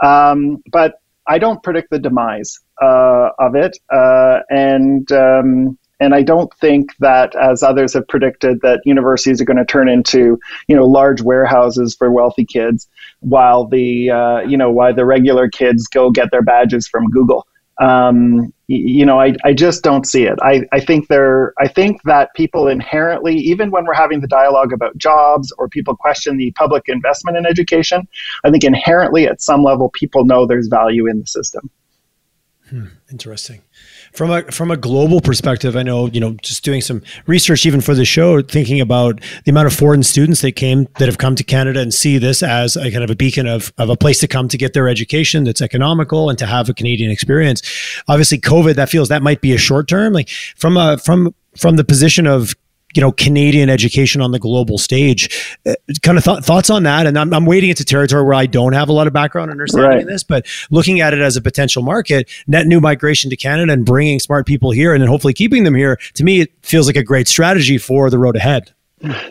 Um, 0.03 0.61
but 0.71 1.01
I 1.25 1.39
don't 1.39 1.63
predict 1.63 1.89
the 1.89 1.99
demise 1.99 2.59
uh, 2.81 3.29
of 3.39 3.55
it, 3.55 3.77
uh, 3.89 4.39
and 4.49 5.09
um, 5.13 5.77
and 6.01 6.13
I 6.13 6.21
don't 6.21 6.53
think 6.55 6.95
that, 6.99 7.33
as 7.35 7.63
others 7.63 7.93
have 7.93 8.07
predicted, 8.07 8.59
that 8.61 8.81
universities 8.85 9.39
are 9.39 9.45
going 9.45 9.57
to 9.57 9.65
turn 9.65 9.87
into 9.87 10.37
you 10.67 10.75
know 10.75 10.85
large 10.85 11.21
warehouses 11.21 11.95
for 11.95 12.11
wealthy 12.11 12.43
kids, 12.43 12.89
while 13.21 13.65
the 13.65 14.09
uh, 14.09 14.39
you 14.41 14.57
know 14.57 14.69
why 14.69 14.91
the 14.91 15.05
regular 15.05 15.47
kids 15.47 15.87
go 15.87 16.11
get 16.11 16.29
their 16.31 16.41
badges 16.41 16.89
from 16.89 17.09
Google 17.09 17.47
um, 17.79 18.53
you 18.67 19.05
know, 19.05 19.19
I, 19.19 19.33
I 19.43 19.53
just 19.53 19.83
don't 19.83 20.05
see 20.05 20.23
it. 20.23 20.37
I, 20.41 20.61
I 20.71 20.79
think 20.79 21.07
there, 21.07 21.53
I 21.57 21.67
think 21.67 22.03
that 22.03 22.33
people 22.35 22.67
inherently, 22.67 23.35
even 23.35 23.71
when 23.71 23.85
we're 23.85 23.93
having 23.93 24.21
the 24.21 24.27
dialogue 24.27 24.73
about 24.73 24.97
jobs 24.97 25.51
or 25.57 25.67
people 25.69 25.95
question 25.95 26.37
the 26.37 26.51
public 26.51 26.83
investment 26.87 27.37
in 27.37 27.45
education, 27.45 28.07
I 28.43 28.51
think 28.51 28.63
inherently 28.63 29.27
at 29.27 29.41
some 29.41 29.63
level 29.63 29.89
people 29.89 30.25
know 30.25 30.45
there's 30.45 30.67
value 30.67 31.07
in 31.07 31.19
the 31.21 31.25
system. 31.25 31.71
Hmm, 32.69 32.85
interesting. 33.09 33.61
From 34.13 34.31
a 34.31 34.43
from 34.43 34.71
a 34.71 34.77
global 34.77 35.21
perspective, 35.21 35.75
I 35.75 35.83
know 35.83 36.07
you 36.07 36.19
know 36.19 36.33
just 36.41 36.63
doing 36.63 36.81
some 36.81 37.01
research 37.27 37.65
even 37.65 37.81
for 37.81 37.93
the 37.93 38.05
show, 38.05 38.41
thinking 38.41 38.81
about 38.81 39.21
the 39.45 39.51
amount 39.51 39.67
of 39.67 39.73
foreign 39.73 40.03
students 40.03 40.41
that 40.41 40.53
came 40.53 40.87
that 40.97 41.07
have 41.07 41.17
come 41.17 41.35
to 41.35 41.43
Canada 41.43 41.79
and 41.79 41.93
see 41.93 42.17
this 42.17 42.41
as 42.43 42.75
a 42.75 42.91
kind 42.91 43.03
of 43.03 43.09
a 43.09 43.15
beacon 43.15 43.47
of 43.47 43.71
of 43.77 43.89
a 43.89 43.95
place 43.95 44.19
to 44.19 44.27
come 44.27 44.47
to 44.47 44.57
get 44.57 44.73
their 44.73 44.87
education 44.87 45.43
that's 45.43 45.61
economical 45.61 46.29
and 46.29 46.39
to 46.39 46.45
have 46.45 46.69
a 46.69 46.73
Canadian 46.73 47.11
experience. 47.11 47.61
Obviously, 48.07 48.39
COVID 48.39 48.75
that 48.75 48.89
feels 48.89 49.09
that 49.09 49.21
might 49.21 49.41
be 49.41 49.53
a 49.53 49.57
short 49.57 49.87
term. 49.87 50.13
Like 50.13 50.29
from 50.29 50.77
a 50.77 50.97
from 50.97 51.33
from 51.57 51.75
the 51.75 51.83
position 51.83 52.27
of 52.27 52.55
you 52.95 53.01
know 53.01 53.11
Canadian 53.11 53.69
education 53.69 54.21
on 54.21 54.31
the 54.31 54.39
global 54.39 54.77
stage. 54.77 55.57
Uh, 55.65 55.73
kind 56.01 56.17
of 56.17 56.23
th- 56.23 56.43
thoughts 56.43 56.69
on 56.69 56.83
that, 56.83 57.05
and 57.05 57.17
I'm, 57.17 57.33
I'm 57.33 57.45
wading 57.45 57.69
into 57.69 57.85
territory 57.85 58.23
where 58.23 58.33
I 58.33 58.45
don't 58.45 58.73
have 58.73 58.89
a 58.89 58.93
lot 58.93 59.07
of 59.07 59.13
background 59.13 59.51
understanding 59.51 59.89
right. 59.89 60.01
in 60.01 60.07
this, 60.07 60.23
but 60.23 60.45
looking 60.71 61.01
at 61.01 61.13
it 61.13 61.19
as 61.19 61.37
a 61.37 61.41
potential 61.41 61.83
market, 61.83 62.29
net 62.47 62.67
new 62.67 62.79
migration 62.79 63.29
to 63.29 63.37
Canada 63.37 63.73
and 63.73 63.85
bringing 63.85 64.19
smart 64.19 64.45
people 64.45 64.71
here, 64.71 64.93
and 64.93 65.01
then 65.01 65.09
hopefully 65.09 65.33
keeping 65.33 65.63
them 65.63 65.75
here. 65.75 65.99
To 66.15 66.23
me, 66.23 66.41
it 66.41 66.51
feels 66.61 66.87
like 66.87 66.95
a 66.95 67.03
great 67.03 67.27
strategy 67.27 67.77
for 67.77 68.09
the 68.09 68.17
road 68.17 68.35
ahead. 68.35 68.73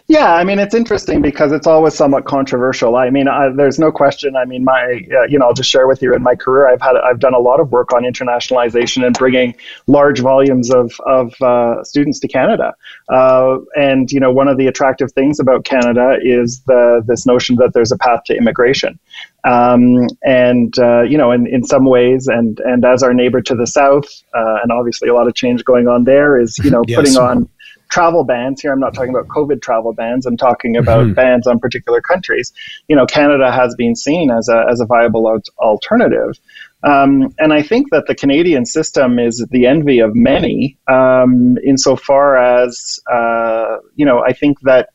Yeah, 0.06 0.34
I 0.34 0.44
mean 0.44 0.58
it's 0.58 0.74
interesting 0.74 1.20
because 1.20 1.52
it's 1.52 1.66
always 1.66 1.94
somewhat 1.94 2.24
controversial. 2.24 2.96
I 2.96 3.10
mean, 3.10 3.28
I, 3.28 3.50
there's 3.50 3.78
no 3.78 3.92
question. 3.92 4.34
I 4.34 4.46
mean, 4.46 4.64
my 4.64 5.06
uh, 5.12 5.24
you 5.24 5.38
know, 5.38 5.46
I'll 5.46 5.54
just 5.54 5.70
share 5.70 5.86
with 5.86 6.00
you 6.00 6.14
in 6.14 6.22
my 6.22 6.34
career, 6.34 6.68
I've 6.68 6.80
had 6.80 6.96
I've 6.96 7.18
done 7.18 7.34
a 7.34 7.38
lot 7.38 7.60
of 7.60 7.70
work 7.70 7.92
on 7.92 8.04
internationalization 8.04 9.04
and 9.04 9.16
bringing 9.18 9.54
large 9.86 10.20
volumes 10.20 10.70
of 10.70 10.98
of 11.04 11.34
uh, 11.42 11.84
students 11.84 12.18
to 12.20 12.28
Canada. 12.28 12.74
Uh, 13.10 13.58
and 13.76 14.10
you 14.10 14.20
know, 14.20 14.32
one 14.32 14.48
of 14.48 14.56
the 14.56 14.66
attractive 14.66 15.12
things 15.12 15.38
about 15.38 15.64
Canada 15.64 16.16
is 16.22 16.60
the 16.60 17.02
this 17.06 17.26
notion 17.26 17.56
that 17.56 17.74
there's 17.74 17.92
a 17.92 17.98
path 17.98 18.24
to 18.24 18.36
immigration. 18.36 18.98
Um, 19.44 20.06
and 20.22 20.76
uh, 20.78 21.02
you 21.02 21.18
know, 21.18 21.30
in, 21.30 21.46
in 21.46 21.62
some 21.62 21.84
ways, 21.84 22.26
and 22.26 22.58
and 22.60 22.84
as 22.84 23.02
our 23.02 23.12
neighbor 23.12 23.42
to 23.42 23.54
the 23.54 23.66
south, 23.66 24.06
uh, 24.34 24.58
and 24.62 24.72
obviously 24.72 25.08
a 25.08 25.14
lot 25.14 25.26
of 25.28 25.34
change 25.34 25.64
going 25.64 25.88
on 25.88 26.04
there, 26.04 26.38
is 26.38 26.58
you 26.58 26.70
know 26.70 26.82
yes. 26.88 26.96
putting 26.96 27.16
on 27.18 27.48
travel 27.88 28.24
bans 28.24 28.60
here. 28.60 28.72
I'm 28.72 28.80
not 28.80 28.94
talking 28.94 29.10
about 29.10 29.28
covid 29.28 29.62
travel 29.62 29.92
bans. 29.92 30.26
I'm 30.26 30.36
talking 30.36 30.76
about 30.76 31.04
mm-hmm. 31.04 31.14
bans 31.14 31.46
on 31.46 31.58
particular 31.58 32.00
countries. 32.00 32.52
You 32.88 32.96
know 32.96 33.06
canada 33.06 33.50
has 33.50 33.74
been 33.76 33.96
seen 33.96 34.30
as 34.30 34.48
a, 34.48 34.64
as 34.70 34.80
a 34.80 34.86
viable 34.86 35.40
alternative. 35.58 36.38
Um, 36.82 37.34
and 37.38 37.52
I 37.52 37.62
think 37.62 37.90
that 37.90 38.06
the 38.06 38.14
Canadian 38.14 38.64
system 38.64 39.18
is 39.18 39.44
the 39.50 39.66
envy 39.66 39.98
of 39.98 40.14
many, 40.14 40.78
um, 40.86 41.58
insofar 41.64 42.36
as, 42.36 43.00
uh, 43.10 43.78
you 43.96 44.06
know, 44.06 44.20
I 44.20 44.32
think 44.32 44.60
that 44.60 44.90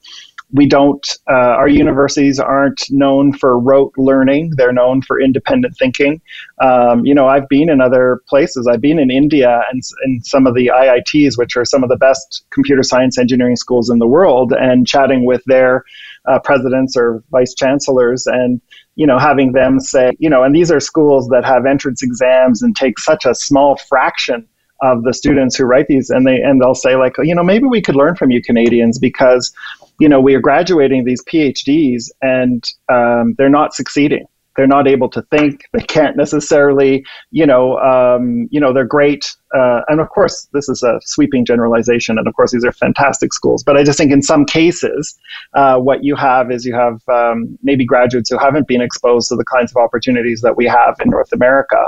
we 0.53 0.67
don't, 0.67 1.05
uh, 1.29 1.33
our 1.33 1.67
universities 1.67 2.39
aren't 2.39 2.89
known 2.91 3.33
for 3.33 3.59
rote 3.59 3.93
learning. 3.97 4.53
They're 4.55 4.71
known 4.71 5.01
for 5.01 5.19
independent 5.19 5.75
thinking. 5.77 6.21
Um, 6.61 7.05
you 7.05 7.15
know, 7.15 7.27
I've 7.27 7.49
been 7.49 7.69
in 7.69 7.81
other 7.81 8.21
places. 8.27 8.67
I've 8.67 8.81
been 8.81 8.99
in 8.99 9.09
India 9.09 9.63
and 9.71 9.81
in 10.05 10.21
some 10.21 10.45
of 10.45 10.53
the 10.53 10.67
IITs, 10.67 11.37
which 11.37 11.57
are 11.57 11.65
some 11.65 11.83
of 11.83 11.89
the 11.89 11.97
best 11.97 12.45
computer 12.51 12.83
science 12.83 13.17
engineering 13.17 13.55
schools 13.55 13.89
in 13.89 13.97
the 13.97 14.07
world, 14.07 14.53
and 14.53 14.85
chatting 14.85 15.25
with 15.25 15.41
their 15.47 15.83
uh, 16.25 16.39
presidents 16.39 16.95
or 16.95 17.23
vice 17.31 17.53
chancellors 17.53 18.27
and 18.27 18.61
you 18.95 19.05
know 19.05 19.19
having 19.19 19.51
them 19.51 19.79
say 19.79 20.11
you 20.19 20.29
know 20.29 20.43
and 20.43 20.55
these 20.55 20.71
are 20.71 20.79
schools 20.79 21.27
that 21.27 21.43
have 21.43 21.65
entrance 21.65 22.01
exams 22.01 22.61
and 22.61 22.75
take 22.75 22.97
such 22.97 23.25
a 23.25 23.35
small 23.35 23.75
fraction 23.75 24.47
of 24.81 25.03
the 25.03 25.13
students 25.13 25.55
who 25.55 25.65
write 25.65 25.87
these 25.87 26.09
and 26.09 26.25
they 26.25 26.41
and 26.41 26.61
they'll 26.61 26.75
say 26.75 26.95
like 26.95 27.13
you 27.23 27.35
know 27.35 27.43
maybe 27.43 27.65
we 27.65 27.81
could 27.81 27.95
learn 27.95 28.15
from 28.15 28.31
you 28.31 28.41
canadians 28.41 28.99
because 28.99 29.53
you 29.99 30.09
know 30.09 30.19
we 30.19 30.35
are 30.35 30.41
graduating 30.41 31.05
these 31.05 31.23
phds 31.25 32.09
and 32.21 32.63
um, 32.89 33.35
they're 33.37 33.49
not 33.49 33.73
succeeding. 33.73 34.25
They're 34.55 34.67
not 34.67 34.87
able 34.87 35.09
to 35.09 35.21
think. 35.23 35.63
They 35.73 35.81
can't 35.81 36.15
necessarily 36.15 37.03
you 37.31 37.45
know 37.45 37.77
um, 37.79 38.47
you 38.51 38.59
know 38.59 38.73
they're 38.73 38.85
great 38.85 39.35
uh, 39.53 39.81
and 39.87 39.99
of 39.99 40.09
course 40.09 40.47
this 40.53 40.69
is 40.69 40.83
a 40.83 40.99
sweeping 41.03 41.45
generalization 41.45 42.17
and 42.17 42.27
of 42.27 42.35
course 42.35 42.51
these 42.51 42.65
are 42.65 42.71
fantastic 42.71 43.33
schools 43.33 43.63
but 43.63 43.77
i 43.77 43.83
just 43.83 43.97
think 43.97 44.11
in 44.11 44.21
some 44.21 44.45
cases 44.45 45.17
uh, 45.53 45.77
what 45.77 46.03
you 46.03 46.15
have 46.15 46.51
is 46.51 46.65
you 46.65 46.75
have 46.75 47.01
um, 47.09 47.57
maybe 47.63 47.85
graduates 47.85 48.29
who 48.29 48.37
haven't 48.37 48.67
been 48.67 48.81
exposed 48.81 49.29
to 49.29 49.35
the 49.35 49.45
kinds 49.45 49.71
of 49.71 49.77
opportunities 49.77 50.41
that 50.41 50.55
we 50.57 50.65
have 50.65 50.95
in 51.03 51.09
north 51.09 51.31
america 51.33 51.83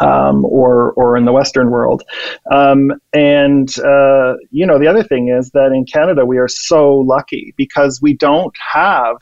um, 0.00 0.44
or 0.44 0.92
or 0.92 1.16
in 1.16 1.24
the 1.24 1.32
Western 1.32 1.70
world. 1.70 2.02
Um, 2.50 2.92
and 3.12 3.68
uh, 3.80 4.34
you 4.50 4.66
know, 4.66 4.78
the 4.78 4.86
other 4.88 5.02
thing 5.02 5.28
is 5.28 5.50
that 5.50 5.72
in 5.72 5.84
Canada 5.84 6.24
we 6.24 6.38
are 6.38 6.48
so 6.48 6.94
lucky 6.94 7.54
because 7.56 8.00
we 8.02 8.14
don't 8.14 8.56
have 8.58 9.16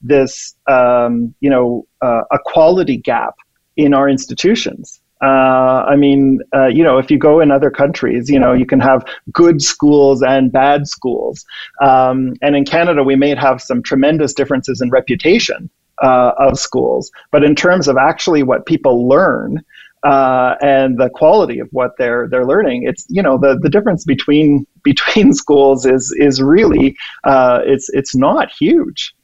this 0.00 0.54
um, 0.66 1.34
you 1.40 1.50
know 1.50 1.86
uh, 2.02 2.22
a 2.30 2.38
quality 2.44 2.96
gap 2.96 3.34
in 3.76 3.94
our 3.94 4.08
institutions. 4.08 5.00
Uh, 5.22 5.84
I 5.88 5.96
mean, 5.96 6.40
uh, 6.54 6.66
you 6.66 6.82
know, 6.82 6.98
if 6.98 7.10
you 7.10 7.18
go 7.18 7.40
in 7.40 7.50
other 7.50 7.70
countries, 7.70 8.28
you 8.28 8.38
know, 8.38 8.52
you 8.52 8.66
can 8.66 8.80
have 8.80 9.06
good 9.32 9.62
schools 9.62 10.22
and 10.22 10.52
bad 10.52 10.86
schools. 10.86 11.46
Um, 11.80 12.34
and 12.42 12.54
in 12.54 12.66
Canada, 12.66 13.02
we 13.02 13.16
may 13.16 13.34
have 13.34 13.62
some 13.62 13.82
tremendous 13.82 14.34
differences 14.34 14.82
in 14.82 14.90
reputation 14.90 15.70
uh, 16.02 16.32
of 16.38 16.58
schools. 16.58 17.10
But 17.30 17.42
in 17.42 17.54
terms 17.54 17.88
of 17.88 17.96
actually 17.96 18.42
what 18.42 18.66
people 18.66 19.08
learn, 19.08 19.64
uh, 20.04 20.56
and 20.60 20.98
the 20.98 21.10
quality 21.10 21.58
of 21.58 21.68
what 21.72 21.92
they're 21.98 22.28
they're 22.28 22.46
learning. 22.46 22.84
It's 22.84 23.06
you 23.08 23.22
know 23.22 23.38
the 23.38 23.58
the 23.60 23.70
difference 23.70 24.04
between 24.04 24.66
between 24.82 25.32
schools 25.32 25.86
is 25.86 26.14
is 26.18 26.40
really 26.42 26.96
uh, 27.24 27.60
it's 27.64 27.88
it's 27.90 28.14
not 28.14 28.50
huge. 28.50 29.14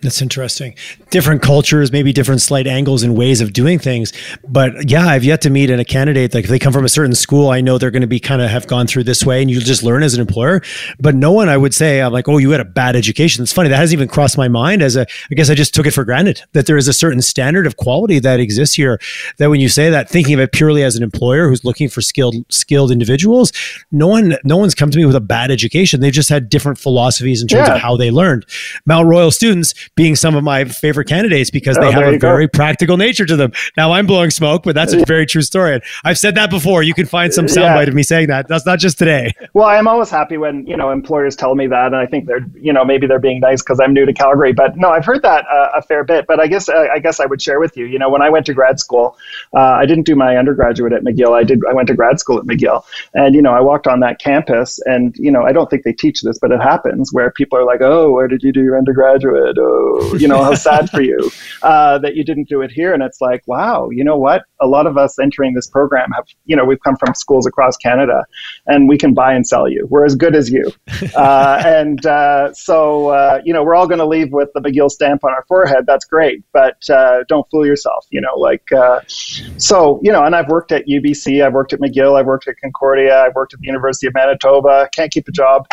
That's 0.00 0.22
interesting. 0.22 0.76
Different 1.10 1.42
cultures, 1.42 1.90
maybe 1.90 2.12
different 2.12 2.40
slight 2.40 2.68
angles 2.68 3.02
and 3.02 3.16
ways 3.16 3.40
of 3.40 3.52
doing 3.52 3.80
things. 3.80 4.12
But 4.46 4.88
yeah, 4.88 5.08
I've 5.08 5.24
yet 5.24 5.40
to 5.40 5.50
meet 5.50 5.70
in 5.70 5.80
a 5.80 5.84
candidate 5.84 6.34
like 6.34 6.44
if 6.44 6.50
they 6.50 6.60
come 6.60 6.72
from 6.72 6.84
a 6.84 6.88
certain 6.88 7.16
school, 7.16 7.50
I 7.50 7.60
know 7.60 7.78
they're 7.78 7.90
going 7.90 8.02
to 8.02 8.06
be 8.06 8.20
kind 8.20 8.40
of 8.40 8.48
have 8.48 8.68
gone 8.68 8.86
through 8.86 9.04
this 9.04 9.26
way, 9.26 9.42
and 9.42 9.50
you 9.50 9.58
just 9.58 9.82
learn 9.82 10.04
as 10.04 10.14
an 10.14 10.20
employer. 10.20 10.62
But 11.00 11.16
no 11.16 11.32
one, 11.32 11.48
I 11.48 11.56
would 11.56 11.74
say, 11.74 12.00
I'm 12.00 12.12
like, 12.12 12.28
oh, 12.28 12.38
you 12.38 12.50
had 12.50 12.60
a 12.60 12.64
bad 12.64 12.94
education. 12.94 13.42
It's 13.42 13.52
funny 13.52 13.70
that 13.70 13.76
hasn't 13.76 13.94
even 13.98 14.06
crossed 14.06 14.38
my 14.38 14.46
mind. 14.46 14.82
As 14.82 14.94
a, 14.94 15.04
I 15.32 15.34
guess 15.34 15.50
I 15.50 15.56
just 15.56 15.74
took 15.74 15.84
it 15.84 15.90
for 15.90 16.04
granted 16.04 16.42
that 16.52 16.66
there 16.66 16.76
is 16.76 16.86
a 16.86 16.92
certain 16.92 17.20
standard 17.20 17.66
of 17.66 17.76
quality 17.76 18.20
that 18.20 18.38
exists 18.38 18.76
here. 18.76 19.00
That 19.38 19.50
when 19.50 19.58
you 19.58 19.68
say 19.68 19.90
that, 19.90 20.08
thinking 20.08 20.34
of 20.34 20.40
it 20.40 20.52
purely 20.52 20.84
as 20.84 20.94
an 20.94 21.02
employer 21.02 21.48
who's 21.48 21.64
looking 21.64 21.88
for 21.88 22.02
skilled 22.02 22.36
skilled 22.52 22.92
individuals, 22.92 23.52
no 23.90 24.06
one, 24.06 24.36
no 24.44 24.56
one's 24.56 24.76
come 24.76 24.92
to 24.92 24.98
me 24.98 25.06
with 25.06 25.16
a 25.16 25.20
bad 25.20 25.50
education. 25.50 26.00
They've 26.00 26.12
just 26.12 26.28
had 26.28 26.48
different 26.48 26.78
philosophies 26.78 27.42
in 27.42 27.48
terms 27.48 27.66
yeah. 27.66 27.74
of 27.74 27.80
how 27.80 27.96
they 27.96 28.12
learned. 28.12 28.46
Mount 28.86 29.08
Royal 29.08 29.32
students 29.32 29.74
being 29.98 30.14
some 30.14 30.36
of 30.36 30.44
my 30.44 30.64
favorite 30.64 31.08
candidates 31.08 31.50
because 31.50 31.76
oh, 31.76 31.80
they 31.80 31.90
have 31.90 32.14
a 32.14 32.18
very 32.18 32.46
practical 32.46 32.96
nature 32.96 33.26
to 33.26 33.34
them. 33.34 33.50
Now 33.76 33.90
I'm 33.92 34.06
blowing 34.06 34.30
smoke, 34.30 34.62
but 34.62 34.76
that's 34.76 34.92
a 34.92 35.04
very 35.04 35.26
true 35.26 35.42
story. 35.42 35.74
And 35.74 35.82
I've 36.04 36.16
said 36.16 36.36
that 36.36 36.50
before. 36.50 36.84
You 36.84 36.94
can 36.94 37.04
find 37.04 37.34
some 37.34 37.46
soundbite 37.46 37.82
yeah. 37.82 37.88
of 37.88 37.94
me 37.94 38.04
saying 38.04 38.28
that. 38.28 38.46
That's 38.46 38.64
not 38.64 38.78
just 38.78 38.96
today. 38.96 39.32
Well, 39.54 39.66
I'm 39.66 39.88
always 39.88 40.08
happy 40.08 40.36
when 40.36 40.64
you 40.68 40.76
know 40.76 40.92
employers 40.92 41.34
tell 41.34 41.56
me 41.56 41.66
that, 41.66 41.86
and 41.86 41.96
I 41.96 42.06
think 42.06 42.26
they're 42.26 42.46
you 42.54 42.72
know 42.72 42.84
maybe 42.84 43.08
they're 43.08 43.18
being 43.18 43.40
nice 43.40 43.60
because 43.60 43.80
I'm 43.80 43.92
new 43.92 44.06
to 44.06 44.12
Calgary. 44.12 44.52
But 44.52 44.76
no, 44.76 44.90
I've 44.90 45.04
heard 45.04 45.22
that 45.22 45.44
uh, 45.48 45.70
a 45.74 45.82
fair 45.82 46.04
bit. 46.04 46.28
But 46.28 46.38
I 46.38 46.46
guess 46.46 46.68
uh, 46.68 46.86
I 46.94 47.00
guess 47.00 47.18
I 47.18 47.26
would 47.26 47.42
share 47.42 47.58
with 47.58 47.76
you. 47.76 47.84
You 47.84 47.98
know, 47.98 48.08
when 48.08 48.22
I 48.22 48.30
went 48.30 48.46
to 48.46 48.54
grad 48.54 48.78
school, 48.78 49.16
uh, 49.56 49.58
I 49.82 49.84
didn't 49.84 50.06
do 50.06 50.14
my 50.14 50.36
undergraduate 50.36 50.92
at 50.92 51.02
McGill. 51.02 51.36
I 51.36 51.42
did. 51.42 51.60
I 51.68 51.72
went 51.72 51.88
to 51.88 51.94
grad 51.94 52.20
school 52.20 52.38
at 52.38 52.44
McGill, 52.44 52.84
and 53.14 53.34
you 53.34 53.42
know, 53.42 53.52
I 53.52 53.60
walked 53.60 53.88
on 53.88 53.98
that 54.00 54.20
campus, 54.20 54.78
and 54.86 55.16
you 55.16 55.32
know, 55.32 55.42
I 55.42 55.50
don't 55.50 55.68
think 55.68 55.82
they 55.82 55.92
teach 55.92 56.22
this, 56.22 56.38
but 56.38 56.52
it 56.52 56.60
happens 56.60 57.12
where 57.12 57.32
people 57.32 57.58
are 57.58 57.64
like, 57.64 57.80
"Oh, 57.80 58.12
where 58.12 58.28
did 58.28 58.44
you 58.44 58.52
do 58.52 58.62
your 58.62 58.78
undergraduate? 58.78 59.58
Oh, 59.58 59.87
you 60.18 60.28
know, 60.28 60.42
how 60.42 60.54
sad 60.54 60.90
for 60.90 61.00
you 61.00 61.30
uh, 61.62 61.98
that 61.98 62.14
you 62.16 62.24
didn't 62.24 62.48
do 62.48 62.62
it 62.62 62.70
here. 62.70 62.92
And 62.94 63.02
it's 63.02 63.20
like, 63.20 63.42
wow, 63.46 63.88
you 63.90 64.04
know 64.04 64.16
what? 64.16 64.42
A 64.60 64.66
lot 64.66 64.86
of 64.86 64.96
us 64.96 65.18
entering 65.18 65.54
this 65.54 65.68
program 65.68 66.10
have, 66.14 66.24
you 66.46 66.56
know, 66.56 66.64
we've 66.64 66.82
come 66.82 66.96
from 66.96 67.14
schools 67.14 67.46
across 67.46 67.76
Canada 67.76 68.24
and 68.66 68.88
we 68.88 68.98
can 68.98 69.14
buy 69.14 69.34
and 69.34 69.46
sell 69.46 69.68
you. 69.68 69.86
We're 69.90 70.04
as 70.04 70.14
good 70.14 70.34
as 70.34 70.50
you. 70.50 70.72
Uh, 71.14 71.62
and 71.64 72.06
uh, 72.06 72.52
so, 72.52 73.08
uh, 73.08 73.40
you 73.44 73.52
know, 73.52 73.64
we're 73.64 73.74
all 73.74 73.86
going 73.86 73.98
to 73.98 74.06
leave 74.06 74.30
with 74.32 74.48
the 74.54 74.60
McGill 74.60 74.90
stamp 74.90 75.24
on 75.24 75.32
our 75.32 75.44
forehead. 75.48 75.84
That's 75.86 76.04
great. 76.04 76.44
But 76.52 76.78
uh, 76.90 77.24
don't 77.28 77.48
fool 77.50 77.66
yourself, 77.66 78.06
you 78.10 78.20
know, 78.20 78.34
like, 78.36 78.70
uh, 78.72 79.00
so, 79.06 80.00
you 80.02 80.12
know, 80.12 80.24
and 80.24 80.36
I've 80.36 80.48
worked 80.48 80.70
at 80.70 80.86
UBC, 80.86 81.44
I've 81.44 81.54
worked 81.54 81.72
at 81.72 81.80
McGill, 81.80 82.18
I've 82.18 82.26
worked 82.26 82.46
at 82.46 82.54
Concordia, 82.62 83.24
I've 83.24 83.34
worked 83.34 83.54
at 83.54 83.60
the 83.60 83.66
University 83.66 84.06
of 84.06 84.14
Manitoba. 84.14 84.88
Can't 84.92 85.10
keep 85.10 85.26
a 85.28 85.32
job. 85.32 85.66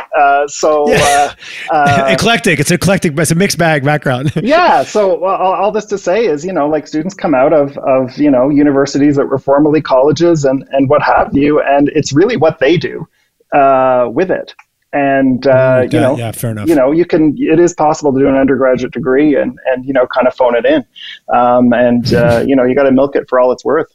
so, 0.48 0.90
yeah. 0.90 1.34
eclectic. 2.08 2.60
It's 2.60 2.72
eclectic, 2.72 3.18
it's 3.18 3.32
a 3.32 3.36
mixed 3.36 3.58
bag 3.58 3.84
background. 4.06 4.32
yeah 4.48 4.84
so 4.84 5.20
well, 5.20 5.36
all, 5.36 5.72
this 5.72 5.86
to 5.86 5.98
say 5.98 6.26
is, 6.26 6.46
you 6.46 6.54
know, 6.54 6.68
like 6.68 6.88
students 6.88 7.14
come 7.14 7.36
out 7.36 7.54
of, 7.54 7.78
of, 7.80 8.18
you 8.18 8.30
know, 8.30 8.50
universities 8.50 9.16
that 9.16 9.28
were 9.28 9.38
formerly 9.38 9.82
colleges 9.82 10.46
and, 10.46 10.66
and 10.72 10.90
what 10.90 11.02
have 11.02 11.30
you, 11.34 11.62
and 11.62 11.90
it's 11.90 12.14
really 12.14 12.38
what 12.38 12.60
they 12.60 12.78
do 12.78 13.08
uh, 13.54 14.08
with 14.12 14.32
it. 14.32 14.54
And, 14.94 15.46
uh, 15.46 15.82
mm, 15.82 15.94
you 15.94 16.00
know, 16.00 16.18
yeah, 16.18 16.32
fair 16.32 16.52
enough. 16.52 16.70
you 16.70 16.76
know, 16.76 16.92
you 16.92 17.04
can, 17.04 17.36
it 17.38 17.60
is 17.60 17.74
possible 17.74 18.14
to 18.14 18.20
do 18.20 18.30
an 18.30 18.36
undergraduate 18.36 18.94
degree 18.94 19.36
and, 19.36 19.58
and, 19.66 19.86
you 19.86 19.92
know, 19.92 20.08
kind 20.08 20.26
of 20.26 20.34
phone 20.34 20.56
it 20.56 20.66
in. 20.66 20.86
Um, 21.34 21.74
and, 21.74 22.14
uh, 22.14 22.44
you 22.48 22.56
know, 22.56 22.64
you 22.64 22.76
got 22.76 22.84
to 22.84 22.92
milk 22.92 23.16
it 23.16 23.26
for 23.28 23.40
all 23.40 23.52
it's 23.52 23.66
worth. 23.66 23.94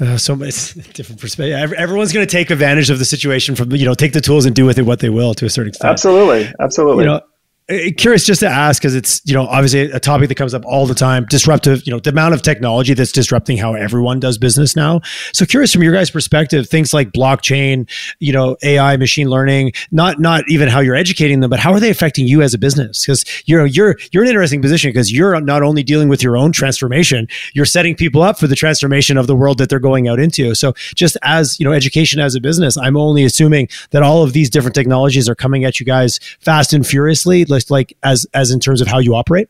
Uh, 0.00 0.16
so 0.16 0.34
it's 0.42 0.74
different 0.74 1.20
perspective. 1.20 1.72
Everyone's 1.74 2.12
going 2.12 2.26
to 2.26 2.30
take 2.30 2.50
advantage 2.50 2.90
of 2.90 2.98
the 2.98 3.04
situation 3.04 3.54
from 3.54 3.70
you 3.72 3.84
know 3.84 3.94
take 3.94 4.14
the 4.14 4.20
tools 4.20 4.46
and 4.46 4.56
do 4.56 4.64
with 4.64 4.78
it 4.78 4.82
what 4.82 5.00
they 5.00 5.10
will 5.10 5.34
to 5.34 5.44
a 5.44 5.50
certain 5.50 5.68
extent. 5.68 5.90
Absolutely, 5.90 6.52
absolutely. 6.58 7.04
You 7.04 7.10
know, 7.10 7.20
Uh, 7.70 7.76
curious 7.96 8.24
just 8.24 8.40
to 8.40 8.48
ask 8.48 8.82
because 8.82 8.94
it's 8.94 9.22
you 9.24 9.32
know 9.32 9.46
obviously 9.46 9.82
a 9.82 10.00
topic 10.00 10.28
that 10.28 10.34
comes 10.34 10.52
up 10.52 10.64
all 10.64 10.84
the 10.84 10.94
time 10.94 11.24
disruptive 11.26 11.86
you 11.86 11.92
know 11.92 12.00
the 12.00 12.10
amount 12.10 12.34
of 12.34 12.42
technology 12.42 12.92
that's 12.92 13.12
disrupting 13.12 13.56
how 13.56 13.74
everyone 13.74 14.18
does 14.18 14.36
business 14.36 14.74
now. 14.74 15.00
So 15.32 15.46
curious 15.46 15.72
from 15.72 15.84
your 15.84 15.92
guys 15.92 16.10
perspective 16.10 16.68
things 16.68 16.92
like 16.92 17.12
blockchain 17.12 17.88
you 18.18 18.32
know 18.32 18.56
ai 18.64 18.96
machine 18.96 19.28
learning 19.28 19.72
not 19.92 20.18
not 20.18 20.42
even 20.48 20.68
how 20.68 20.80
you're 20.80 20.96
educating 20.96 21.38
them 21.38 21.50
but 21.50 21.60
how 21.60 21.72
are 21.72 21.78
they 21.78 21.90
affecting 21.90 22.26
you 22.26 22.42
as 22.42 22.52
a 22.52 22.58
business? 22.58 23.04
Because 23.04 23.24
you're 23.46 23.64
you're 23.66 23.96
you're 24.10 24.24
in 24.24 24.28
an 24.28 24.34
interesting 24.34 24.60
position 24.60 24.90
because 24.90 25.12
you're 25.12 25.40
not 25.40 25.62
only 25.62 25.84
dealing 25.84 26.08
with 26.08 26.22
your 26.22 26.36
own 26.36 26.50
transformation 26.50 27.28
you're 27.54 27.64
setting 27.64 27.94
people 27.94 28.22
up 28.22 28.40
for 28.40 28.48
the 28.48 28.56
transformation 28.56 29.16
of 29.16 29.28
the 29.28 29.36
world 29.36 29.58
that 29.58 29.68
they're 29.68 29.78
going 29.78 30.08
out 30.08 30.18
into. 30.18 30.54
So 30.56 30.72
just 30.96 31.16
as 31.22 31.60
you 31.60 31.64
know 31.64 31.72
education 31.72 32.18
as 32.18 32.34
a 32.34 32.40
business 32.40 32.76
i'm 32.76 32.96
only 32.96 33.24
assuming 33.24 33.68
that 33.90 34.02
all 34.02 34.22
of 34.22 34.32
these 34.32 34.50
different 34.50 34.74
technologies 34.74 35.28
are 35.28 35.34
coming 35.34 35.64
at 35.64 35.78
you 35.78 35.86
guys 35.86 36.18
fast 36.40 36.72
and 36.72 36.86
furiously 36.86 37.44
like 37.70 37.96
as 38.02 38.26
as 38.34 38.50
in 38.50 38.60
terms 38.60 38.80
of 38.80 38.88
how 38.88 38.98
you 38.98 39.14
operate? 39.14 39.48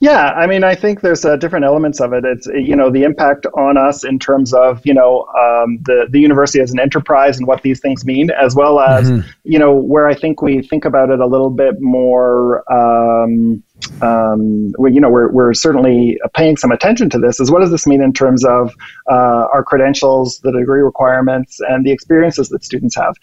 Yeah, 0.00 0.30
I 0.30 0.46
mean, 0.46 0.64
I 0.64 0.74
think 0.74 1.00
there's 1.00 1.24
uh, 1.24 1.36
different 1.36 1.64
elements 1.64 2.00
of 2.00 2.12
it. 2.12 2.24
It's 2.24 2.46
you 2.46 2.76
know 2.76 2.90
the 2.90 3.02
impact 3.02 3.46
on 3.54 3.76
us 3.76 4.04
in 4.04 4.18
terms 4.18 4.54
of 4.54 4.84
you 4.84 4.94
know 4.94 5.26
um, 5.38 5.78
the 5.82 6.06
the 6.10 6.20
university 6.20 6.60
as 6.60 6.70
an 6.70 6.80
enterprise 6.80 7.38
and 7.38 7.46
what 7.46 7.62
these 7.62 7.80
things 7.80 8.04
mean, 8.04 8.30
as 8.30 8.54
well 8.54 8.80
as 8.80 9.10
mm-hmm. 9.10 9.28
you 9.44 9.58
know 9.58 9.74
where 9.74 10.08
I 10.08 10.14
think 10.14 10.42
we 10.42 10.62
think 10.62 10.84
about 10.84 11.10
it 11.10 11.20
a 11.20 11.26
little 11.26 11.50
bit 11.50 11.80
more. 11.80 12.64
Um, 12.72 13.62
um, 14.02 14.72
we, 14.78 14.92
you 14.92 15.00
know, 15.00 15.10
we're, 15.10 15.30
we're 15.30 15.54
certainly 15.54 16.18
paying 16.34 16.56
some 16.56 16.72
attention 16.72 17.10
to 17.10 17.18
this 17.18 17.40
is 17.40 17.50
what 17.50 17.60
does 17.60 17.70
this 17.70 17.86
mean 17.86 18.02
in 18.02 18.12
terms 18.12 18.44
of 18.44 18.74
uh, 19.10 19.46
our 19.52 19.62
credentials, 19.62 20.40
the 20.40 20.52
degree 20.52 20.80
requirements, 20.80 21.60
and 21.68 21.84
the 21.84 21.90
experiences 21.90 22.48
that 22.48 22.64
students 22.64 22.96
have. 22.96 23.14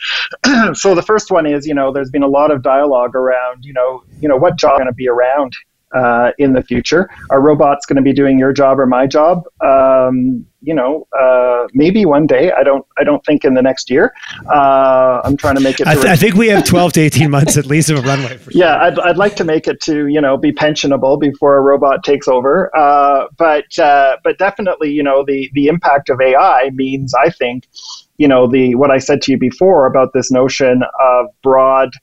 so 0.77 0.95
the 0.95 1.01
first 1.01 1.31
one 1.31 1.45
is, 1.45 1.65
you 1.65 1.73
know, 1.73 1.91
there's 1.91 2.11
been 2.11 2.23
a 2.23 2.27
lot 2.27 2.51
of 2.51 2.61
dialogue 2.61 3.15
around, 3.15 3.65
you 3.65 3.73
know, 3.73 4.03
you 4.19 4.27
know, 4.27 4.37
what 4.37 4.55
job 4.55 4.77
going 4.77 4.87
to 4.87 4.93
be 4.93 5.07
around 5.07 5.55
uh, 5.95 6.31
in 6.37 6.53
the 6.53 6.61
future. 6.61 7.09
Are 7.29 7.41
robots 7.41 7.85
going 7.85 7.97
to 7.97 8.01
be 8.01 8.13
doing 8.13 8.37
your 8.37 8.53
job 8.53 8.79
or 8.79 8.85
my 8.85 9.07
job? 9.07 9.43
Um, 9.63 10.45
you 10.61 10.73
know, 10.73 11.07
uh, 11.17 11.67
maybe 11.73 12.05
one 12.05 12.27
day. 12.27 12.51
I 12.51 12.63
don't. 12.63 12.85
I 12.97 13.03
don't 13.03 13.23
think 13.25 13.45
in 13.45 13.53
the 13.53 13.61
next 13.61 13.89
year. 13.89 14.13
Uh, 14.51 15.21
I'm 15.23 15.37
trying 15.37 15.55
to 15.55 15.61
make 15.61 15.79
it. 15.79 15.87
I, 15.87 15.93
th- 15.93 16.07
I, 16.07 16.15
think 16.15 16.35
we 16.35 16.47
have 16.49 16.65
12 16.65 16.93
to 16.93 17.01
18 17.01 17.29
months 17.29 17.57
at 17.57 17.67
least 17.67 17.89
of 17.89 17.99
a 17.99 18.01
runway. 18.01 18.39
yeah, 18.49 18.81
I'd, 18.81 18.99
I'd 18.99 19.17
like 19.17 19.35
to 19.37 19.43
make 19.43 19.67
it 19.67 19.79
to 19.81 20.07
you 20.07 20.19
know 20.19 20.35
be 20.35 20.51
pensionable 20.51 21.19
before 21.19 21.57
a 21.57 21.61
robot 21.61 22.03
takes 22.03 22.27
over. 22.27 22.75
Uh, 22.75 23.27
but 23.37 23.77
uh, 23.79 24.17
but 24.23 24.37
definitely, 24.37 24.91
you 24.91 25.03
know, 25.03 25.23
the 25.25 25.49
the 25.53 25.67
impact 25.67 26.09
of 26.09 26.19
AI 26.19 26.71
means 26.73 27.13
I 27.13 27.29
think, 27.29 27.67
you 28.17 28.27
know, 28.27 28.47
the 28.47 28.75
what 28.75 28.91
I 28.91 28.97
said 28.97 29.21
to 29.23 29.31
you 29.31 29.37
before 29.37 29.85
about 29.85 30.13
this 30.13 30.31
notion 30.31 30.83
of 30.99 31.27
broad 31.43 31.93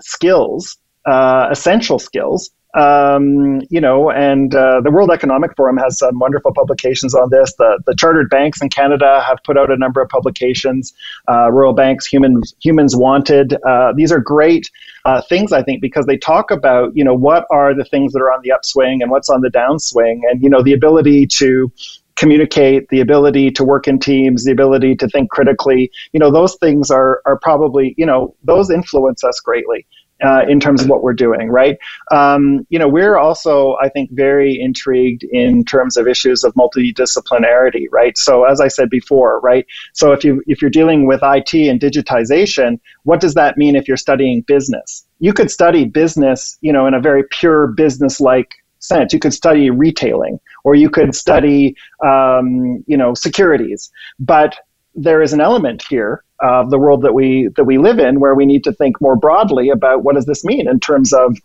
skills 0.00 0.78
uh, 1.06 1.48
essential 1.50 1.98
skills. 1.98 2.50
Um, 2.76 3.62
you 3.70 3.80
know, 3.80 4.10
and 4.10 4.54
uh, 4.54 4.82
the 4.82 4.90
World 4.90 5.10
Economic 5.10 5.56
Forum 5.56 5.78
has 5.78 5.98
some 5.98 6.18
wonderful 6.18 6.52
publications 6.52 7.14
on 7.14 7.30
this. 7.30 7.54
The, 7.54 7.80
the 7.86 7.94
chartered 7.94 8.28
banks 8.28 8.60
in 8.60 8.68
Canada 8.68 9.22
have 9.26 9.38
put 9.44 9.56
out 9.56 9.70
a 9.70 9.78
number 9.78 10.02
of 10.02 10.10
publications. 10.10 10.92
Uh, 11.26 11.50
Royal 11.50 11.72
Banks, 11.72 12.06
Humans 12.06 12.54
Humans 12.60 12.94
Wanted. 12.94 13.56
Uh, 13.66 13.94
these 13.96 14.12
are 14.12 14.20
great 14.20 14.70
uh, 15.06 15.22
things, 15.22 15.52
I 15.52 15.62
think, 15.62 15.80
because 15.80 16.04
they 16.04 16.18
talk 16.18 16.50
about 16.50 16.94
you 16.94 17.02
know 17.02 17.14
what 17.14 17.46
are 17.50 17.74
the 17.74 17.84
things 17.84 18.12
that 18.12 18.20
are 18.20 18.30
on 18.30 18.42
the 18.42 18.52
upswing 18.52 19.00
and 19.00 19.10
what's 19.10 19.30
on 19.30 19.40
the 19.40 19.48
downswing, 19.48 20.20
and 20.30 20.42
you 20.42 20.50
know 20.50 20.62
the 20.62 20.74
ability 20.74 21.26
to 21.38 21.72
communicate, 22.16 22.88
the 22.88 23.00
ability 23.00 23.50
to 23.52 23.62
work 23.62 23.86
in 23.86 23.98
teams, 23.98 24.44
the 24.44 24.52
ability 24.52 24.96
to 24.96 25.08
think 25.08 25.30
critically, 25.30 25.90
you 26.12 26.18
know, 26.18 26.32
those 26.32 26.56
things 26.56 26.90
are, 26.90 27.20
are 27.26 27.38
probably, 27.38 27.94
you 27.98 28.06
know, 28.06 28.34
those 28.42 28.70
influence 28.70 29.22
us 29.22 29.38
greatly. 29.40 29.86
Uh, 30.24 30.46
in 30.48 30.58
terms 30.58 30.82
of 30.82 30.88
what 30.88 31.02
we're 31.02 31.12
doing, 31.12 31.50
right? 31.50 31.76
Um, 32.10 32.66
you 32.70 32.78
know, 32.78 32.88
we're 32.88 33.18
also, 33.18 33.76
I 33.82 33.90
think, 33.90 34.10
very 34.12 34.58
intrigued 34.58 35.24
in 35.24 35.62
terms 35.62 35.98
of 35.98 36.08
issues 36.08 36.42
of 36.42 36.54
multidisciplinarity, 36.54 37.84
right? 37.92 38.16
So, 38.16 38.44
as 38.44 38.58
I 38.58 38.68
said 38.68 38.88
before, 38.88 39.40
right? 39.40 39.66
So, 39.92 40.12
if 40.12 40.24
you 40.24 40.42
if 40.46 40.62
you're 40.62 40.70
dealing 40.70 41.06
with 41.06 41.20
IT 41.22 41.52
and 41.52 41.78
digitization, 41.78 42.80
what 43.02 43.20
does 43.20 43.34
that 43.34 43.58
mean 43.58 43.76
if 43.76 43.86
you're 43.86 43.98
studying 43.98 44.40
business? 44.40 45.04
You 45.20 45.34
could 45.34 45.50
study 45.50 45.84
business, 45.84 46.56
you 46.62 46.72
know, 46.72 46.86
in 46.86 46.94
a 46.94 47.00
very 47.00 47.24
pure 47.30 47.66
business-like 47.66 48.54
sense. 48.78 49.12
You 49.12 49.18
could 49.18 49.34
study 49.34 49.68
retailing, 49.68 50.40
or 50.64 50.74
you 50.74 50.88
could 50.88 51.14
study, 51.14 51.76
um, 52.02 52.82
you 52.86 52.96
know, 52.96 53.12
securities. 53.12 53.90
But 54.18 54.56
there 54.94 55.20
is 55.20 55.34
an 55.34 55.42
element 55.42 55.82
here 55.82 56.24
of 56.40 56.70
the 56.70 56.78
world 56.78 57.02
that 57.02 57.14
we 57.14 57.48
that 57.56 57.64
we 57.64 57.78
live 57.78 57.98
in 57.98 58.20
where 58.20 58.34
we 58.34 58.46
need 58.46 58.64
to 58.64 58.72
think 58.72 59.00
more 59.00 59.16
broadly 59.16 59.70
about 59.70 60.04
what 60.04 60.14
does 60.14 60.26
this 60.26 60.44
mean 60.44 60.68
in 60.68 60.80
terms 60.80 61.12
of 61.12 61.36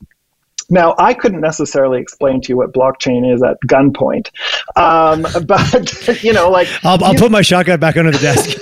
now, 0.72 0.95
I 0.97 1.13
couldn't 1.13 1.41
necessarily 1.41 1.99
explain 1.99 2.39
to 2.41 2.49
you 2.49 2.57
what 2.57 2.72
blockchain 2.72 3.32
is 3.32 3.43
at 3.43 3.57
gunpoint, 3.67 4.30
um, 4.78 5.24
but 5.45 6.24
you 6.24 6.32
know, 6.32 6.49
like 6.49 6.69
I'll, 6.84 7.03
I'll 7.03 7.13
you, 7.13 7.19
put 7.19 7.30
my 7.30 7.41
shotgun 7.41 7.80
back 7.80 7.97
under 7.97 8.11
the 8.11 8.17
desk. 8.17 8.61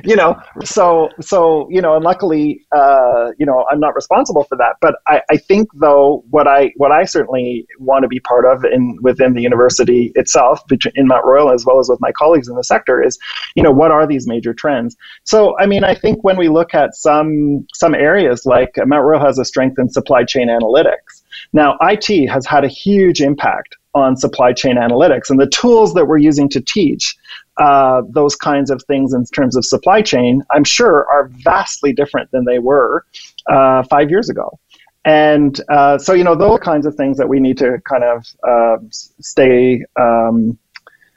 you 0.04 0.14
know, 0.14 0.40
so 0.64 1.08
so 1.20 1.68
you 1.68 1.80
know, 1.80 1.96
and 1.96 2.04
luckily, 2.04 2.64
uh, 2.70 3.32
you 3.36 3.44
know, 3.44 3.66
I'm 3.68 3.80
not 3.80 3.96
responsible 3.96 4.44
for 4.44 4.56
that. 4.58 4.76
But 4.80 4.94
I, 5.08 5.22
I 5.28 5.36
think 5.38 5.68
though, 5.74 6.24
what 6.30 6.46
I 6.46 6.72
what 6.76 6.92
I 6.92 7.04
certainly 7.04 7.66
want 7.80 8.04
to 8.04 8.08
be 8.08 8.20
part 8.20 8.46
of 8.46 8.64
in 8.64 8.96
within 9.02 9.34
the 9.34 9.42
university 9.42 10.12
itself, 10.14 10.60
in 10.94 11.08
Mount 11.08 11.26
Royal 11.26 11.52
as 11.52 11.66
well 11.66 11.80
as 11.80 11.88
with 11.88 12.00
my 12.00 12.12
colleagues 12.12 12.46
in 12.46 12.54
the 12.54 12.64
sector, 12.64 13.02
is 13.02 13.18
you 13.56 13.62
know, 13.64 13.72
what 13.72 13.90
are 13.90 14.06
these 14.06 14.28
major 14.28 14.54
trends? 14.54 14.96
So, 15.24 15.58
I 15.58 15.66
mean, 15.66 15.82
I 15.82 15.96
think 15.96 16.22
when 16.22 16.36
we 16.36 16.48
look 16.48 16.74
at 16.74 16.94
some 16.94 17.66
some 17.74 17.96
areas 17.96 18.46
like 18.46 18.74
Mount 18.76 19.04
Royal 19.04 19.24
has 19.24 19.36
a 19.40 19.44
strength 19.44 19.80
in 19.80 19.90
supply 19.90 20.22
chain 20.22 20.48
analytics 20.48 21.19
now, 21.52 21.76
IT 21.80 22.28
has 22.28 22.46
had 22.46 22.64
a 22.64 22.68
huge 22.68 23.20
impact 23.20 23.76
on 23.94 24.16
supply 24.16 24.52
chain 24.52 24.76
analytics, 24.76 25.30
and 25.30 25.40
the 25.40 25.48
tools 25.48 25.94
that 25.94 26.06
we're 26.06 26.18
using 26.18 26.48
to 26.50 26.60
teach 26.60 27.16
uh, 27.56 28.02
those 28.08 28.36
kinds 28.36 28.70
of 28.70 28.82
things 28.84 29.12
in 29.12 29.24
terms 29.26 29.56
of 29.56 29.64
supply 29.64 30.00
chain, 30.00 30.42
I'm 30.50 30.64
sure, 30.64 31.06
are 31.10 31.28
vastly 31.44 31.92
different 31.92 32.30
than 32.30 32.44
they 32.44 32.58
were 32.58 33.04
uh, 33.48 33.82
five 33.84 34.10
years 34.10 34.30
ago. 34.30 34.58
And 35.04 35.58
uh, 35.68 35.98
so, 35.98 36.12
you 36.12 36.24
know, 36.24 36.34
those 36.34 36.60
kinds 36.60 36.86
of 36.86 36.94
things 36.94 37.16
that 37.16 37.28
we 37.28 37.40
need 37.40 37.58
to 37.58 37.78
kind 37.88 38.04
of 38.04 38.26
uh, 38.46 38.76
stay 38.90 39.84
um, 39.98 40.58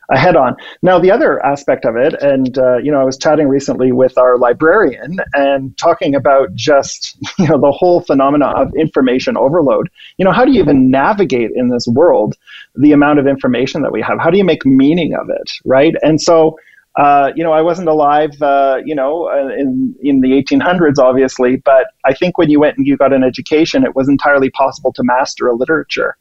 ahead 0.09 0.35
on. 0.35 0.55
Now, 0.81 0.99
the 0.99 1.11
other 1.11 1.43
aspect 1.45 1.85
of 1.85 1.95
it, 1.95 2.13
and 2.21 2.57
uh, 2.57 2.77
you 2.77 2.91
know, 2.91 2.99
I 2.99 3.03
was 3.03 3.17
chatting 3.17 3.47
recently 3.47 3.91
with 3.91 4.17
our 4.17 4.37
librarian 4.37 5.17
and 5.33 5.77
talking 5.77 6.15
about 6.15 6.53
just 6.55 7.17
you 7.39 7.47
know 7.47 7.59
the 7.59 7.71
whole 7.71 8.01
phenomena 8.01 8.47
of 8.47 8.73
information 8.75 9.37
overload. 9.37 9.89
You 10.17 10.25
know, 10.25 10.31
how 10.31 10.45
do 10.45 10.51
you 10.51 10.61
even 10.61 10.89
navigate 10.91 11.51
in 11.55 11.69
this 11.69 11.87
world 11.87 12.35
the 12.75 12.91
amount 12.91 13.19
of 13.19 13.27
information 13.27 13.81
that 13.83 13.91
we 13.91 14.01
have? 14.01 14.19
How 14.19 14.29
do 14.29 14.37
you 14.37 14.45
make 14.45 14.65
meaning 14.65 15.13
of 15.13 15.29
it, 15.29 15.51
right? 15.65 15.95
And 16.01 16.21
so. 16.21 16.57
Uh, 16.95 17.31
you 17.35 17.43
know, 17.43 17.51
I 17.51 17.63
wasn't 17.63 17.87
alive, 17.87 18.39
uh, 18.39 18.77
you 18.85 18.93
know, 18.93 19.27
uh, 19.27 19.47
in 19.47 19.95
in 20.03 20.21
the 20.21 20.33
1800s, 20.33 20.99
obviously, 20.99 21.55
but 21.55 21.87
I 22.05 22.13
think 22.13 22.37
when 22.37 22.51
you 22.51 22.59
went 22.59 22.77
and 22.77 22.85
you 22.85 22.97
got 22.97 23.11
an 23.11 23.23
education, 23.23 23.83
it 23.83 23.95
was 23.95 24.07
entirely 24.07 24.51
possible 24.51 24.93
to 24.93 25.03
master 25.03 25.47
a 25.47 25.55
literature 25.55 26.15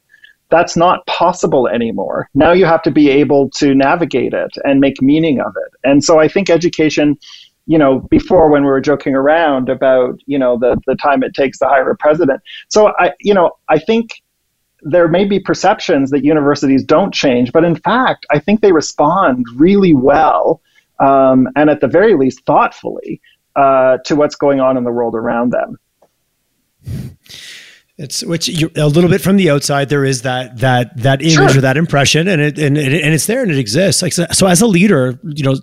that's 0.53 0.77
not 0.77 1.05
possible 1.07 1.67
anymore. 1.67 2.29
Now 2.35 2.53
you 2.53 2.67
have 2.67 2.83
to 2.83 2.91
be 2.91 3.09
able 3.09 3.49
to 3.53 3.75
navigate 3.75 4.35
it 4.35 4.51
and 4.65 4.81
make 4.81 5.01
meaning 5.01 5.41
of 5.41 5.57
it. 5.57 5.73
And 5.83 6.05
so 6.05 6.21
I 6.21 6.29
think 6.29 6.51
education, 6.51 7.19
you 7.67 7.79
know, 7.79 8.01
before 8.11 8.51
when 8.51 8.63
we 8.63 8.69
were 8.69 8.83
joking 8.83 9.15
around 9.15 9.71
about, 9.71 10.21
you 10.27 10.39
know, 10.39 10.59
the, 10.59 10.77
the 10.87 10.95
time 10.97 11.23
it 11.23 11.33
takes 11.35 11.59
to 11.61 11.67
hire 11.67 11.89
a 11.91 11.97
president. 11.97 12.43
So 12.69 12.93
I, 12.99 13.13
you 13.19 13.33
know, 13.33 13.53
I 13.71 13.79
think 13.79 14.23
there 14.83 15.09
may 15.09 15.25
be 15.25 15.41
perceptions 15.41 16.11
that 16.11 16.23
universities 16.23 16.85
don't 16.85 17.15
change, 17.15 17.51
but 17.51 17.65
in 17.65 17.77
fact, 17.77 18.27
I 18.31 18.39
think 18.39 18.61
they 18.61 18.73
respond 18.73 19.47
really 19.57 19.95
well 19.95 20.61
um, 21.01 21.49
and 21.57 21.71
at 21.71 21.81
the 21.81 21.89
very 21.89 22.15
least 22.15 22.45
thoughtfully 22.45 23.23
uh, 23.57 23.99
to 24.05 24.17
what's 24.17 24.37
going 24.37 24.61
on 24.61 24.77
in 24.77 24.85
the 24.85 24.93
world 24.93 25.15
around 25.15 25.53
them. 25.53 25.79
It's 27.99 28.25
which 28.25 28.49
you, 28.49 28.71
a 28.75 28.89
little 28.89 29.11
bit 29.11 29.21
from 29.21 29.37
the 29.37 29.51
outside 29.51 29.91
there 29.91 30.05
is 30.05 30.23
that 30.23 30.59
that 30.59 30.97
that 31.03 31.21
image 31.21 31.35
sure. 31.35 31.59
or 31.59 31.61
that 31.61 31.77
impression 31.77 32.27
and 32.27 32.41
it 32.41 32.59
and, 32.59 32.79
and 32.79 33.15
it's 33.15 33.27
there 33.27 33.43
and 33.43 33.51
it 33.51 33.59
exists 33.59 34.01
like 34.01 34.15
so, 34.15 34.27
so 34.33 34.47
as 34.47 34.63
a 34.63 34.67
leader 34.67 35.21
you 35.23 35.45
know 35.45 35.57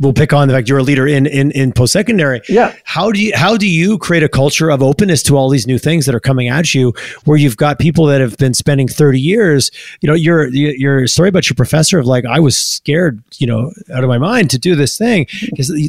we'll 0.00 0.12
pick 0.12 0.32
on 0.32 0.48
the 0.48 0.54
fact 0.54 0.68
you're 0.68 0.78
a 0.78 0.82
leader 0.82 1.06
in 1.06 1.26
in, 1.26 1.50
in 1.52 1.72
post 1.72 1.92
secondary. 1.92 2.40
Yeah. 2.48 2.74
How 2.84 3.10
do 3.12 3.22
you 3.22 3.32
how 3.34 3.56
do 3.56 3.68
you 3.68 3.98
create 3.98 4.22
a 4.22 4.28
culture 4.28 4.70
of 4.70 4.82
openness 4.82 5.22
to 5.24 5.36
all 5.36 5.48
these 5.48 5.66
new 5.66 5.78
things 5.78 6.06
that 6.06 6.14
are 6.14 6.20
coming 6.20 6.48
at 6.48 6.74
you, 6.74 6.92
where 7.24 7.38
you've 7.38 7.56
got 7.56 7.78
people 7.78 8.06
that 8.06 8.20
have 8.20 8.36
been 8.36 8.54
spending 8.54 8.88
30 8.88 9.20
years? 9.20 9.70
You 10.00 10.08
know, 10.08 10.14
your 10.14 10.48
your 10.48 11.06
story 11.06 11.28
about 11.28 11.48
your 11.48 11.54
professor 11.54 11.98
of 11.98 12.06
like 12.06 12.24
I 12.24 12.40
was 12.40 12.56
scared, 12.56 13.22
you 13.36 13.46
know, 13.46 13.72
out 13.94 14.02
of 14.02 14.08
my 14.08 14.18
mind 14.18 14.50
to 14.50 14.58
do 14.58 14.74
this 14.74 14.96
thing. 14.96 15.26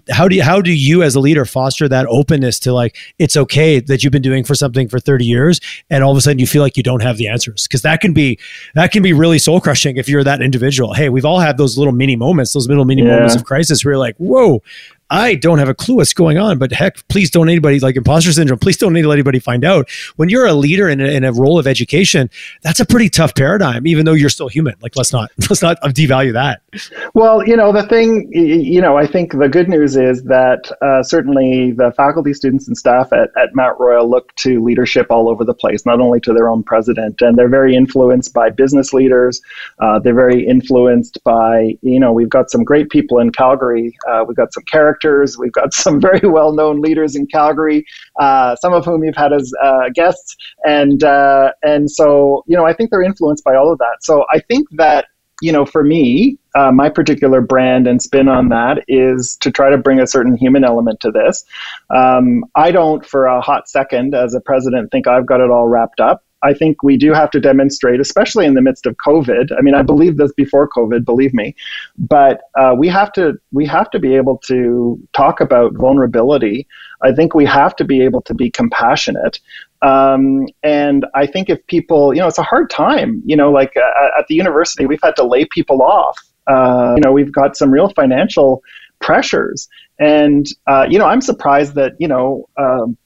How 0.10 0.28
do 0.28 0.36
you 0.36 0.44
how 0.44 0.62
do 0.62 0.72
you 0.72 1.04
as 1.04 1.16
a 1.16 1.20
leader 1.20 1.46
foster 1.46 1.88
that 1.88 2.06
openness 2.08 2.60
to 2.60 2.74
like 2.74 2.98
it's 3.20 3.38
okay 3.38 3.80
that 3.80 4.04
you've 4.04 4.14
been 4.14 4.22
doing 4.22 4.44
for 4.44 4.56
something 4.56 4.88
for 4.88 5.00
30 5.00 5.26
years 5.26 5.60
and 5.90 6.04
all 6.04 6.12
of 6.12 6.18
a 6.18 6.22
sudden 6.22 6.40
you 6.40 6.48
feel 6.48 6.62
like 6.62 6.78
you 6.78 6.84
don't 6.84 7.02
have 7.02 7.18
the 7.18 7.28
answers 7.28 7.68
because 7.68 7.82
that 7.82 8.02
can 8.02 8.14
be 8.14 8.40
that 8.76 8.92
can 8.92 9.04
be 9.04 9.14
really 9.14 9.40
soul 9.40 9.60
crushing 9.60 9.98
if 9.98 10.08
you're 10.10 10.24
that 10.24 10.42
individual. 10.42 10.94
Hey, 10.94 11.10
we've 11.10 11.26
all 11.26 11.40
had 11.40 11.58
those 11.58 11.78
little 11.78 11.94
mini 11.94 12.16
moments, 12.16 12.54
those 12.54 12.68
little 12.68 12.86
mini 12.86 13.04
yeah. 13.04 13.16
moments 13.16 13.36
of 13.36 13.44
crisis 13.48 13.84
where 13.84 13.94
you're 13.94 14.00
like, 14.00 14.18
whoa, 14.18 14.62
I 15.10 15.36
don't 15.36 15.60
have 15.60 15.70
a 15.70 15.74
clue 15.74 15.96
what's 15.96 16.14
going 16.14 16.38
on, 16.38 16.58
but 16.58 16.72
heck, 16.72 17.08
please 17.08 17.32
don't 17.32 17.48
anybody 17.48 17.80
like 17.80 17.96
imposter 17.96 18.32
syndrome. 18.34 18.60
Please 18.60 18.76
don't 18.76 18.94
let 18.94 19.14
anybody 19.14 19.40
find 19.40 19.64
out. 19.64 19.90
When 20.18 20.28
you're 20.28 20.46
a 20.46 20.54
leader 20.54 20.90
in 20.90 21.00
a, 21.00 21.06
in 21.06 21.24
a 21.24 21.32
role 21.32 21.58
of 21.58 21.66
education, 21.66 22.30
that's 22.62 22.80
a 22.82 22.86
pretty 22.86 23.10
tough 23.10 23.34
paradigm, 23.34 23.88
even 23.88 24.06
though 24.06 24.14
you're 24.14 24.30
still 24.30 24.50
human. 24.50 24.76
Like 24.82 24.96
let's 24.96 25.14
not 25.14 25.32
let's 25.50 25.62
not 25.62 25.82
devalue 25.82 26.34
that. 26.34 26.62
Well, 27.14 27.48
you 27.48 27.56
know 27.56 27.72
the 27.72 27.84
thing, 27.88 28.30
you 28.34 28.82
know, 28.82 28.98
I 28.98 29.08
think 29.08 29.38
the 29.38 29.48
good 29.48 29.70
news 29.70 29.96
is 29.96 30.24
that 30.24 30.70
uh, 30.82 31.04
certainly 31.04 31.72
the 31.72 31.94
faculty, 31.96 32.34
students, 32.34 32.68
and 32.68 32.78
staff 32.78 33.14
at, 33.14 33.30
at 33.38 33.56
Mount 33.56 33.80
Royal 33.80 34.10
look 34.10 34.36
to 34.36 34.62
leadership 34.62 35.08
all 35.10 35.30
over 35.30 35.46
the 35.46 35.54
place, 35.54 35.86
not 35.86 36.02
only 36.02 36.20
to 36.22 36.34
their 36.34 36.50
own 36.50 36.64
president, 36.64 37.22
and 37.22 37.38
they're 37.38 37.50
very 37.50 37.76
influenced 37.76 38.34
by 38.34 38.50
business 38.50 38.92
leaders. 38.92 39.42
Uh, 39.80 40.00
they're 40.00 40.14
very 40.14 40.46
influenced 40.46 41.24
by, 41.24 41.78
you 41.82 42.00
know, 42.00 42.12
we've 42.12 42.30
got 42.30 42.52
some 42.52 42.64
great 42.64 42.90
people 42.90 43.20
in 43.20 43.32
Calgary. 43.32 43.98
Uh, 44.08 44.26
we've 44.28 44.36
got 44.36 44.54
some 44.54 44.64
characters 44.64 44.97
characters. 44.98 45.38
We've 45.38 45.52
got 45.52 45.74
some 45.74 46.00
very 46.00 46.28
well 46.28 46.54
known 46.54 46.82
leaders 46.82 47.16
in 47.16 47.28
Calgary, 47.28 47.86
uh, 48.20 48.56
some 48.58 48.74
of 48.74 48.86
whom 48.86 49.04
you've 49.04 49.16
had 49.16 49.34
as 49.34 49.52
uh, 49.64 49.90
guests. 49.94 50.36
And, 50.66 51.04
uh, 51.04 51.52
and 51.64 51.90
so, 51.90 52.44
you 52.48 52.56
know, 52.56 52.66
I 52.66 52.74
think 52.74 52.92
they're 52.92 53.02
influenced 53.04 53.44
by 53.44 53.56
all 53.56 53.72
of 53.72 53.78
that. 53.80 53.98
So 54.02 54.26
I 54.34 54.40
think 54.40 54.68
that, 54.72 55.06
you 55.42 55.52
know, 55.52 55.66
for 55.66 55.84
me, 55.84 56.40
uh, 56.56 56.72
my 56.72 56.90
particular 56.90 57.42
brand 57.42 57.86
and 57.86 58.02
spin 58.02 58.28
on 58.28 58.50
that 58.50 58.84
is 58.88 59.38
to 59.42 59.52
try 59.52 59.70
to 59.70 59.78
bring 59.78 60.00
a 60.00 60.08
certain 60.08 60.36
human 60.36 60.64
element 60.64 61.00
to 61.02 61.12
this. 61.12 61.46
Um, 61.96 62.44
I 62.56 62.72
don't, 62.72 63.06
for 63.06 63.28
a 63.28 63.40
hot 63.40 63.70
second, 63.70 64.16
as 64.16 64.34
a 64.34 64.42
president, 64.42 64.92
think 64.92 65.08
I've 65.08 65.28
got 65.28 65.40
it 65.40 65.52
all 65.52 65.68
wrapped 65.68 66.00
up. 66.00 66.24
I 66.44 66.54
think 66.54 66.84
we 66.84 66.98
do 66.98 67.14
have 67.14 67.32
to 67.32 67.40
demonstrate, 67.40 68.00
especially 68.00 68.46
in 68.46 68.54
the 68.54 68.62
midst 68.62 68.86
of 68.86 68.96
COVID. 68.98 69.52
I 69.58 69.62
mean, 69.62 69.74
I 69.74 69.82
believe 69.82 70.18
this 70.18 70.32
before 70.34 70.70
COVID, 70.70 71.04
believe 71.04 71.34
me, 71.34 71.56
but 71.98 72.42
uh, 72.58 72.76
we 72.78 72.88
have 72.90 73.12
to 73.14 73.40
we 73.52 73.66
have 73.66 73.90
to 73.92 74.00
be 74.00 74.16
able 74.16 74.38
to 74.48 75.00
talk 75.14 75.42
about 75.42 75.74
vulnerability. 75.76 76.68
I 77.02 77.12
think 77.12 77.34
we 77.34 77.46
have 77.46 77.76
to 77.78 77.84
be 77.84 78.02
able 78.02 78.22
to 78.24 78.34
be 78.34 78.52
compassionate. 78.52 79.40
Um, 79.82 80.48
and 80.64 81.06
I 81.16 81.28
think 81.28 81.50
if 81.50 81.66
people, 81.68 82.14
you 82.14 82.20
know, 82.20 82.28
it's 82.28 82.40
a 82.40 82.44
hard 82.44 82.70
time. 82.70 83.22
You 83.26 83.36
know, 83.36 83.52
like 83.52 83.74
uh, 83.76 84.20
at 84.20 84.28
the 84.28 84.36
university, 84.36 84.86
we've 84.86 85.02
had 85.04 85.16
to 85.16 85.24
lay 85.24 85.46
people 85.46 85.82
off. 85.82 86.18
Uh, 86.48 86.94
you 86.96 87.02
know, 87.02 87.12
we've 87.12 87.32
got 87.32 87.58
some 87.58 87.72
real 87.72 87.90
financial 87.90 88.64
pressures, 89.00 89.68
and 90.00 90.48
uh, 90.68 90.86
you 90.90 91.00
know, 91.00 91.06
I'm 91.06 91.22
surprised 91.22 91.76
that 91.76 91.94
you 92.00 92.08
know. 92.08 92.48
Um, 92.58 92.98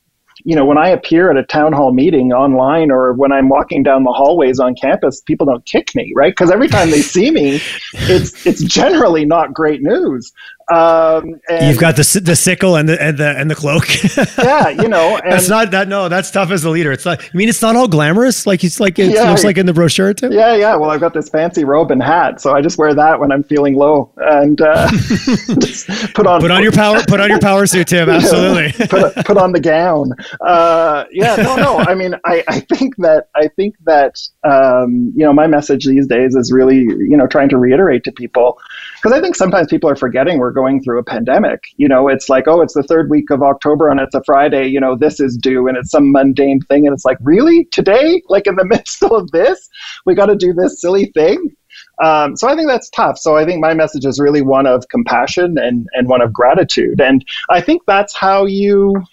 you 0.45 0.55
know, 0.55 0.65
when 0.65 0.77
I 0.77 0.89
appear 0.89 1.29
at 1.29 1.37
a 1.37 1.43
town 1.43 1.73
hall 1.73 1.93
meeting 1.93 2.33
online 2.33 2.91
or 2.91 3.13
when 3.13 3.31
I'm 3.31 3.49
walking 3.49 3.83
down 3.83 4.03
the 4.03 4.11
hallways 4.11 4.59
on 4.59 4.75
campus, 4.75 5.21
people 5.21 5.45
don't 5.45 5.65
kick 5.65 5.95
me, 5.95 6.11
right? 6.15 6.31
Because 6.31 6.51
every 6.51 6.67
time 6.67 6.91
they 6.91 7.01
see 7.01 7.31
me, 7.31 7.61
it's 7.93 8.45
it's 8.45 8.63
generally 8.63 9.25
not 9.25 9.53
great 9.53 9.81
news. 9.81 10.31
Um, 10.70 11.39
You've 11.49 11.80
got 11.80 11.95
the 11.95 12.22
the 12.24 12.36
sickle 12.36 12.76
and 12.76 12.88
the 12.88 13.01
and 13.01 13.18
the 13.18 13.38
and 13.38 13.49
the 13.49 13.55
cloak. 13.55 13.86
yeah, 14.38 14.70
you 14.70 14.88
know, 14.88 15.18
and, 15.18 15.32
that's 15.32 15.49
not 15.49 15.72
that. 15.72 15.88
No, 15.88 16.09
that's 16.09 16.32
tough 16.32 16.51
as 16.51 16.64
a 16.64 16.70
leader. 16.70 16.91
It's 16.91 17.05
not. 17.05 17.22
I 17.22 17.38
mean, 17.38 17.49
it's 17.49 17.62
not 17.62 17.76
all 17.76 17.88
glamorous. 17.88 18.45
Like 18.45 18.64
it's 18.64 18.80
like 18.80 18.99
it 18.99 19.12
yeah, 19.12 19.30
looks 19.30 19.43
like 19.43 19.57
in 19.57 19.66
the 19.66 19.74
brochure 19.74 20.14
too. 20.14 20.30
Yeah, 20.32 20.55
yeah. 20.55 20.76
Well, 20.76 20.89
I've 20.89 20.99
got 20.99 21.14
this 21.14 21.30
fancy 21.30 21.64
robe 21.64 21.91
and 21.91 22.01
hat, 22.01 22.41
so 22.41 22.53
I 22.53 22.62
just 22.62 22.78
wear 22.78 22.93
that 22.93 23.20
when 23.20 23.32
I'm 23.32 23.43
feeling 23.43 23.76
low, 23.76 24.14
and 24.18 24.59
uh, 24.62 24.89
put 26.14 26.28
on 26.28 26.41
put 26.41 26.51
on 26.51 26.64
your 26.64 26.72
power 26.72 27.01
put 27.07 27.20
on 27.20 27.30
your 27.30 27.39
power 27.39 27.66
suit, 27.66 27.88
Tim. 27.88 28.09
Absolutely. 28.22 28.88
put, 28.88 29.16
put 29.26 29.38
on 29.38 29.51
the 29.51 29.59
gown. 29.59 30.12
Uh, 30.41 31.05
yeah, 31.12 31.36
no, 31.38 31.55
no. 31.55 31.78
I 31.78 31.95
mean, 31.95 32.16
I, 32.26 32.43
I 32.47 32.59
think 32.59 32.95
that 32.97 33.28
I 33.36 33.47
think 33.49 33.76
that 33.86 34.16
um, 34.43 35.12
you 35.16 35.26
know 35.26 35.34
my 35.34 35.47
message 35.47 35.86
these 35.86 36.07
days 36.07 36.36
is 36.36 36.51
really 36.51 36.80
you 36.80 37.18
know 37.18 37.28
trying 37.28 37.49
to 37.49 37.57
reiterate 37.57 38.03
to 38.05 38.12
people 38.12 38.57
because 39.01 39.17
I 39.17 39.21
think 39.21 39.35
sometimes 39.35 39.67
people 39.67 39.89
are 39.89 39.95
forgetting 39.95 40.37
we're 40.37 40.51
going 40.51 40.83
through 40.83 40.99
a 40.99 41.03
pandemic. 41.03 41.63
You 41.77 41.87
know, 41.87 42.07
it's 42.07 42.29
like, 42.29 42.47
oh, 42.47 42.61
it's 42.61 42.75
the 42.75 42.83
third 42.83 43.09
week 43.09 43.31
of 43.31 43.41
October 43.41 43.89
and 43.89 43.99
it's 43.99 44.13
a 44.13 44.23
Friday, 44.23 44.67
you 44.67 44.79
know, 44.79 44.95
this 44.95 45.19
is 45.19 45.37
due 45.37 45.67
and 45.67 45.75
it's 45.75 45.89
some 45.89 46.11
mundane 46.11 46.61
thing. 46.61 46.85
And 46.85 46.93
it's 46.93 47.03
like, 47.03 47.17
really? 47.21 47.65
Today? 47.65 48.21
Like 48.29 48.45
in 48.45 48.55
the 48.57 48.65
midst 48.69 49.01
of 49.03 49.31
this? 49.31 49.69
We 50.05 50.13
got 50.13 50.27
to 50.27 50.35
do 50.35 50.53
this 50.53 50.79
silly 50.79 51.07
thing? 51.15 51.55
Um, 52.03 52.37
so 52.37 52.47
I 52.47 52.55
think 52.55 52.67
that's 52.67 52.91
tough. 52.91 53.17
So 53.17 53.35
I 53.35 53.43
think 53.43 53.59
my 53.59 53.73
message 53.73 54.05
is 54.05 54.19
really 54.19 54.43
one 54.43 54.67
of 54.67 54.87
compassion 54.89 55.57
and, 55.57 55.87
and 55.93 56.07
one 56.07 56.21
of 56.21 56.31
gratitude. 56.31 57.01
And 57.01 57.25
I 57.49 57.59
think 57.59 57.81
that's 57.87 58.15
how 58.15 58.45
you 58.45 59.03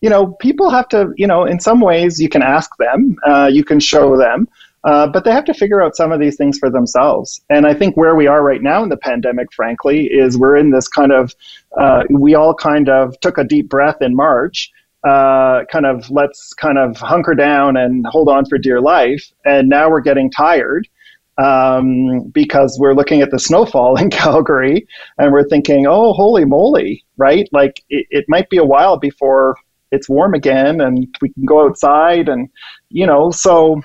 you 0.00 0.10
know, 0.10 0.32
people 0.32 0.68
have 0.68 0.86
to, 0.88 1.14
you 1.16 1.26
know, 1.26 1.46
in 1.46 1.58
some 1.58 1.80
ways 1.80 2.20
you 2.20 2.28
can 2.28 2.42
ask 2.42 2.70
them, 2.78 3.16
uh, 3.26 3.48
you 3.50 3.64
can 3.64 3.80
show 3.80 4.18
them, 4.18 4.46
uh, 4.84 5.06
but 5.06 5.24
they 5.24 5.30
have 5.30 5.44
to 5.46 5.54
figure 5.54 5.82
out 5.82 5.96
some 5.96 6.12
of 6.12 6.20
these 6.20 6.36
things 6.36 6.58
for 6.58 6.70
themselves. 6.70 7.42
And 7.48 7.66
I 7.66 7.74
think 7.74 7.96
where 7.96 8.14
we 8.14 8.26
are 8.26 8.42
right 8.42 8.62
now 8.62 8.82
in 8.82 8.90
the 8.90 8.98
pandemic, 8.98 9.52
frankly, 9.52 10.06
is 10.06 10.36
we're 10.36 10.56
in 10.56 10.70
this 10.70 10.88
kind 10.88 11.10
of, 11.10 11.34
uh, 11.80 12.04
we 12.10 12.34
all 12.34 12.54
kind 12.54 12.88
of 12.88 13.18
took 13.20 13.38
a 13.38 13.44
deep 13.44 13.68
breath 13.68 14.02
in 14.02 14.14
March. 14.14 14.70
Uh, 15.06 15.64
kind 15.70 15.84
of 15.84 16.10
let's 16.10 16.54
kind 16.54 16.78
of 16.78 16.96
hunker 16.96 17.34
down 17.34 17.76
and 17.76 18.06
hold 18.06 18.26
on 18.28 18.46
for 18.46 18.56
dear 18.56 18.80
life. 18.80 19.32
And 19.44 19.68
now 19.68 19.90
we're 19.90 20.00
getting 20.00 20.30
tired 20.30 20.88
um, 21.36 22.28
because 22.28 22.78
we're 22.80 22.94
looking 22.94 23.20
at 23.20 23.30
the 23.30 23.38
snowfall 23.38 23.96
in 24.00 24.10
Calgary 24.10 24.86
and 25.18 25.32
we're 25.32 25.48
thinking, 25.48 25.86
oh, 25.86 26.12
holy 26.12 26.44
moly, 26.44 27.04
right? 27.16 27.48
Like 27.52 27.82
it, 27.90 28.06
it 28.10 28.24
might 28.28 28.48
be 28.50 28.56
a 28.56 28.64
while 28.64 28.98
before 28.98 29.56
it's 29.92 30.08
warm 30.08 30.34
again 30.34 30.80
and 30.80 31.14
we 31.20 31.28
can 31.30 31.44
go 31.44 31.66
outside 31.66 32.28
and, 32.28 32.48
you 32.88 33.06
know, 33.06 33.30
so 33.30 33.82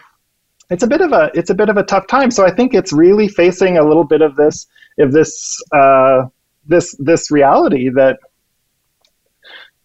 it's 0.70 0.84
a 0.84 0.88
bit 0.88 1.02
of 1.02 1.12
a 1.12 1.32
it's 1.34 1.50
a 1.50 1.56
bit 1.56 1.70
of 1.70 1.78
a 1.78 1.84
tough 1.84 2.08
time. 2.08 2.32
So 2.32 2.46
I 2.46 2.52
think 2.52 2.74
it's 2.74 2.94
really 2.94 3.28
facing 3.28 3.78
a 3.78 3.84
little 3.84 4.04
bit 4.04 4.22
of 4.22 4.36
this 4.36 4.68
of 5.00 5.12
this 5.12 5.60
uh, 5.74 6.24
this 6.66 6.96
this 7.00 7.32
reality 7.32 7.90
that 7.90 8.20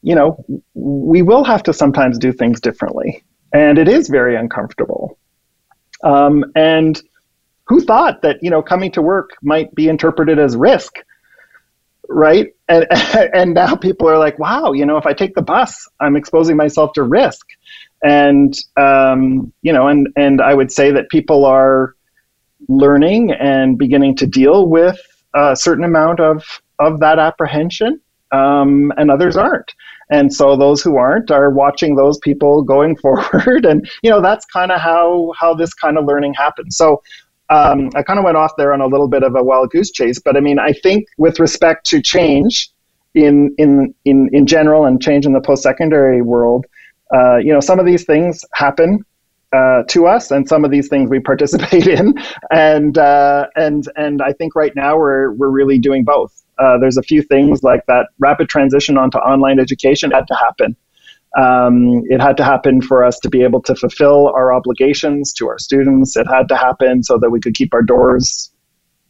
you 0.02 0.14
know 0.14 0.44
we 0.74 1.22
will 1.22 1.44
have 1.44 1.62
to 1.64 1.72
sometimes 1.72 2.18
do 2.18 2.32
things 2.32 2.60
differently, 2.60 3.24
and 3.52 3.78
it 3.78 3.88
is 3.88 4.08
very 4.08 4.36
uncomfortable. 4.36 5.18
Um, 6.02 6.44
and 6.54 7.00
who 7.66 7.80
thought 7.80 8.22
that 8.22 8.38
you 8.42 8.50
know 8.50 8.62
coming 8.62 8.92
to 8.92 9.02
work 9.02 9.30
might 9.42 9.74
be 9.74 9.88
interpreted 9.88 10.38
as 10.38 10.56
risk? 10.56 10.94
right 12.08 12.48
and 12.68 12.86
and 13.34 13.54
now 13.54 13.74
people 13.74 14.08
are 14.08 14.18
like 14.18 14.38
wow 14.38 14.72
you 14.72 14.84
know 14.84 14.96
if 14.96 15.06
i 15.06 15.12
take 15.12 15.34
the 15.34 15.42
bus 15.42 15.88
i'm 16.00 16.16
exposing 16.16 16.56
myself 16.56 16.92
to 16.92 17.02
risk 17.02 17.46
and 18.04 18.54
um, 18.76 19.52
you 19.62 19.72
know, 19.72 19.88
and 19.88 20.08
and 20.14 20.40
I 20.40 20.54
would 20.54 20.70
say 20.70 20.92
that 20.92 21.08
people 21.08 21.44
are 21.44 21.96
learning 22.68 23.32
and 23.32 23.78
beginning 23.78 24.14
to 24.16 24.26
deal 24.26 24.68
with 24.68 25.00
a 25.34 25.56
certain 25.56 25.84
amount 25.84 26.20
of 26.20 26.44
of 26.78 27.00
that 27.00 27.18
apprehension, 27.18 28.00
um, 28.30 28.92
and 28.98 29.10
others 29.10 29.36
aren't. 29.36 29.72
And 30.10 30.32
so 30.32 30.54
those 30.54 30.82
who 30.82 30.96
aren't 30.96 31.30
are 31.30 31.50
watching 31.50 31.96
those 31.96 32.18
people 32.18 32.62
going 32.62 32.94
forward, 33.04 33.64
and 33.64 33.88
you 34.02 34.10
know 34.10 34.20
that's 34.20 34.44
kind 34.46 34.70
of 34.70 34.80
how 34.80 35.32
how 35.38 35.54
this 35.54 35.72
kind 35.72 35.96
of 35.96 36.04
learning 36.04 36.34
happens. 36.34 36.76
So 36.76 37.02
um, 37.48 37.90
I 37.94 38.02
kind 38.02 38.18
of 38.18 38.24
went 38.24 38.36
off 38.36 38.52
there 38.58 38.74
on 38.74 38.82
a 38.82 38.86
little 38.86 39.08
bit 39.08 39.22
of 39.22 39.34
a 39.34 39.42
wild 39.42 39.70
goose 39.70 39.90
chase, 39.90 40.18
but 40.18 40.36
I 40.36 40.40
mean 40.40 40.58
I 40.58 40.72
think 40.72 41.06
with 41.16 41.40
respect 41.40 41.86
to 41.86 42.02
change 42.02 42.68
in 43.14 43.54
in 43.56 43.94
in 44.04 44.28
in 44.34 44.44
general 44.46 44.84
and 44.84 45.00
change 45.00 45.24
in 45.24 45.32
the 45.32 45.40
post 45.40 45.62
secondary 45.62 46.20
world, 46.20 46.66
uh, 47.14 47.36
you 47.36 47.52
know, 47.52 47.60
some 47.60 47.78
of 47.78 47.86
these 47.86 48.04
things 48.04 48.44
happen 48.54 49.04
uh, 49.52 49.82
to 49.88 50.06
us, 50.06 50.30
and 50.30 50.48
some 50.48 50.64
of 50.64 50.70
these 50.70 50.88
things 50.88 51.08
we 51.08 51.20
participate 51.20 51.86
in, 51.98 52.14
and 52.50 52.98
uh, 52.98 53.46
and 53.56 53.88
and 53.96 54.20
I 54.20 54.32
think 54.32 54.54
right 54.54 54.74
now 54.74 54.96
we're 54.96 55.32
we're 55.32 55.50
really 55.50 55.78
doing 55.78 56.04
both. 56.04 56.42
Uh, 56.58 56.78
there's 56.78 56.96
a 56.96 57.02
few 57.02 57.22
things 57.22 57.62
like 57.62 57.84
that 57.86 58.08
rapid 58.18 58.48
transition 58.48 58.96
onto 58.98 59.18
online 59.18 59.58
education 59.58 60.10
had 60.10 60.26
to 60.28 60.34
happen. 60.34 60.76
Um, 61.36 62.04
it 62.08 62.20
had 62.20 62.36
to 62.36 62.44
happen 62.44 62.80
for 62.80 63.02
us 63.02 63.18
to 63.20 63.28
be 63.28 63.42
able 63.42 63.60
to 63.62 63.74
fulfill 63.74 64.28
our 64.28 64.54
obligations 64.54 65.32
to 65.34 65.48
our 65.48 65.58
students. 65.58 66.16
It 66.16 66.28
had 66.28 66.48
to 66.48 66.56
happen 66.56 67.02
so 67.02 67.18
that 67.18 67.30
we 67.30 67.40
could 67.40 67.54
keep 67.54 67.74
our 67.74 67.82
doors 67.82 68.53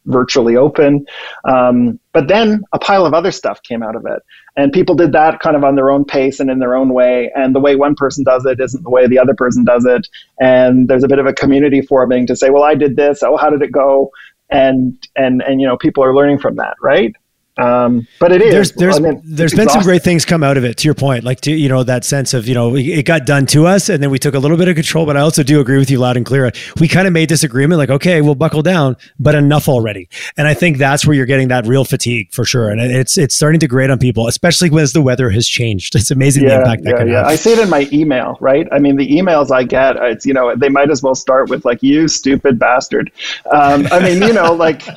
virtually 0.06 0.56
open. 0.56 1.06
Um, 1.44 1.98
but 2.12 2.28
then 2.28 2.62
a 2.72 2.78
pile 2.78 3.06
of 3.06 3.14
other 3.14 3.32
stuff 3.32 3.62
came 3.62 3.82
out 3.82 3.96
of 3.96 4.04
it. 4.06 4.22
And 4.56 4.72
people 4.72 4.94
did 4.94 5.12
that 5.12 5.40
kind 5.40 5.56
of 5.56 5.64
on 5.64 5.74
their 5.74 5.90
own 5.90 6.04
pace 6.04 6.40
and 6.40 6.50
in 6.50 6.58
their 6.58 6.74
own 6.74 6.90
way. 6.92 7.30
And 7.34 7.54
the 7.54 7.60
way 7.60 7.76
one 7.76 7.94
person 7.94 8.24
does 8.24 8.46
it 8.46 8.60
isn't 8.60 8.82
the 8.82 8.90
way 8.90 9.06
the 9.06 9.18
other 9.18 9.34
person 9.34 9.64
does 9.64 9.84
it. 9.84 10.06
And 10.40 10.88
there's 10.88 11.04
a 11.04 11.08
bit 11.08 11.18
of 11.18 11.26
a 11.26 11.32
community 11.32 11.80
forming 11.80 12.26
to 12.28 12.36
say, 12.36 12.50
well, 12.50 12.62
I 12.62 12.74
did 12.74 12.96
this. 12.96 13.22
Oh, 13.22 13.36
how 13.36 13.50
did 13.50 13.62
it 13.62 13.72
go? 13.72 14.10
And, 14.50 14.96
and, 15.16 15.42
and, 15.42 15.60
you 15.60 15.66
know, 15.66 15.76
people 15.76 16.04
are 16.04 16.14
learning 16.14 16.38
from 16.38 16.56
that, 16.56 16.76
right? 16.80 17.14
Um, 17.56 18.08
but 18.18 18.32
it 18.32 18.42
is. 18.42 18.52
There's 18.52 18.72
there's, 18.72 18.96
I 18.96 19.00
mean, 19.00 19.22
there's 19.24 19.54
been 19.54 19.68
some 19.68 19.82
great 19.82 20.02
things 20.02 20.24
come 20.24 20.42
out 20.42 20.56
of 20.56 20.64
it. 20.64 20.76
To 20.78 20.88
your 20.88 20.94
point, 20.94 21.22
like 21.22 21.40
to 21.42 21.52
you 21.52 21.68
know 21.68 21.84
that 21.84 22.04
sense 22.04 22.34
of 22.34 22.48
you 22.48 22.54
know 22.54 22.74
it 22.74 23.04
got 23.04 23.26
done 23.26 23.46
to 23.46 23.66
us, 23.66 23.88
and 23.88 24.02
then 24.02 24.10
we 24.10 24.18
took 24.18 24.34
a 24.34 24.40
little 24.40 24.56
bit 24.56 24.66
of 24.66 24.74
control. 24.74 25.06
But 25.06 25.16
I 25.16 25.20
also 25.20 25.44
do 25.44 25.60
agree 25.60 25.78
with 25.78 25.88
you 25.88 25.98
loud 25.98 26.16
and 26.16 26.26
clear. 26.26 26.50
We 26.80 26.88
kind 26.88 27.06
of 27.06 27.12
made 27.12 27.28
this 27.28 27.44
agreement, 27.44 27.78
like 27.78 27.90
okay, 27.90 28.22
we'll 28.22 28.34
buckle 28.34 28.62
down, 28.62 28.96
but 29.20 29.36
enough 29.36 29.68
already. 29.68 30.08
And 30.36 30.48
I 30.48 30.54
think 30.54 30.78
that's 30.78 31.06
where 31.06 31.14
you're 31.14 31.26
getting 31.26 31.48
that 31.48 31.64
real 31.66 31.84
fatigue 31.84 32.32
for 32.32 32.44
sure. 32.44 32.70
And 32.70 32.80
it's 32.80 33.16
it's 33.16 33.36
starting 33.36 33.60
to 33.60 33.68
grate 33.68 33.90
on 33.90 34.00
people, 34.00 34.26
especially 34.26 34.70
as 34.80 34.92
the 34.92 35.02
weather 35.02 35.30
has 35.30 35.46
changed. 35.46 35.94
It's 35.94 36.10
amazing 36.10 36.42
yeah, 36.42 36.48
the 36.48 36.56
impact 36.56 36.84
that 36.84 36.90
yeah, 36.90 36.98
can 36.98 37.08
yeah. 37.08 37.18
have. 37.18 37.26
I 37.26 37.36
see 37.36 37.52
it 37.52 37.60
in 37.60 37.70
my 37.70 37.88
email, 37.92 38.36
right? 38.40 38.66
I 38.72 38.80
mean, 38.80 38.96
the 38.96 39.08
emails 39.08 39.52
I 39.52 39.62
get, 39.62 39.94
it's 39.96 40.26
you 40.26 40.34
know 40.34 40.56
they 40.56 40.68
might 40.68 40.90
as 40.90 41.04
well 41.04 41.14
start 41.14 41.50
with 41.50 41.64
like 41.64 41.84
you 41.84 42.08
stupid 42.08 42.58
bastard. 42.58 43.12
Um, 43.52 43.86
I 43.92 44.00
mean, 44.00 44.22
you 44.22 44.32
know, 44.32 44.52
like. 44.52 44.82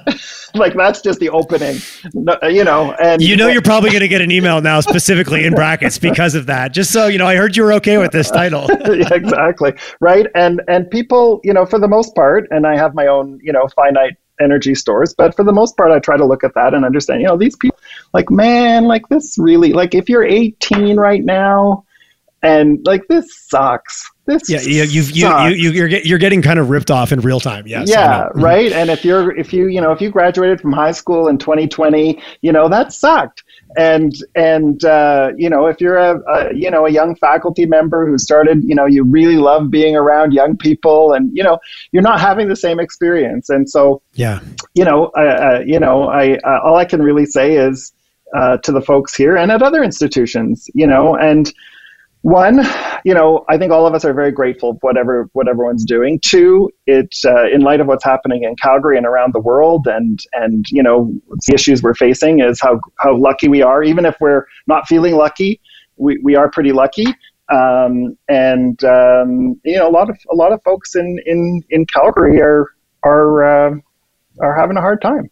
like 0.55 0.73
that's 0.73 1.01
just 1.01 1.19
the 1.19 1.29
opening, 1.29 1.77
Uh, 2.47 2.49
you 2.49 2.63
know. 2.63 2.93
And 2.93 3.21
you 3.21 3.35
know, 3.35 3.47
uh, 3.47 3.51
you're 3.51 3.61
probably 3.61 3.89
going 3.89 4.01
to 4.01 4.07
get 4.07 4.21
an 4.21 4.31
email 4.31 4.61
now 4.61 4.79
specifically 4.79 5.45
in 5.45 5.53
brackets 5.53 5.97
because 5.97 6.35
of 6.35 6.45
that. 6.47 6.73
Just 6.73 6.91
so 6.91 7.07
you 7.07 7.17
know, 7.17 7.27
I 7.27 7.35
heard 7.35 7.55
you 7.55 7.63
were 7.63 7.73
okay 7.73 7.97
with 7.97 8.11
this 8.11 8.31
title. 8.31 8.67
yeah, 8.85 9.13
exactly 9.13 9.73
right. 9.99 10.27
And 10.35 10.61
and 10.67 10.89
people, 10.89 11.41
you 11.43 11.53
know, 11.53 11.65
for 11.65 11.79
the 11.79 11.87
most 11.87 12.15
part, 12.15 12.47
and 12.51 12.65
I 12.65 12.77
have 12.77 12.95
my 12.95 13.07
own, 13.07 13.39
you 13.43 13.51
know, 13.51 13.67
finite 13.75 14.15
energy 14.39 14.75
stores 14.75 15.15
but 15.17 15.35
for 15.35 15.43
the 15.43 15.51
most 15.51 15.75
part 15.77 15.91
i 15.91 15.97
try 15.97 16.15
to 16.15 16.23
look 16.23 16.43
at 16.43 16.53
that 16.53 16.75
and 16.75 16.85
understand 16.85 17.19
you 17.19 17.25
know 17.25 17.35
these 17.35 17.55
people 17.55 17.75
like 18.13 18.29
man 18.29 18.83
like 18.83 19.01
this 19.09 19.35
really 19.39 19.73
like 19.73 19.95
if 19.95 20.07
you're 20.07 20.23
18 20.23 20.95
right 20.95 21.25
now 21.25 21.83
and 22.43 22.85
like 22.85 23.01
this 23.07 23.25
sucks 23.47 24.11
this 24.27 24.49
yeah, 24.49 24.59
you've, 24.61 25.11
you, 25.11 25.27
you, 25.27 25.71
you, 25.71 25.83
are 25.83 25.87
get, 25.87 26.05
you're 26.05 26.19
getting 26.19 26.41
kind 26.41 26.59
of 26.59 26.69
ripped 26.69 26.91
off 26.91 27.11
in 27.11 27.21
real 27.21 27.39
time. 27.39 27.65
Yes, 27.65 27.89
yeah. 27.89 28.25
Mm-hmm. 28.25 28.41
Right. 28.41 28.71
And 28.71 28.89
if 28.89 29.03
you're, 29.03 29.35
if 29.35 29.53
you, 29.53 29.67
you 29.67 29.81
know, 29.81 29.91
if 29.91 30.01
you 30.01 30.11
graduated 30.11 30.61
from 30.61 30.73
high 30.73 30.91
school 30.91 31.27
in 31.27 31.37
2020, 31.37 32.21
you 32.41 32.51
know, 32.51 32.69
that 32.69 32.93
sucked. 32.93 33.43
And, 33.77 34.13
and, 34.35 34.83
uh, 34.83 35.31
you 35.37 35.49
know, 35.49 35.67
if 35.67 35.79
you're 35.81 35.97
a, 35.97 36.19
a, 36.29 36.53
you 36.53 36.69
know, 36.69 36.85
a 36.85 36.89
young 36.89 37.15
faculty 37.15 37.65
member 37.65 38.05
who 38.05 38.17
started, 38.17 38.63
you 38.63 38.75
know, 38.75 38.85
you 38.85 39.03
really 39.03 39.37
love 39.37 39.71
being 39.71 39.95
around 39.95 40.33
young 40.33 40.57
people 40.57 41.13
and, 41.13 41.35
you 41.35 41.43
know, 41.43 41.57
you're 41.91 42.03
not 42.03 42.19
having 42.19 42.49
the 42.49 42.55
same 42.55 42.79
experience. 42.79 43.49
And 43.49 43.69
so, 43.69 44.01
yeah, 44.13 44.41
you 44.73 44.83
know, 44.83 45.05
uh, 45.07 45.63
you 45.65 45.79
know, 45.79 46.09
I, 46.09 46.35
uh, 46.39 46.59
all 46.63 46.75
I 46.75 46.85
can 46.85 47.01
really 47.01 47.25
say 47.25 47.55
is, 47.55 47.93
uh, 48.35 48.57
to 48.57 48.73
the 48.73 48.81
folks 48.81 49.15
here 49.15 49.37
and 49.37 49.51
at 49.53 49.61
other 49.61 49.83
institutions, 49.83 50.69
you 50.73 50.85
know, 50.85 51.15
and, 51.15 51.53
one, 52.27 52.59
you 53.05 53.13
know, 53.13 53.45
I 53.47 53.57
think 53.57 53.71
all 53.71 53.87
of 53.87 53.93
us 53.93 54.03
are 54.03 54.13
very 54.13 54.33
grateful 54.33 54.73
for 54.73 54.89
whatever 54.89 55.29
what 55.31 55.47
everyone's 55.47 55.85
doing. 55.85 56.19
Two, 56.19 56.69
it's 56.85 57.23
uh, 57.23 57.45
in 57.47 57.61
light 57.61 57.79
of 57.79 57.87
what's 57.87 58.03
happening 58.03 58.43
in 58.43 58.57
Calgary 58.57 58.97
and 58.97 59.05
around 59.05 59.33
the 59.33 59.39
world, 59.39 59.87
and 59.87 60.19
and 60.33 60.65
you 60.69 60.83
know 60.83 61.13
the 61.47 61.53
issues 61.53 61.81
we're 61.81 61.93
facing 61.93 62.41
is 62.41 62.59
how 62.59 62.81
how 62.99 63.15
lucky 63.15 63.47
we 63.47 63.61
are. 63.61 63.81
Even 63.81 64.05
if 64.05 64.17
we're 64.19 64.45
not 64.67 64.89
feeling 64.89 65.15
lucky, 65.15 65.61
we, 65.95 66.17
we 66.21 66.35
are 66.35 66.51
pretty 66.51 66.73
lucky. 66.73 67.05
Um, 67.49 68.17
and 68.27 68.83
um, 68.83 69.59
you 69.63 69.77
know, 69.77 69.87
a 69.87 69.93
lot 69.93 70.09
of 70.09 70.17
a 70.29 70.35
lot 70.35 70.51
of 70.51 70.61
folks 70.63 70.95
in 70.95 71.19
in 71.25 71.63
in 71.69 71.85
Calgary 71.85 72.41
are 72.41 72.73
are 73.03 73.43
uh, 73.43 73.75
are 74.41 74.53
having 74.53 74.75
a 74.75 74.81
hard 74.81 75.01
time. 75.01 75.29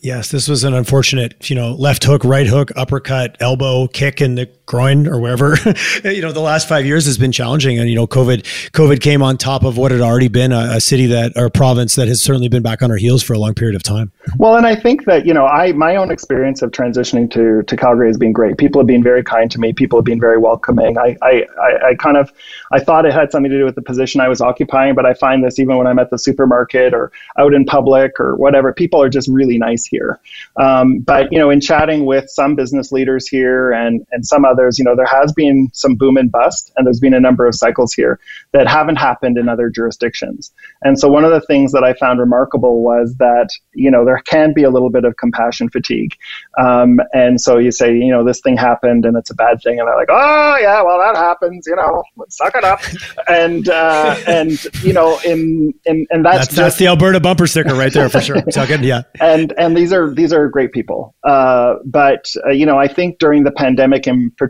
Yes, 0.00 0.30
this 0.30 0.48
was 0.48 0.64
an 0.64 0.74
unfortunate, 0.74 1.48
you 1.48 1.56
know, 1.56 1.72
left 1.72 2.04
hook, 2.04 2.24
right 2.24 2.46
hook, 2.46 2.70
uppercut, 2.76 3.36
elbow, 3.40 3.88
kick 3.88 4.20
in 4.20 4.34
the 4.36 4.48
groin 4.66 5.06
or 5.06 5.18
wherever. 5.18 5.56
you 6.04 6.20
know, 6.20 6.32
the 6.32 6.40
last 6.40 6.68
five 6.68 6.84
years 6.84 7.06
has 7.06 7.16
been 7.16 7.32
challenging, 7.32 7.78
and 7.78 7.88
you 7.88 7.94
know, 7.94 8.06
COVID 8.06 8.42
COVID 8.72 9.00
came 9.00 9.22
on 9.22 9.38
top 9.38 9.64
of 9.64 9.78
what 9.78 9.92
had 9.92 10.00
already 10.00 10.28
been 10.28 10.52
a, 10.52 10.72
a, 10.72 10.80
city 10.80 11.06
that 11.06 11.32
or 11.36 11.48
province 11.48 11.94
that 11.94 12.08
has 12.08 12.20
certainly 12.20 12.48
been 12.48 12.62
back 12.62 12.82
on 12.82 12.90
our 12.90 12.96
heels 12.96 13.22
for 13.22 13.32
a 13.32 13.38
long 13.38 13.54
period 13.54 13.74
of 13.74 13.82
time. 13.82 14.12
Well, 14.38 14.56
and 14.56 14.66
I 14.66 14.76
think 14.76 15.04
that 15.04 15.24
you 15.24 15.32
know, 15.32 15.46
I 15.46 15.72
my 15.72 15.96
own 15.96 16.10
experience 16.10 16.62
of 16.62 16.72
transitioning 16.72 17.30
to 17.30 17.62
to 17.62 17.76
Calgary 17.76 18.08
has 18.08 18.18
been 18.18 18.32
great. 18.32 18.58
People 18.58 18.80
have 18.80 18.86
been 18.86 19.02
very 19.02 19.22
kind 19.22 19.50
to 19.52 19.58
me. 19.58 19.72
People 19.72 19.98
have 19.98 20.04
been 20.04 20.20
very 20.20 20.38
welcoming. 20.38 20.98
I 20.98 21.16
I, 21.22 21.46
I, 21.60 21.88
I 21.90 21.94
kind 21.94 22.16
of 22.16 22.32
I 22.72 22.80
thought 22.80 23.06
it 23.06 23.12
had 23.12 23.30
something 23.30 23.50
to 23.50 23.58
do 23.58 23.64
with 23.64 23.76
the 23.76 23.82
position 23.82 24.20
I 24.20 24.28
was 24.28 24.40
occupying, 24.40 24.94
but 24.94 25.06
I 25.06 25.14
find 25.14 25.44
this 25.44 25.58
even 25.58 25.76
when 25.76 25.86
I'm 25.86 25.98
at 25.98 26.10
the 26.10 26.18
supermarket 26.18 26.92
or 26.92 27.12
out 27.38 27.54
in 27.54 27.64
public 27.64 28.18
or 28.18 28.36
whatever. 28.36 28.72
People 28.72 29.00
are 29.00 29.08
just 29.08 29.28
really 29.28 29.58
nice 29.58 29.86
here. 29.86 30.18
Um, 30.56 30.98
but 30.98 31.32
you 31.32 31.38
know, 31.38 31.50
in 31.50 31.60
chatting 31.60 32.04
with 32.04 32.28
some 32.28 32.54
business 32.56 32.92
leaders 32.92 33.28
here 33.28 33.72
and 33.72 34.06
and 34.10 34.26
some 34.26 34.44
other 34.44 34.55
others, 34.56 34.78
you 34.78 34.84
know, 34.84 34.96
there 34.96 35.06
has 35.06 35.32
been 35.32 35.68
some 35.72 35.94
boom 35.94 36.16
and 36.16 36.30
bust, 36.30 36.72
and 36.76 36.86
there's 36.86 37.00
been 37.00 37.14
a 37.14 37.20
number 37.20 37.46
of 37.46 37.54
cycles 37.54 37.92
here 37.92 38.18
that 38.52 38.66
haven't 38.66 38.96
happened 38.96 39.36
in 39.36 39.48
other 39.48 39.68
jurisdictions. 39.68 40.52
And 40.82 40.98
so 40.98 41.08
one 41.08 41.24
of 41.24 41.30
the 41.30 41.40
things 41.40 41.72
that 41.72 41.84
I 41.84 41.92
found 41.94 42.20
remarkable 42.20 42.82
was 42.82 43.14
that, 43.18 43.48
you 43.74 43.90
know, 43.90 44.04
there 44.04 44.18
can 44.18 44.52
be 44.52 44.62
a 44.62 44.70
little 44.70 44.90
bit 44.90 45.04
of 45.04 45.16
compassion 45.16 45.68
fatigue. 45.68 46.14
Um, 46.58 47.00
and 47.12 47.40
so 47.40 47.58
you 47.58 47.70
say, 47.70 47.94
you 47.94 48.10
know, 48.10 48.24
this 48.24 48.40
thing 48.40 48.56
happened 48.56 49.04
and 49.04 49.16
it's 49.16 49.30
a 49.30 49.34
bad 49.34 49.62
thing, 49.62 49.78
and 49.78 49.88
they're 49.88 49.96
like, 49.96 50.10
oh 50.10 50.56
yeah, 50.60 50.82
well 50.82 50.98
that 50.98 51.16
happens, 51.16 51.66
you 51.66 51.76
know, 51.76 52.02
suck 52.28 52.54
it 52.54 52.64
up. 52.64 52.80
and 53.28 53.68
uh, 53.68 54.16
and 54.26 54.64
you 54.82 54.92
know, 54.92 55.18
in 55.24 55.74
in 55.84 56.06
and 56.10 56.24
that's 56.24 56.38
that's, 56.38 56.48
just, 56.48 56.56
that's 56.56 56.78
the 56.78 56.86
Alberta 56.86 57.20
bumper 57.20 57.46
sticker 57.46 57.74
right 57.74 57.92
there 57.92 58.08
for 58.08 58.20
sure. 58.20 58.42
Suck 58.50 58.70
it, 58.70 58.82
yeah. 58.82 59.02
And 59.20 59.52
and 59.58 59.76
these 59.76 59.92
are 59.92 60.14
these 60.14 60.32
are 60.32 60.48
great 60.48 60.72
people. 60.72 61.14
Uh, 61.24 61.74
but 61.84 62.32
uh, 62.46 62.50
you 62.50 62.66
know, 62.66 62.78
I 62.78 62.88
think 62.88 63.18
during 63.18 63.44
the 63.44 63.50
pandemic 63.50 64.06
in 64.06 64.30
particular, 64.32 64.45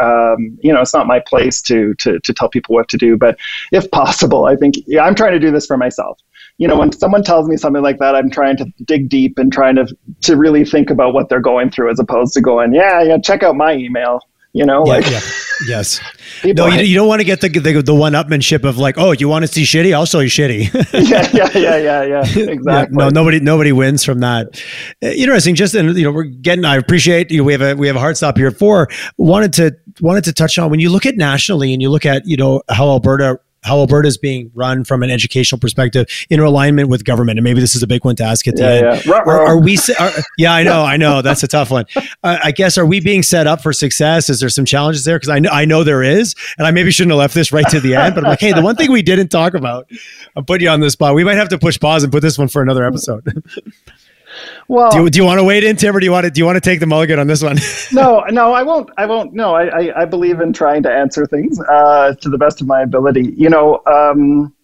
um, 0.00 0.58
you 0.62 0.72
know, 0.72 0.80
it's 0.80 0.94
not 0.94 1.06
my 1.06 1.20
place 1.20 1.60
to, 1.62 1.94
to 1.94 2.18
to 2.20 2.32
tell 2.32 2.48
people 2.48 2.74
what 2.74 2.88
to 2.88 2.96
do. 2.96 3.16
But 3.16 3.38
if 3.72 3.90
possible, 3.90 4.46
I 4.46 4.56
think 4.56 4.76
yeah, 4.86 5.04
I'm 5.04 5.14
trying 5.14 5.32
to 5.32 5.38
do 5.38 5.50
this 5.50 5.66
for 5.66 5.76
myself. 5.76 6.18
You 6.58 6.66
know, 6.66 6.76
when 6.76 6.90
someone 6.90 7.22
tells 7.22 7.48
me 7.48 7.56
something 7.56 7.82
like 7.82 7.98
that, 7.98 8.16
I'm 8.16 8.30
trying 8.30 8.56
to 8.56 8.64
dig 8.84 9.08
deep 9.08 9.38
and 9.38 9.52
trying 9.52 9.76
to 9.76 9.86
to 10.22 10.36
really 10.36 10.64
think 10.64 10.90
about 10.90 11.14
what 11.14 11.28
they're 11.28 11.40
going 11.40 11.70
through, 11.70 11.90
as 11.90 12.00
opposed 12.00 12.34
to 12.34 12.40
going, 12.40 12.74
yeah, 12.74 13.02
yeah, 13.02 13.18
check 13.18 13.42
out 13.42 13.56
my 13.56 13.74
email 13.74 14.20
you 14.52 14.64
know 14.64 14.84
yeah, 14.86 14.92
like 14.92 15.10
yeah. 15.10 15.20
yes. 15.66 16.00
no 16.44 16.66
you, 16.66 16.80
you, 16.82 16.94
don't 16.94 17.08
want 17.08 17.20
to 17.20 17.24
get 17.24 17.40
the, 17.40 17.48
the, 17.48 17.82
the 17.82 17.94
one-upmanship 17.94 18.64
of 18.64 18.78
like 18.78 18.96
oh 18.98 19.12
you 19.12 19.28
want 19.28 19.44
to 19.44 19.48
see 19.48 19.62
shitty 19.62 19.94
i'll 19.94 20.06
show 20.06 20.20
you 20.20 20.28
shitty. 20.28 20.68
Yeah 21.08 21.28
yeah 21.32 21.58
yeah 21.58 21.76
yeah 21.76 22.02
yeah. 22.02 22.50
Exactly 22.50 22.66
yeah, 22.66 22.84
no 22.90 23.08
nobody 23.08 23.40
nobody 23.40 23.72
wins 23.72 24.04
from 24.04 24.20
that. 24.20 24.62
Uh, 25.02 25.08
interesting 25.08 25.54
just 25.54 25.74
and 25.74 25.96
you 25.96 26.04
know 26.04 26.12
we're 26.12 26.24
getting 26.24 26.64
i 26.64 26.76
appreciate 26.76 27.30
you 27.30 27.38
know, 27.38 27.44
we 27.44 27.52
have 27.52 27.62
a 27.62 27.74
we 27.74 27.86
have 27.86 27.96
a 27.96 28.00
hard 28.00 28.16
stop 28.16 28.36
here. 28.36 28.50
For 28.50 28.88
wanted 29.16 29.52
to 29.54 29.76
wanted 30.00 30.24
to 30.24 30.32
touch 30.32 30.58
on 30.58 30.70
when 30.70 30.80
you 30.80 30.90
look 30.90 31.06
at 31.06 31.16
nationally 31.16 31.72
and 31.72 31.82
you 31.82 31.90
look 31.90 32.06
at 32.06 32.26
you 32.26 32.36
know 32.36 32.62
how 32.68 32.88
alberta 32.88 33.38
how 33.62 33.78
Alberta 33.78 34.08
is 34.08 34.18
being 34.18 34.50
run 34.54 34.84
from 34.84 35.02
an 35.02 35.10
educational 35.10 35.58
perspective 35.58 36.06
in 36.30 36.40
alignment 36.40 36.88
with 36.88 37.04
government. 37.04 37.38
And 37.38 37.44
maybe 37.44 37.60
this 37.60 37.74
is 37.74 37.82
a 37.82 37.86
big 37.86 38.04
one 38.04 38.16
to 38.16 38.24
ask 38.24 38.46
at 38.46 38.56
the 38.56 38.62
yeah, 38.62 38.92
end. 38.92 39.06
Yeah. 39.06 39.12
Are, 39.12 39.46
are, 39.46 39.58
we? 39.58 39.78
Are, 39.98 40.10
yeah, 40.36 40.52
I 40.52 40.62
know, 40.64 40.82
I 40.82 40.96
know. 40.96 41.22
That's 41.22 41.42
a 41.42 41.48
tough 41.48 41.70
one. 41.70 41.86
Uh, 41.96 42.38
I 42.42 42.50
guess 42.52 42.78
are 42.78 42.86
we 42.86 43.00
being 43.00 43.22
set 43.22 43.46
up 43.46 43.62
for 43.62 43.72
success? 43.72 44.28
Is 44.28 44.40
there 44.40 44.48
some 44.48 44.64
challenges 44.64 45.04
there? 45.04 45.16
Because 45.16 45.30
I 45.30 45.38
know 45.38 45.50
I 45.50 45.64
know 45.64 45.84
there 45.84 46.02
is, 46.02 46.34
and 46.56 46.66
I 46.66 46.70
maybe 46.70 46.90
shouldn't 46.90 47.12
have 47.12 47.18
left 47.18 47.34
this 47.34 47.52
right 47.52 47.68
to 47.68 47.80
the 47.80 47.94
end. 47.94 48.14
But 48.14 48.24
I'm 48.24 48.30
like, 48.30 48.40
hey, 48.40 48.52
the 48.52 48.62
one 48.62 48.76
thing 48.76 48.92
we 48.92 49.02
didn't 49.02 49.28
talk 49.28 49.54
about. 49.54 49.90
I'm 50.36 50.44
putting 50.44 50.64
you 50.66 50.70
on 50.70 50.80
the 50.80 50.90
spot. 50.90 51.14
We 51.14 51.24
might 51.24 51.36
have 51.36 51.48
to 51.50 51.58
push 51.58 51.78
pause 51.78 52.02
and 52.04 52.12
put 52.12 52.22
this 52.22 52.38
one 52.38 52.48
for 52.48 52.62
another 52.62 52.84
episode. 52.84 53.42
Well, 54.68 54.90
do 54.90 55.02
you, 55.02 55.10
do 55.10 55.18
you 55.18 55.24
want 55.24 55.38
to 55.38 55.44
wait 55.44 55.64
in, 55.64 55.76
Tim, 55.76 55.96
or 55.96 56.00
do 56.00 56.06
you 56.06 56.12
want 56.12 56.24
to 56.24 56.30
do 56.30 56.40
you 56.40 56.44
want 56.44 56.56
to 56.56 56.60
take 56.60 56.80
the 56.80 56.86
mulligan 56.86 57.18
on 57.18 57.26
this 57.26 57.42
one? 57.42 57.56
no, 57.92 58.20
no, 58.30 58.52
I 58.52 58.62
won't. 58.62 58.90
I 58.98 59.06
won't. 59.06 59.32
No, 59.32 59.54
I, 59.54 59.66
I, 59.66 60.02
I 60.02 60.04
believe 60.04 60.40
in 60.40 60.52
trying 60.52 60.82
to 60.82 60.92
answer 60.92 61.26
things 61.26 61.60
uh, 61.60 62.14
to 62.20 62.28
the 62.28 62.38
best 62.38 62.60
of 62.60 62.66
my 62.66 62.82
ability. 62.82 63.34
You 63.36 63.48
know, 63.48 63.80
um, 63.86 64.54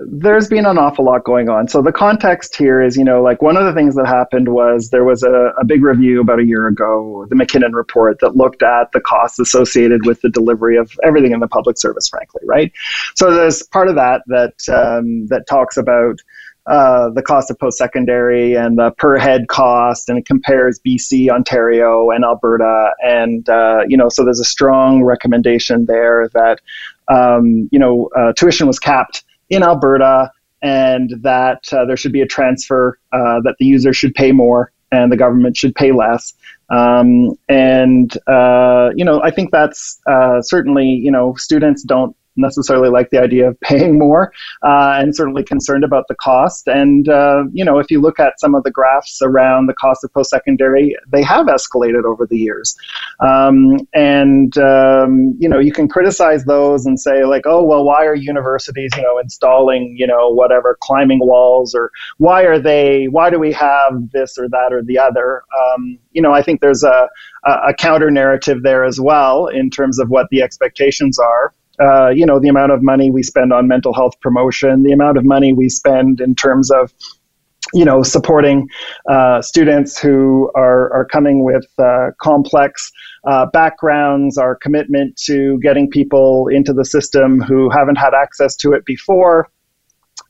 there's 0.00 0.48
been 0.48 0.66
an 0.66 0.78
awful 0.78 1.04
lot 1.04 1.24
going 1.24 1.48
on. 1.48 1.68
So 1.68 1.82
the 1.82 1.92
context 1.92 2.56
here 2.56 2.80
is, 2.80 2.96
you 2.96 3.04
know, 3.04 3.22
like 3.22 3.42
one 3.42 3.56
of 3.56 3.64
the 3.64 3.72
things 3.72 3.94
that 3.96 4.06
happened 4.06 4.48
was 4.48 4.90
there 4.90 5.04
was 5.04 5.22
a, 5.22 5.52
a 5.58 5.64
big 5.64 5.82
review 5.82 6.20
about 6.20 6.40
a 6.40 6.44
year 6.44 6.66
ago, 6.66 7.26
the 7.28 7.36
MacKinnon 7.36 7.72
report 7.72 8.18
that 8.20 8.36
looked 8.36 8.62
at 8.62 8.92
the 8.92 9.00
costs 9.00 9.38
associated 9.38 10.06
with 10.06 10.20
the 10.22 10.30
delivery 10.30 10.76
of 10.76 10.90
everything 11.02 11.32
in 11.32 11.40
the 11.40 11.48
public 11.48 11.78
service, 11.78 12.08
frankly, 12.08 12.42
right? 12.44 12.72
So 13.14 13.32
there's 13.32 13.62
part 13.62 13.88
of 13.88 13.94
that 13.96 14.22
that 14.28 14.68
um, 14.68 15.26
that 15.26 15.46
talks 15.46 15.76
about 15.76 16.20
uh, 16.66 17.08
the 17.10 17.22
cost 17.22 17.50
of 17.50 17.58
post 17.58 17.78
secondary 17.78 18.54
and 18.54 18.78
the 18.78 18.90
per 18.92 19.16
head 19.16 19.48
cost, 19.48 20.08
and 20.08 20.18
it 20.18 20.26
compares 20.26 20.78
BC, 20.86 21.30
Ontario, 21.30 22.10
and 22.10 22.24
Alberta. 22.24 22.92
And, 23.02 23.48
uh, 23.48 23.80
you 23.88 23.96
know, 23.96 24.08
so 24.08 24.24
there's 24.24 24.40
a 24.40 24.44
strong 24.44 25.02
recommendation 25.02 25.86
there 25.86 26.28
that, 26.34 26.60
um, 27.08 27.68
you 27.72 27.78
know, 27.78 28.10
uh, 28.16 28.32
tuition 28.34 28.66
was 28.66 28.78
capped 28.78 29.24
in 29.48 29.62
Alberta 29.62 30.30
and 30.62 31.14
that 31.22 31.72
uh, 31.72 31.86
there 31.86 31.96
should 31.96 32.12
be 32.12 32.20
a 32.20 32.26
transfer, 32.26 32.98
uh, 33.12 33.40
that 33.40 33.56
the 33.58 33.64
user 33.64 33.94
should 33.94 34.14
pay 34.14 34.30
more 34.30 34.70
and 34.92 35.10
the 35.10 35.16
government 35.16 35.56
should 35.56 35.74
pay 35.74 35.92
less. 35.92 36.34
Um, 36.68 37.38
and, 37.48 38.12
you 38.96 39.04
know, 39.04 39.20
I 39.22 39.30
think 39.30 39.50
that's 39.50 39.98
certainly, 40.42 40.86
you 40.88 41.10
know, 41.10 41.34
students 41.36 41.82
don't 41.82 42.14
necessarily 42.36 42.88
like 42.88 43.10
the 43.10 43.18
idea 43.18 43.48
of 43.48 43.60
paying 43.62 43.98
more 43.98 44.32
uh, 44.62 44.96
and 44.98 45.14
certainly 45.14 45.44
concerned 45.44 45.84
about 45.84 46.04
the 46.08 46.14
cost. 46.16 46.66
And, 46.66 47.08
uh, 47.08 47.44
you 47.52 47.64
know, 47.64 47.78
if 47.78 47.90
you 47.90 48.00
look 48.00 48.18
at 48.18 48.38
some 48.40 48.54
of 48.54 48.64
the 48.64 48.70
graphs 48.70 49.20
around 49.22 49.66
the 49.66 49.74
cost 49.74 50.04
of 50.04 50.12
post 50.12 50.30
secondary, 50.30 50.96
they 51.08 51.22
have 51.22 51.46
escalated 51.46 52.04
over 52.04 52.26
the 52.26 52.38
years. 52.38 52.76
Um, 53.20 53.78
and, 53.94 54.56
um, 54.58 55.36
you 55.38 55.48
know, 55.48 55.58
you 55.58 55.72
can 55.72 55.88
criticize 55.88 56.44
those 56.44 56.86
and 56.86 56.98
say, 56.98 57.24
like, 57.24 57.42
oh, 57.46 57.62
well, 57.62 57.84
why 57.84 58.06
are 58.06 58.14
universities, 58.14 58.90
you 58.96 59.02
know, 59.02 59.18
installing, 59.18 59.94
you 59.98 60.06
know, 60.06 60.30
whatever, 60.30 60.76
climbing 60.80 61.20
walls 61.20 61.74
or 61.74 61.90
why 62.18 62.42
are 62.42 62.58
they, 62.58 63.06
why 63.06 63.30
do 63.30 63.38
we 63.38 63.52
have 63.52 64.10
this 64.12 64.38
or 64.38 64.48
that 64.48 64.72
or 64.72 64.82
the 64.82 64.98
other? 64.98 65.42
Um, 65.60 65.98
you 66.12 66.22
know, 66.22 66.32
I 66.32 66.42
think 66.42 66.60
there's 66.60 66.84
a, 66.84 67.08
a 67.44 67.74
counter 67.74 68.10
narrative 68.10 68.62
there 68.62 68.84
as 68.84 69.00
well 69.00 69.46
in 69.46 69.70
terms 69.70 69.98
of 69.98 70.10
what 70.10 70.28
the 70.30 70.42
expectations 70.42 71.18
are. 71.18 71.52
Uh, 71.80 72.08
you 72.08 72.26
know, 72.26 72.38
the 72.38 72.48
amount 72.48 72.72
of 72.72 72.82
money 72.82 73.10
we 73.10 73.22
spend 73.22 73.52
on 73.52 73.66
mental 73.66 73.94
health 73.94 74.18
promotion, 74.20 74.82
the 74.82 74.92
amount 74.92 75.16
of 75.16 75.24
money 75.24 75.52
we 75.52 75.68
spend 75.68 76.20
in 76.20 76.34
terms 76.34 76.70
of 76.70 76.92
you 77.72 77.84
know, 77.84 78.02
supporting 78.02 78.68
uh, 79.08 79.40
students 79.42 79.98
who 79.98 80.50
are, 80.54 80.92
are 80.92 81.04
coming 81.04 81.44
with 81.44 81.66
uh, 81.78 82.08
complex 82.20 82.90
uh, 83.24 83.46
backgrounds, 83.46 84.38
our 84.38 84.56
commitment 84.56 85.16
to 85.16 85.58
getting 85.60 85.88
people 85.88 86.48
into 86.48 86.72
the 86.72 86.84
system 86.84 87.40
who 87.40 87.70
haven't 87.70 87.96
had 87.96 88.14
access 88.14 88.56
to 88.56 88.72
it 88.72 88.84
before. 88.84 89.48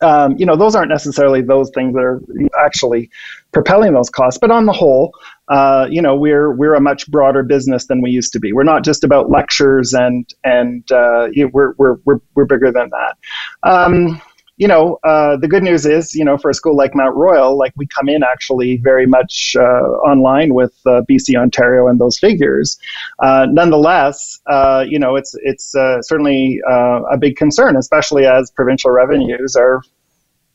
Um, 0.03 0.37
you 0.39 0.47
know, 0.47 0.57
those 0.57 0.75
aren't 0.75 0.89
necessarily 0.89 1.43
those 1.43 1.71
things 1.75 1.95
that 1.95 2.01
are 2.01 2.21
actually 2.59 3.11
propelling 3.53 3.93
those 3.93 4.11
costs. 4.11 4.39
But 4.39 4.51
on 4.51 4.67
the 4.67 4.73
whole, 4.73 5.13
uh, 5.49 5.87
you 5.91 6.01
know, 6.01 6.17
we're 6.17 6.53
we're 6.53 6.75
a 6.75 6.81
much 6.81 7.11
broader 7.11 7.43
business 7.43 7.87
than 7.87 8.01
we 8.01 8.11
used 8.11 8.33
to 8.33 8.41
be. 8.41 8.53
We're 8.53 8.63
not 8.63 8.85
just 8.85 9.05
about 9.05 9.31
lectures 9.31 9.93
and 9.93 10.27
and 10.45 10.91
uh, 10.91 11.29
you 11.33 11.45
know, 11.45 11.51
we're, 11.53 11.75
we're 11.77 11.97
we're 12.05 12.21
we're 12.35 12.47
bigger 12.47 12.73
than 12.73 12.91
that. 12.91 13.17
Um, 13.63 14.23
you 14.61 14.69
know, 14.69 14.99
uh, 15.05 15.39
the 15.39 15.49
good 15.49 15.63
news 15.63 15.87
is, 15.87 16.15
you 16.15 16.23
know, 16.23 16.37
for 16.37 16.51
a 16.51 16.55
school 16.55 16.77
like 16.77 16.95
Mount 16.95 17.17
Royal, 17.17 17.57
like 17.57 17.73
we 17.77 17.87
come 17.87 18.11
in 18.11 18.23
actually 18.23 18.77
very 18.77 19.07
much 19.07 19.57
uh, 19.59 19.63
online 19.63 20.53
with 20.53 20.75
uh, 20.85 21.01
BC 21.09 21.35
Ontario 21.35 21.89
and 21.89 21.99
those 21.99 22.19
figures. 22.19 22.79
Uh, 23.21 23.47
nonetheless, 23.51 24.39
uh, 24.49 24.85
you 24.87 24.99
know, 24.99 25.17
it's 25.17 25.35
it's 25.43 25.75
uh, 25.75 26.03
certainly 26.03 26.61
a 26.69 27.17
big 27.19 27.37
concern, 27.37 27.75
especially 27.75 28.27
as 28.27 28.51
provincial 28.51 28.91
revenues 28.91 29.57
are 29.57 29.81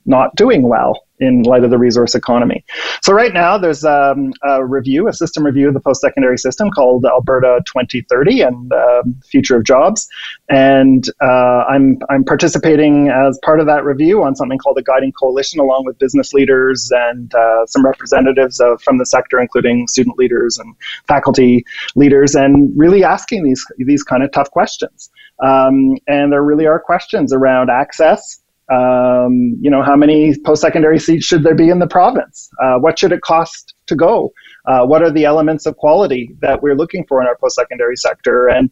not 0.05 0.35
doing 0.35 0.67
well 0.67 0.99
in 1.19 1.43
light 1.43 1.63
of 1.63 1.69
the 1.69 1.77
resource 1.77 2.13
economy. 2.13 2.63
So 3.01 3.13
right 3.13 3.33
now 3.33 3.57
there's 3.57 3.85
um, 3.85 4.33
a 4.43 4.65
review, 4.65 5.07
a 5.07 5.13
system 5.13 5.45
review 5.45 5.67
of 5.67 5.73
the 5.73 5.79
post-secondary 5.79 6.37
system 6.37 6.69
called 6.71 7.05
Alberta 7.05 7.61
2030 7.65 8.41
and 8.41 8.73
uh, 8.73 9.03
Future 9.25 9.55
of 9.55 9.63
Jobs, 9.63 10.07
and 10.49 11.09
uh, 11.21 11.65
I'm 11.69 11.99
I'm 12.09 12.23
participating 12.23 13.09
as 13.09 13.39
part 13.43 13.59
of 13.59 13.65
that 13.67 13.85
review 13.85 14.23
on 14.23 14.35
something 14.35 14.57
called 14.57 14.77
the 14.77 14.83
Guiding 14.83 15.13
Coalition, 15.13 15.59
along 15.59 15.85
with 15.85 15.97
business 15.99 16.33
leaders 16.33 16.91
and 16.93 17.33
uh, 17.33 17.65
some 17.65 17.85
representatives 17.85 18.59
of, 18.59 18.81
from 18.81 18.97
the 18.97 19.05
sector, 19.05 19.39
including 19.39 19.87
student 19.87 20.17
leaders 20.17 20.57
and 20.57 20.75
faculty 21.07 21.63
leaders, 21.95 22.35
and 22.35 22.71
really 22.75 23.03
asking 23.03 23.43
these 23.43 23.65
these 23.77 24.03
kind 24.03 24.23
of 24.23 24.31
tough 24.31 24.51
questions. 24.51 25.09
Um, 25.43 25.97
and 26.07 26.31
there 26.31 26.43
really 26.43 26.65
are 26.65 26.79
questions 26.79 27.33
around 27.33 27.69
access 27.69 28.41
um, 28.71 29.57
you 29.61 29.69
know, 29.69 29.83
how 29.83 29.95
many 29.95 30.35
post-secondary 30.43 30.99
seats 30.99 31.25
should 31.25 31.43
there 31.43 31.55
be 31.55 31.69
in 31.69 31.79
the 31.79 31.87
province? 31.87 32.49
Uh, 32.61 32.77
what 32.79 32.97
should 32.97 33.11
it 33.11 33.21
cost 33.21 33.75
to 33.87 33.95
go? 33.95 34.31
Uh, 34.65 34.85
what 34.85 35.03
are 35.03 35.11
the 35.11 35.25
elements 35.25 35.65
of 35.65 35.77
quality 35.77 36.35
that 36.41 36.61
we're 36.63 36.75
looking 36.75 37.05
for 37.07 37.21
in 37.21 37.27
our 37.27 37.37
post-secondary 37.37 37.95
sector? 37.95 38.47
And 38.47 38.71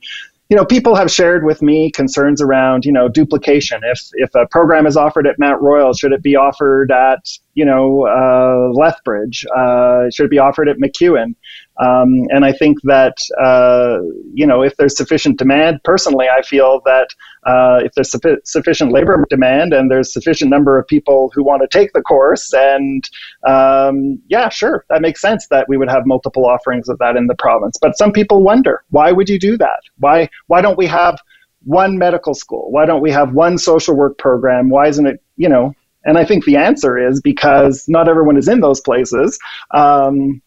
you 0.49 0.57
know, 0.57 0.65
people 0.65 0.95
have 0.95 1.09
shared 1.09 1.45
with 1.45 1.61
me 1.61 1.89
concerns 1.91 2.41
around, 2.41 2.85
you 2.85 2.91
know, 2.91 3.07
duplication. 3.07 3.81
If 3.83 4.01
if 4.13 4.35
a 4.35 4.45
program 4.47 4.85
is 4.85 4.97
offered 4.97 5.25
at 5.25 5.39
Mount 5.39 5.61
Royal, 5.61 5.93
should 5.93 6.11
it 6.11 6.21
be 6.21 6.35
offered 6.35 6.91
at 6.91 7.27
you 7.53 7.65
know, 7.65 8.07
uh, 8.07 8.71
Lethbridge? 8.73 9.45
Uh, 9.55 10.09
should 10.11 10.25
it 10.25 10.31
be 10.31 10.39
offered 10.39 10.67
at 10.67 10.77
MacEwan? 10.77 11.35
Um, 11.77 12.25
and 12.29 12.45
I 12.45 12.51
think 12.51 12.77
that, 12.83 13.17
uh, 13.41 13.97
you 14.33 14.45
know, 14.45 14.61
if 14.61 14.77
there's 14.77 14.95
sufficient 14.95 15.39
demand, 15.39 15.79
personally, 15.83 16.27
I 16.29 16.43
feel 16.43 16.81
that 16.85 17.07
uh, 17.45 17.79
if 17.83 17.93
there's 17.93 18.11
su- 18.11 18.41
sufficient 18.43 18.91
labor 18.91 19.25
demand 19.29 19.73
and 19.73 19.89
there's 19.89 20.13
sufficient 20.13 20.51
number 20.51 20.77
of 20.77 20.87
people 20.87 21.31
who 21.33 21.43
want 21.43 21.63
to 21.63 21.67
take 21.67 21.91
the 21.93 22.01
course, 22.01 22.53
and 22.53 23.09
um, 23.47 24.21
yeah, 24.27 24.49
sure, 24.49 24.85
that 24.89 25.01
makes 25.01 25.19
sense 25.19 25.47
that 25.47 25.67
we 25.67 25.77
would 25.77 25.89
have 25.89 26.05
multiple 26.05 26.45
offerings 26.45 26.89
of 26.89 26.97
that 26.99 27.15
in 27.15 27.25
the 27.25 27.35
province. 27.35 27.77
But 27.81 27.97
some 27.97 28.11
people 28.11 28.43
wonder, 28.43 28.83
why 28.91 29.11
would 29.11 29.27
you 29.27 29.39
do 29.39 29.57
that? 29.57 29.81
Why, 29.97 30.29
why 30.47 30.61
don't 30.61 30.77
we 30.77 30.87
have 30.87 31.17
one 31.63 31.97
medical 31.97 32.35
school? 32.35 32.69
Why 32.71 32.85
don't 32.85 33.01
we 33.01 33.11
have 33.11 33.33
one 33.33 33.57
social 33.57 33.95
work 33.95 34.17
program? 34.19 34.69
Why 34.69 34.87
isn't 34.87 35.07
it, 35.07 35.23
you 35.37 35.49
know, 35.49 35.73
and 36.05 36.17
I 36.17 36.25
think 36.25 36.45
the 36.45 36.57
answer 36.57 36.97
is 36.97 37.21
because 37.21 37.85
not 37.87 38.07
everyone 38.07 38.37
is 38.37 38.47
in 38.47 38.59
those 38.59 38.81
places. 38.81 39.37
Um, 39.71 40.41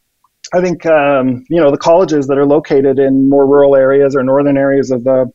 I 0.54 0.60
think 0.60 0.86
um, 0.86 1.44
you 1.48 1.60
know 1.60 1.70
the 1.70 1.78
colleges 1.78 2.26
that 2.28 2.38
are 2.38 2.46
located 2.46 2.98
in 2.98 3.28
more 3.28 3.46
rural 3.46 3.74
areas 3.74 4.14
or 4.14 4.22
northern 4.22 4.56
areas 4.56 4.90
of 4.90 5.04
the 5.04 5.32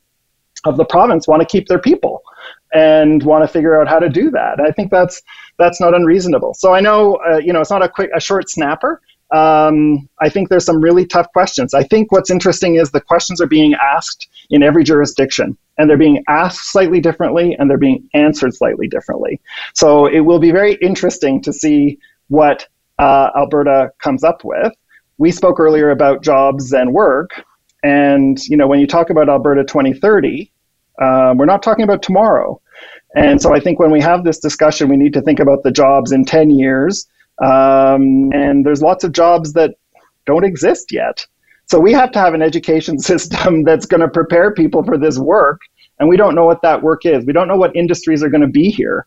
of 0.63 0.77
the 0.77 0.85
province 0.85 1.27
want 1.27 1.41
to 1.41 1.47
keep 1.47 1.67
their 1.67 1.79
people 1.79 2.21
and 2.73 3.23
want 3.23 3.43
to 3.43 3.47
figure 3.47 3.79
out 3.79 3.87
how 3.87 3.99
to 3.99 4.09
do 4.09 4.29
that. 4.31 4.59
I 4.59 4.71
think 4.71 4.91
that's 4.91 5.21
that's 5.57 5.81
not 5.81 5.93
unreasonable. 5.93 6.53
So 6.53 6.73
I 6.73 6.79
know 6.79 7.15
uh, 7.15 7.37
you 7.37 7.51
know 7.51 7.61
it's 7.61 7.71
not 7.71 7.83
a 7.83 7.89
quick 7.89 8.09
a 8.15 8.19
short 8.19 8.49
snapper. 8.49 9.01
Um, 9.31 10.09
I 10.19 10.29
think 10.29 10.49
there's 10.49 10.65
some 10.65 10.81
really 10.81 11.05
tough 11.05 11.31
questions. 11.31 11.73
I 11.73 11.83
think 11.83 12.11
what's 12.11 12.29
interesting 12.29 12.75
is 12.75 12.91
the 12.91 13.01
questions 13.01 13.39
are 13.39 13.47
being 13.47 13.73
asked 13.75 14.27
in 14.49 14.61
every 14.61 14.83
jurisdiction, 14.83 15.57
and 15.77 15.89
they're 15.89 15.97
being 15.97 16.23
asked 16.27 16.71
slightly 16.71 16.99
differently, 16.99 17.55
and 17.57 17.69
they're 17.69 17.77
being 17.77 18.07
answered 18.13 18.53
slightly 18.53 18.87
differently. 18.87 19.39
So 19.73 20.05
it 20.05 20.21
will 20.21 20.39
be 20.39 20.51
very 20.51 20.73
interesting 20.75 21.41
to 21.43 21.53
see 21.53 21.97
what 22.27 22.67
uh, 22.99 23.29
Alberta 23.35 23.91
comes 23.99 24.23
up 24.23 24.43
with 24.43 24.73
we 25.21 25.31
spoke 25.31 25.59
earlier 25.59 25.91
about 25.91 26.23
jobs 26.23 26.73
and 26.73 26.93
work, 26.93 27.43
and 27.83 28.39
you 28.47 28.57
know 28.57 28.65
when 28.65 28.79
you 28.79 28.87
talk 28.87 29.11
about 29.11 29.29
Alberta 29.29 29.63
2030, 29.63 30.51
um, 30.99 31.37
we're 31.37 31.45
not 31.45 31.61
talking 31.61 31.83
about 31.83 32.01
tomorrow. 32.01 32.59
And 33.15 33.39
so 33.39 33.53
I 33.53 33.59
think 33.59 33.77
when 33.77 33.91
we 33.91 34.01
have 34.01 34.23
this 34.23 34.39
discussion, 34.39 34.89
we 34.89 34.97
need 34.97 35.13
to 35.13 35.21
think 35.21 35.39
about 35.39 35.61
the 35.61 35.69
jobs 35.69 36.11
in 36.11 36.25
10 36.25 36.49
years. 36.49 37.07
Um, 37.43 38.31
and 38.33 38.65
there's 38.65 38.81
lots 38.81 39.03
of 39.03 39.11
jobs 39.11 39.53
that 39.53 39.75
don't 40.25 40.43
exist 40.43 40.91
yet. 40.91 41.25
So 41.65 41.79
we 41.79 41.93
have 41.93 42.11
to 42.11 42.19
have 42.19 42.33
an 42.33 42.41
education 42.41 42.99
system 43.11 43.63
that's 43.63 43.85
going 43.85 44.01
to 44.01 44.09
prepare 44.09 44.53
people 44.53 44.83
for 44.83 44.97
this 44.97 45.17
work. 45.17 45.61
And 45.99 46.09
we 46.09 46.17
don't 46.17 46.35
know 46.35 46.45
what 46.45 46.61
that 46.63 46.81
work 46.81 47.05
is. 47.05 47.25
We 47.25 47.33
don't 47.33 47.47
know 47.47 47.57
what 47.57 47.75
industries 47.75 48.23
are 48.23 48.29
going 48.29 48.41
to 48.41 48.47
be 48.47 48.69
here. 48.69 49.05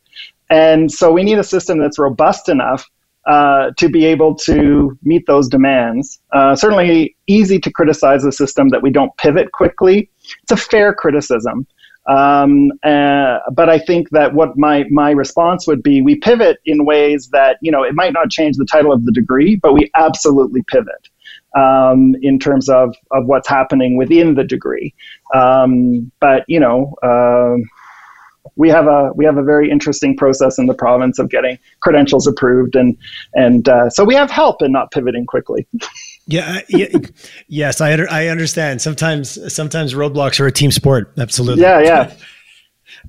And 0.51 0.91
so 0.91 1.11
we 1.11 1.25
need 1.25 1.39
a 1.39 1.45
system 1.45 1.79
that's 1.79 1.99
robust 1.99 2.49
enough 2.49 2.89
uh, 3.27 3.71
to 3.79 3.89
be 3.89 4.05
able 4.05 4.35
to 4.35 4.97
meet 5.03 5.27
those 5.27 5.49
demands. 5.49 6.21
Uh, 6.33 6.55
certainly 6.55 7.17
easy 7.27 7.59
to 7.59 7.71
criticize 7.71 8.23
the 8.23 8.31
system 8.33 8.69
that 8.69 8.83
we 8.83 8.91
don't 8.91 9.17
pivot 9.17 9.51
quickly. 9.53 10.11
It's 10.43 10.53
a 10.53 10.57
fair 10.57 10.95
criticism. 10.95 11.67
Um, 12.07 12.71
uh, 12.83 13.39
but 13.53 13.69
I 13.69 13.79
think 13.79 14.11
that 14.11 14.35
what 14.35 14.57
my, 14.59 14.85
my 14.91 15.11
response 15.11 15.67
would 15.67 15.83
be 15.83 16.03
we 16.03 16.17
pivot 16.17 16.59
in 16.67 16.85
ways 16.85 17.29
that, 17.31 17.59
you 17.61 17.71
know, 17.71 17.83
it 17.83 17.95
might 17.95 18.13
not 18.13 18.31
change 18.31 18.57
the 18.57 18.67
title 18.67 18.93
of 18.93 19.05
the 19.05 19.13
degree, 19.13 19.57
but 19.57 19.73
we 19.73 19.91
absolutely 19.95 20.63
pivot. 20.69 21.09
Um, 21.57 22.17
in 22.21 22.41
terms 22.41 22.69
of, 22.69 22.97
of 23.13 23.27
what's 23.27 23.47
happening 23.47 23.97
within 23.97 24.35
the 24.35 24.43
degree. 24.43 24.93
Um, 25.35 26.11
but, 26.19 26.45
you 26.49 26.59
know, 26.59 26.95
uh, 27.01 27.63
we 28.57 28.69
have 28.69 28.87
a 28.87 29.11
we 29.15 29.25
have 29.25 29.37
a 29.37 29.43
very 29.43 29.71
interesting 29.71 30.17
process 30.17 30.59
in 30.59 30.67
the 30.67 30.75
province 30.75 31.19
of 31.19 31.31
getting 31.31 31.59
credentials 31.81 32.27
approved, 32.27 32.77
and 32.77 32.97
and 33.35 33.69
uh, 33.69 33.91
so 33.91 34.05
we 34.05 34.15
have 34.15 34.31
help 34.31 34.63
in 34.63 34.73
not 34.73 34.91
pivoting 34.91 35.27
quickly. 35.27 35.67
Yeah, 36.27 36.61
yeah, 36.69 36.87
yes, 37.49 37.81
I 37.81 37.93
I 37.93 38.29
understand. 38.29 38.81
Sometimes 38.81 39.53
sometimes 39.53 39.95
roadblocks 39.95 40.41
are 40.41 40.47
a 40.47 40.53
team 40.53 40.71
sport. 40.71 41.13
Absolutely. 41.19 41.63
Yeah, 41.63 41.81
yeah. 41.81 42.15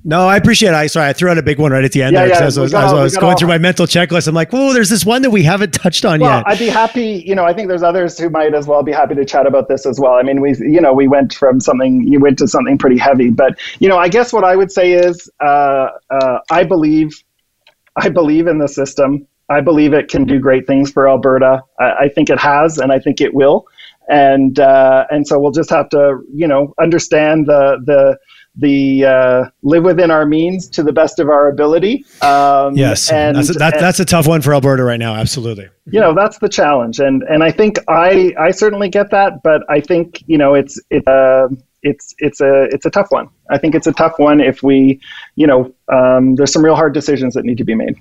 No, 0.04 0.28
I 0.28 0.36
appreciate 0.36 0.70
it. 0.70 0.74
I 0.74 0.86
sorry, 0.86 1.08
I 1.08 1.12
threw 1.12 1.30
out 1.30 1.38
a 1.38 1.42
big 1.42 1.58
one 1.58 1.72
right 1.72 1.84
at 1.84 1.92
the 1.92 2.02
end 2.02 2.14
yeah, 2.14 2.26
there. 2.26 2.28
Yeah, 2.28 2.44
as, 2.44 2.58
as, 2.58 2.72
as, 2.72 2.74
I 2.74 3.02
was 3.02 3.16
going 3.16 3.32
all, 3.32 3.38
through 3.38 3.48
my 3.48 3.58
mental 3.58 3.86
checklist, 3.86 4.28
I'm 4.28 4.34
like, 4.34 4.52
"Whoa, 4.52 4.72
there's 4.72 4.88
this 4.88 5.04
one 5.04 5.22
that 5.22 5.30
we 5.30 5.42
haven't 5.42 5.72
touched 5.72 6.04
on 6.04 6.20
well, 6.20 6.38
yet." 6.38 6.46
I'd 6.46 6.58
be 6.58 6.68
happy. 6.68 7.24
You 7.26 7.34
know, 7.34 7.44
I 7.44 7.52
think 7.52 7.68
there's 7.68 7.82
others 7.82 8.18
who 8.18 8.30
might 8.30 8.54
as 8.54 8.66
well 8.66 8.82
be 8.82 8.92
happy 8.92 9.14
to 9.14 9.24
chat 9.24 9.46
about 9.46 9.68
this 9.68 9.86
as 9.86 9.98
well. 9.98 10.12
I 10.12 10.22
mean, 10.22 10.40
we, 10.40 10.56
you 10.58 10.80
know, 10.80 10.92
we 10.92 11.08
went 11.08 11.34
from 11.34 11.60
something, 11.60 12.06
you 12.06 12.20
went 12.20 12.38
to 12.38 12.46
something 12.48 12.78
pretty 12.78 12.98
heavy, 12.98 13.30
but 13.30 13.58
you 13.80 13.88
know, 13.88 13.98
I 13.98 14.08
guess 14.08 14.32
what 14.32 14.44
I 14.44 14.54
would 14.54 14.70
say 14.70 14.92
is, 14.92 15.30
uh, 15.40 15.88
uh, 16.10 16.38
I 16.50 16.64
believe, 16.64 17.12
I 17.96 18.08
believe 18.08 18.46
in 18.46 18.58
the 18.58 18.68
system. 18.68 19.26
I 19.48 19.60
believe 19.60 19.92
it 19.92 20.08
can 20.08 20.24
do 20.24 20.38
great 20.38 20.66
things 20.66 20.90
for 20.90 21.08
Alberta. 21.08 21.62
I, 21.78 21.92
I 21.92 22.08
think 22.08 22.30
it 22.30 22.38
has, 22.38 22.78
and 22.78 22.92
I 22.92 22.98
think 22.98 23.20
it 23.20 23.34
will. 23.34 23.66
And 24.08 24.58
uh, 24.58 25.06
and 25.10 25.26
so 25.26 25.38
we'll 25.38 25.52
just 25.52 25.70
have 25.70 25.88
to, 25.90 26.20
you 26.32 26.46
know, 26.46 26.74
understand 26.78 27.46
the 27.46 27.78
the 27.84 28.18
the 28.56 29.04
uh, 29.04 29.44
live 29.62 29.84
within 29.84 30.10
our 30.10 30.24
means 30.24 30.68
to 30.70 30.82
the 30.82 30.92
best 30.92 31.18
of 31.18 31.28
our 31.28 31.48
ability. 31.48 32.04
Um, 32.22 32.74
yes, 32.76 33.10
and 33.10 33.36
that's 33.36 33.50
a, 33.50 33.54
that, 33.54 33.78
that's 33.78 34.00
a 34.00 34.04
tough 34.04 34.26
one 34.26 34.40
for 34.42 34.54
Alberta 34.54 34.82
right 34.82 34.98
now. 34.98 35.14
Absolutely. 35.14 35.68
You 35.86 36.00
know 36.00 36.14
that's 36.14 36.38
the 36.38 36.48
challenge, 36.48 36.98
and 37.00 37.22
and 37.24 37.42
I 37.44 37.50
think 37.50 37.78
I 37.88 38.32
I 38.38 38.50
certainly 38.52 38.88
get 38.88 39.10
that, 39.10 39.42
but 39.42 39.62
I 39.68 39.80
think 39.80 40.22
you 40.26 40.38
know 40.38 40.54
it's 40.54 40.80
it. 40.90 41.06
Uh, 41.06 41.48
it's 41.82 42.14
it's 42.18 42.40
a 42.40 42.64
it's 42.64 42.86
a 42.86 42.90
tough 42.90 43.08
one. 43.10 43.28
I 43.50 43.58
think 43.58 43.74
it's 43.74 43.86
a 43.86 43.92
tough 43.92 44.14
one 44.18 44.40
if 44.40 44.62
we, 44.62 45.00
you 45.36 45.46
know, 45.46 45.72
um, 45.92 46.34
there's 46.34 46.52
some 46.52 46.64
real 46.64 46.74
hard 46.74 46.94
decisions 46.94 47.34
that 47.34 47.44
need 47.44 47.58
to 47.58 47.64
be 47.64 47.74
made. 47.74 47.96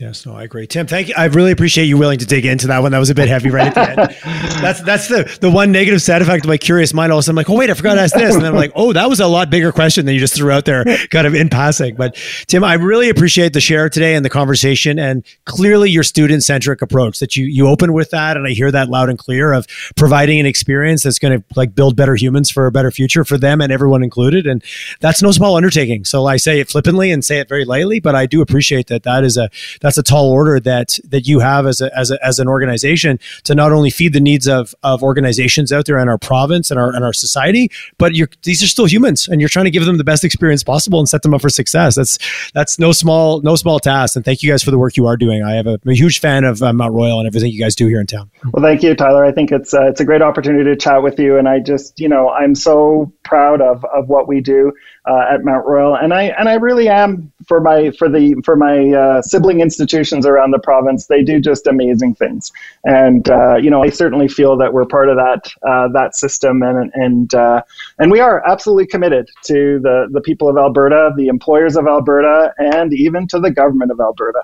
Yes, 0.00 0.24
no, 0.24 0.34
I 0.34 0.44
agree. 0.44 0.66
Tim, 0.66 0.86
thank 0.86 1.08
you. 1.08 1.14
I 1.14 1.26
really 1.26 1.52
appreciate 1.52 1.84
you 1.84 1.98
willing 1.98 2.18
to 2.20 2.24
dig 2.24 2.46
into 2.46 2.68
that 2.68 2.78
one. 2.78 2.92
That 2.92 2.98
was 3.00 3.10
a 3.10 3.14
bit 3.14 3.28
heavy 3.28 3.50
right 3.50 3.66
at 3.66 3.74
the 3.74 4.00
end. 4.00 4.16
that's 4.62 4.80
that's 4.80 5.08
the 5.08 5.38
the 5.42 5.50
one 5.50 5.72
negative 5.72 6.00
side 6.00 6.22
effect 6.22 6.46
of 6.46 6.48
my 6.48 6.56
curious 6.56 6.94
mind. 6.94 7.12
All 7.12 7.18
of 7.18 7.20
a 7.20 7.24
sudden, 7.24 7.34
I'm 7.34 7.40
like, 7.40 7.50
oh 7.50 7.58
wait, 7.58 7.68
I 7.68 7.74
forgot 7.74 7.96
to 7.96 8.00
ask 8.00 8.14
this, 8.14 8.34
and 8.34 8.42
then 8.42 8.52
I'm 8.52 8.56
like, 8.56 8.72
oh, 8.74 8.94
that 8.94 9.10
was 9.10 9.20
a 9.20 9.26
lot 9.26 9.50
bigger 9.50 9.72
question 9.72 10.06
than 10.06 10.14
you 10.14 10.18
just 10.18 10.34
threw 10.34 10.50
out 10.50 10.64
there, 10.64 10.86
kind 11.10 11.26
of 11.26 11.34
in 11.34 11.50
passing. 11.50 11.96
But 11.96 12.16
Tim, 12.46 12.64
I 12.64 12.74
really 12.74 13.10
appreciate 13.10 13.52
the 13.52 13.60
share 13.60 13.90
today 13.90 14.14
and 14.14 14.24
the 14.24 14.30
conversation, 14.30 14.98
and 14.98 15.22
clearly 15.44 15.90
your 15.90 16.02
student 16.02 16.44
centric 16.44 16.80
approach 16.80 17.18
that 17.18 17.36
you 17.36 17.44
you 17.44 17.68
open 17.68 17.92
with 17.92 18.08
that, 18.08 18.38
and 18.38 18.46
I 18.46 18.52
hear 18.52 18.70
that 18.70 18.88
loud 18.88 19.10
and 19.10 19.18
clear 19.18 19.52
of 19.52 19.66
providing 19.96 20.40
an 20.40 20.46
experience 20.46 21.02
that's 21.02 21.18
going 21.18 21.38
to 21.38 21.44
like 21.56 21.74
build 21.74 21.94
better 21.94 22.14
humans 22.14 22.48
for 22.48 22.64
a 22.64 22.72
better 22.72 22.90
future 22.90 23.22
for 23.22 23.36
them 23.36 23.60
and 23.60 23.70
everyone 23.70 24.02
included, 24.02 24.46
and 24.46 24.64
that's 25.00 25.20
no 25.20 25.30
small 25.30 25.56
undertaking. 25.56 26.06
So 26.06 26.24
I 26.24 26.38
say 26.38 26.58
it 26.58 26.70
flippantly 26.70 27.10
and 27.10 27.22
say 27.22 27.38
it 27.38 27.50
very 27.50 27.66
lightly, 27.66 28.00
but 28.00 28.14
I 28.14 28.24
do 28.24 28.40
appreciate 28.40 28.86
that 28.86 29.02
that 29.02 29.24
is 29.24 29.36
a 29.36 29.50
that's 29.82 29.89
a 29.98 30.02
tall 30.02 30.30
order 30.30 30.60
that 30.60 30.98
that 31.04 31.26
you 31.26 31.40
have 31.40 31.66
as 31.66 31.80
a, 31.80 31.96
as 31.96 32.10
a, 32.10 32.26
as 32.26 32.38
an 32.38 32.48
organization 32.48 33.18
to 33.44 33.54
not 33.54 33.72
only 33.72 33.90
feed 33.90 34.12
the 34.12 34.20
needs 34.20 34.48
of 34.48 34.74
of 34.82 35.02
organizations 35.02 35.72
out 35.72 35.86
there 35.86 35.98
in 35.98 36.08
our 36.08 36.18
province 36.18 36.70
and 36.70 36.78
our 36.78 36.94
and 36.94 37.04
our 37.04 37.12
society, 37.12 37.70
but 37.98 38.14
you're 38.14 38.28
these 38.42 38.62
are 38.62 38.66
still 38.66 38.86
humans, 38.86 39.28
and 39.28 39.40
you're 39.40 39.48
trying 39.48 39.64
to 39.64 39.70
give 39.70 39.84
them 39.84 39.98
the 39.98 40.04
best 40.04 40.24
experience 40.24 40.62
possible 40.62 40.98
and 40.98 41.08
set 41.08 41.22
them 41.22 41.34
up 41.34 41.40
for 41.40 41.48
success. 41.48 41.94
That's 41.94 42.18
that's 42.52 42.78
no 42.78 42.92
small 42.92 43.40
no 43.42 43.56
small 43.56 43.80
task. 43.80 44.16
And 44.16 44.24
thank 44.24 44.42
you 44.42 44.50
guys 44.50 44.62
for 44.62 44.70
the 44.70 44.78
work 44.78 44.96
you 44.96 45.06
are 45.06 45.16
doing. 45.16 45.42
I 45.42 45.54
have 45.54 45.66
a, 45.66 45.80
I'm 45.84 45.90
a 45.90 45.94
huge 45.94 46.20
fan 46.20 46.44
of 46.44 46.62
uh, 46.62 46.72
Mount 46.72 46.94
Royal 46.94 47.18
and 47.18 47.26
everything 47.26 47.52
you 47.52 47.60
guys 47.60 47.74
do 47.74 47.86
here 47.86 48.00
in 48.00 48.06
town. 48.06 48.30
Well, 48.52 48.62
thank 48.62 48.82
you, 48.82 48.94
Tyler. 48.94 49.24
I 49.24 49.32
think 49.32 49.52
it's 49.52 49.74
uh, 49.74 49.86
it's 49.86 50.00
a 50.00 50.04
great 50.04 50.22
opportunity 50.22 50.64
to 50.64 50.76
chat 50.76 51.02
with 51.02 51.18
you, 51.18 51.38
and 51.38 51.48
I 51.48 51.60
just 51.60 51.98
you 51.98 52.08
know 52.08 52.30
I'm 52.30 52.54
so 52.54 53.12
proud 53.24 53.60
of 53.60 53.84
of 53.84 54.08
what 54.08 54.28
we 54.28 54.40
do 54.40 54.72
uh, 55.06 55.24
at 55.32 55.44
Mount 55.44 55.66
Royal, 55.66 55.94
and 55.94 56.12
I 56.12 56.24
and 56.24 56.48
I 56.48 56.54
really 56.54 56.88
am 56.88 57.32
for 57.46 57.60
my 57.60 57.90
for 57.92 58.08
the 58.08 58.40
for 58.44 58.56
my 58.56 58.90
uh, 58.90 59.22
sibling 59.22 59.60
institutions 59.80 60.26
around 60.26 60.50
the 60.50 60.58
province. 60.58 61.06
They 61.06 61.22
do 61.22 61.40
just 61.40 61.66
amazing 61.66 62.14
things, 62.14 62.52
and 62.84 63.28
uh, 63.28 63.56
you 63.56 63.70
know 63.70 63.82
I 63.82 63.90
certainly 63.90 64.28
feel 64.28 64.56
that 64.58 64.72
we're 64.72 64.84
part 64.84 65.08
of 65.08 65.16
that 65.16 65.50
uh, 65.66 65.88
that 65.92 66.14
system, 66.14 66.62
and 66.62 66.90
and 66.94 67.34
uh, 67.34 67.62
and 67.98 68.10
we 68.10 68.20
are 68.20 68.46
absolutely 68.46 68.86
committed 68.86 69.28
to 69.44 69.80
the 69.82 70.08
the 70.10 70.20
people 70.20 70.48
of 70.48 70.56
Alberta, 70.56 71.12
the 71.16 71.28
employers 71.28 71.76
of 71.76 71.86
Alberta, 71.86 72.52
and 72.58 72.92
even 72.92 73.26
to 73.28 73.40
the 73.40 73.50
government 73.50 73.90
of 73.90 74.00
Alberta. 74.00 74.42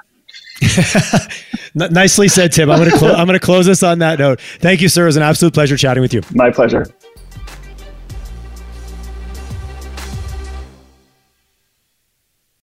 Nicely 1.74 2.28
said, 2.28 2.52
Tim. 2.52 2.70
I'm 2.70 2.78
going 2.78 2.90
to 2.90 2.96
clo- 2.96 3.12
I'm 3.12 3.26
going 3.26 3.38
to 3.38 3.44
close 3.44 3.66
this 3.66 3.82
on 3.82 3.98
that 3.98 4.18
note. 4.18 4.40
Thank 4.40 4.80
you, 4.80 4.88
sir. 4.88 5.02
It 5.02 5.06
was 5.06 5.16
an 5.16 5.22
absolute 5.22 5.52
pleasure 5.52 5.76
chatting 5.76 6.00
with 6.00 6.14
you. 6.14 6.22
My 6.32 6.50
pleasure. 6.50 6.86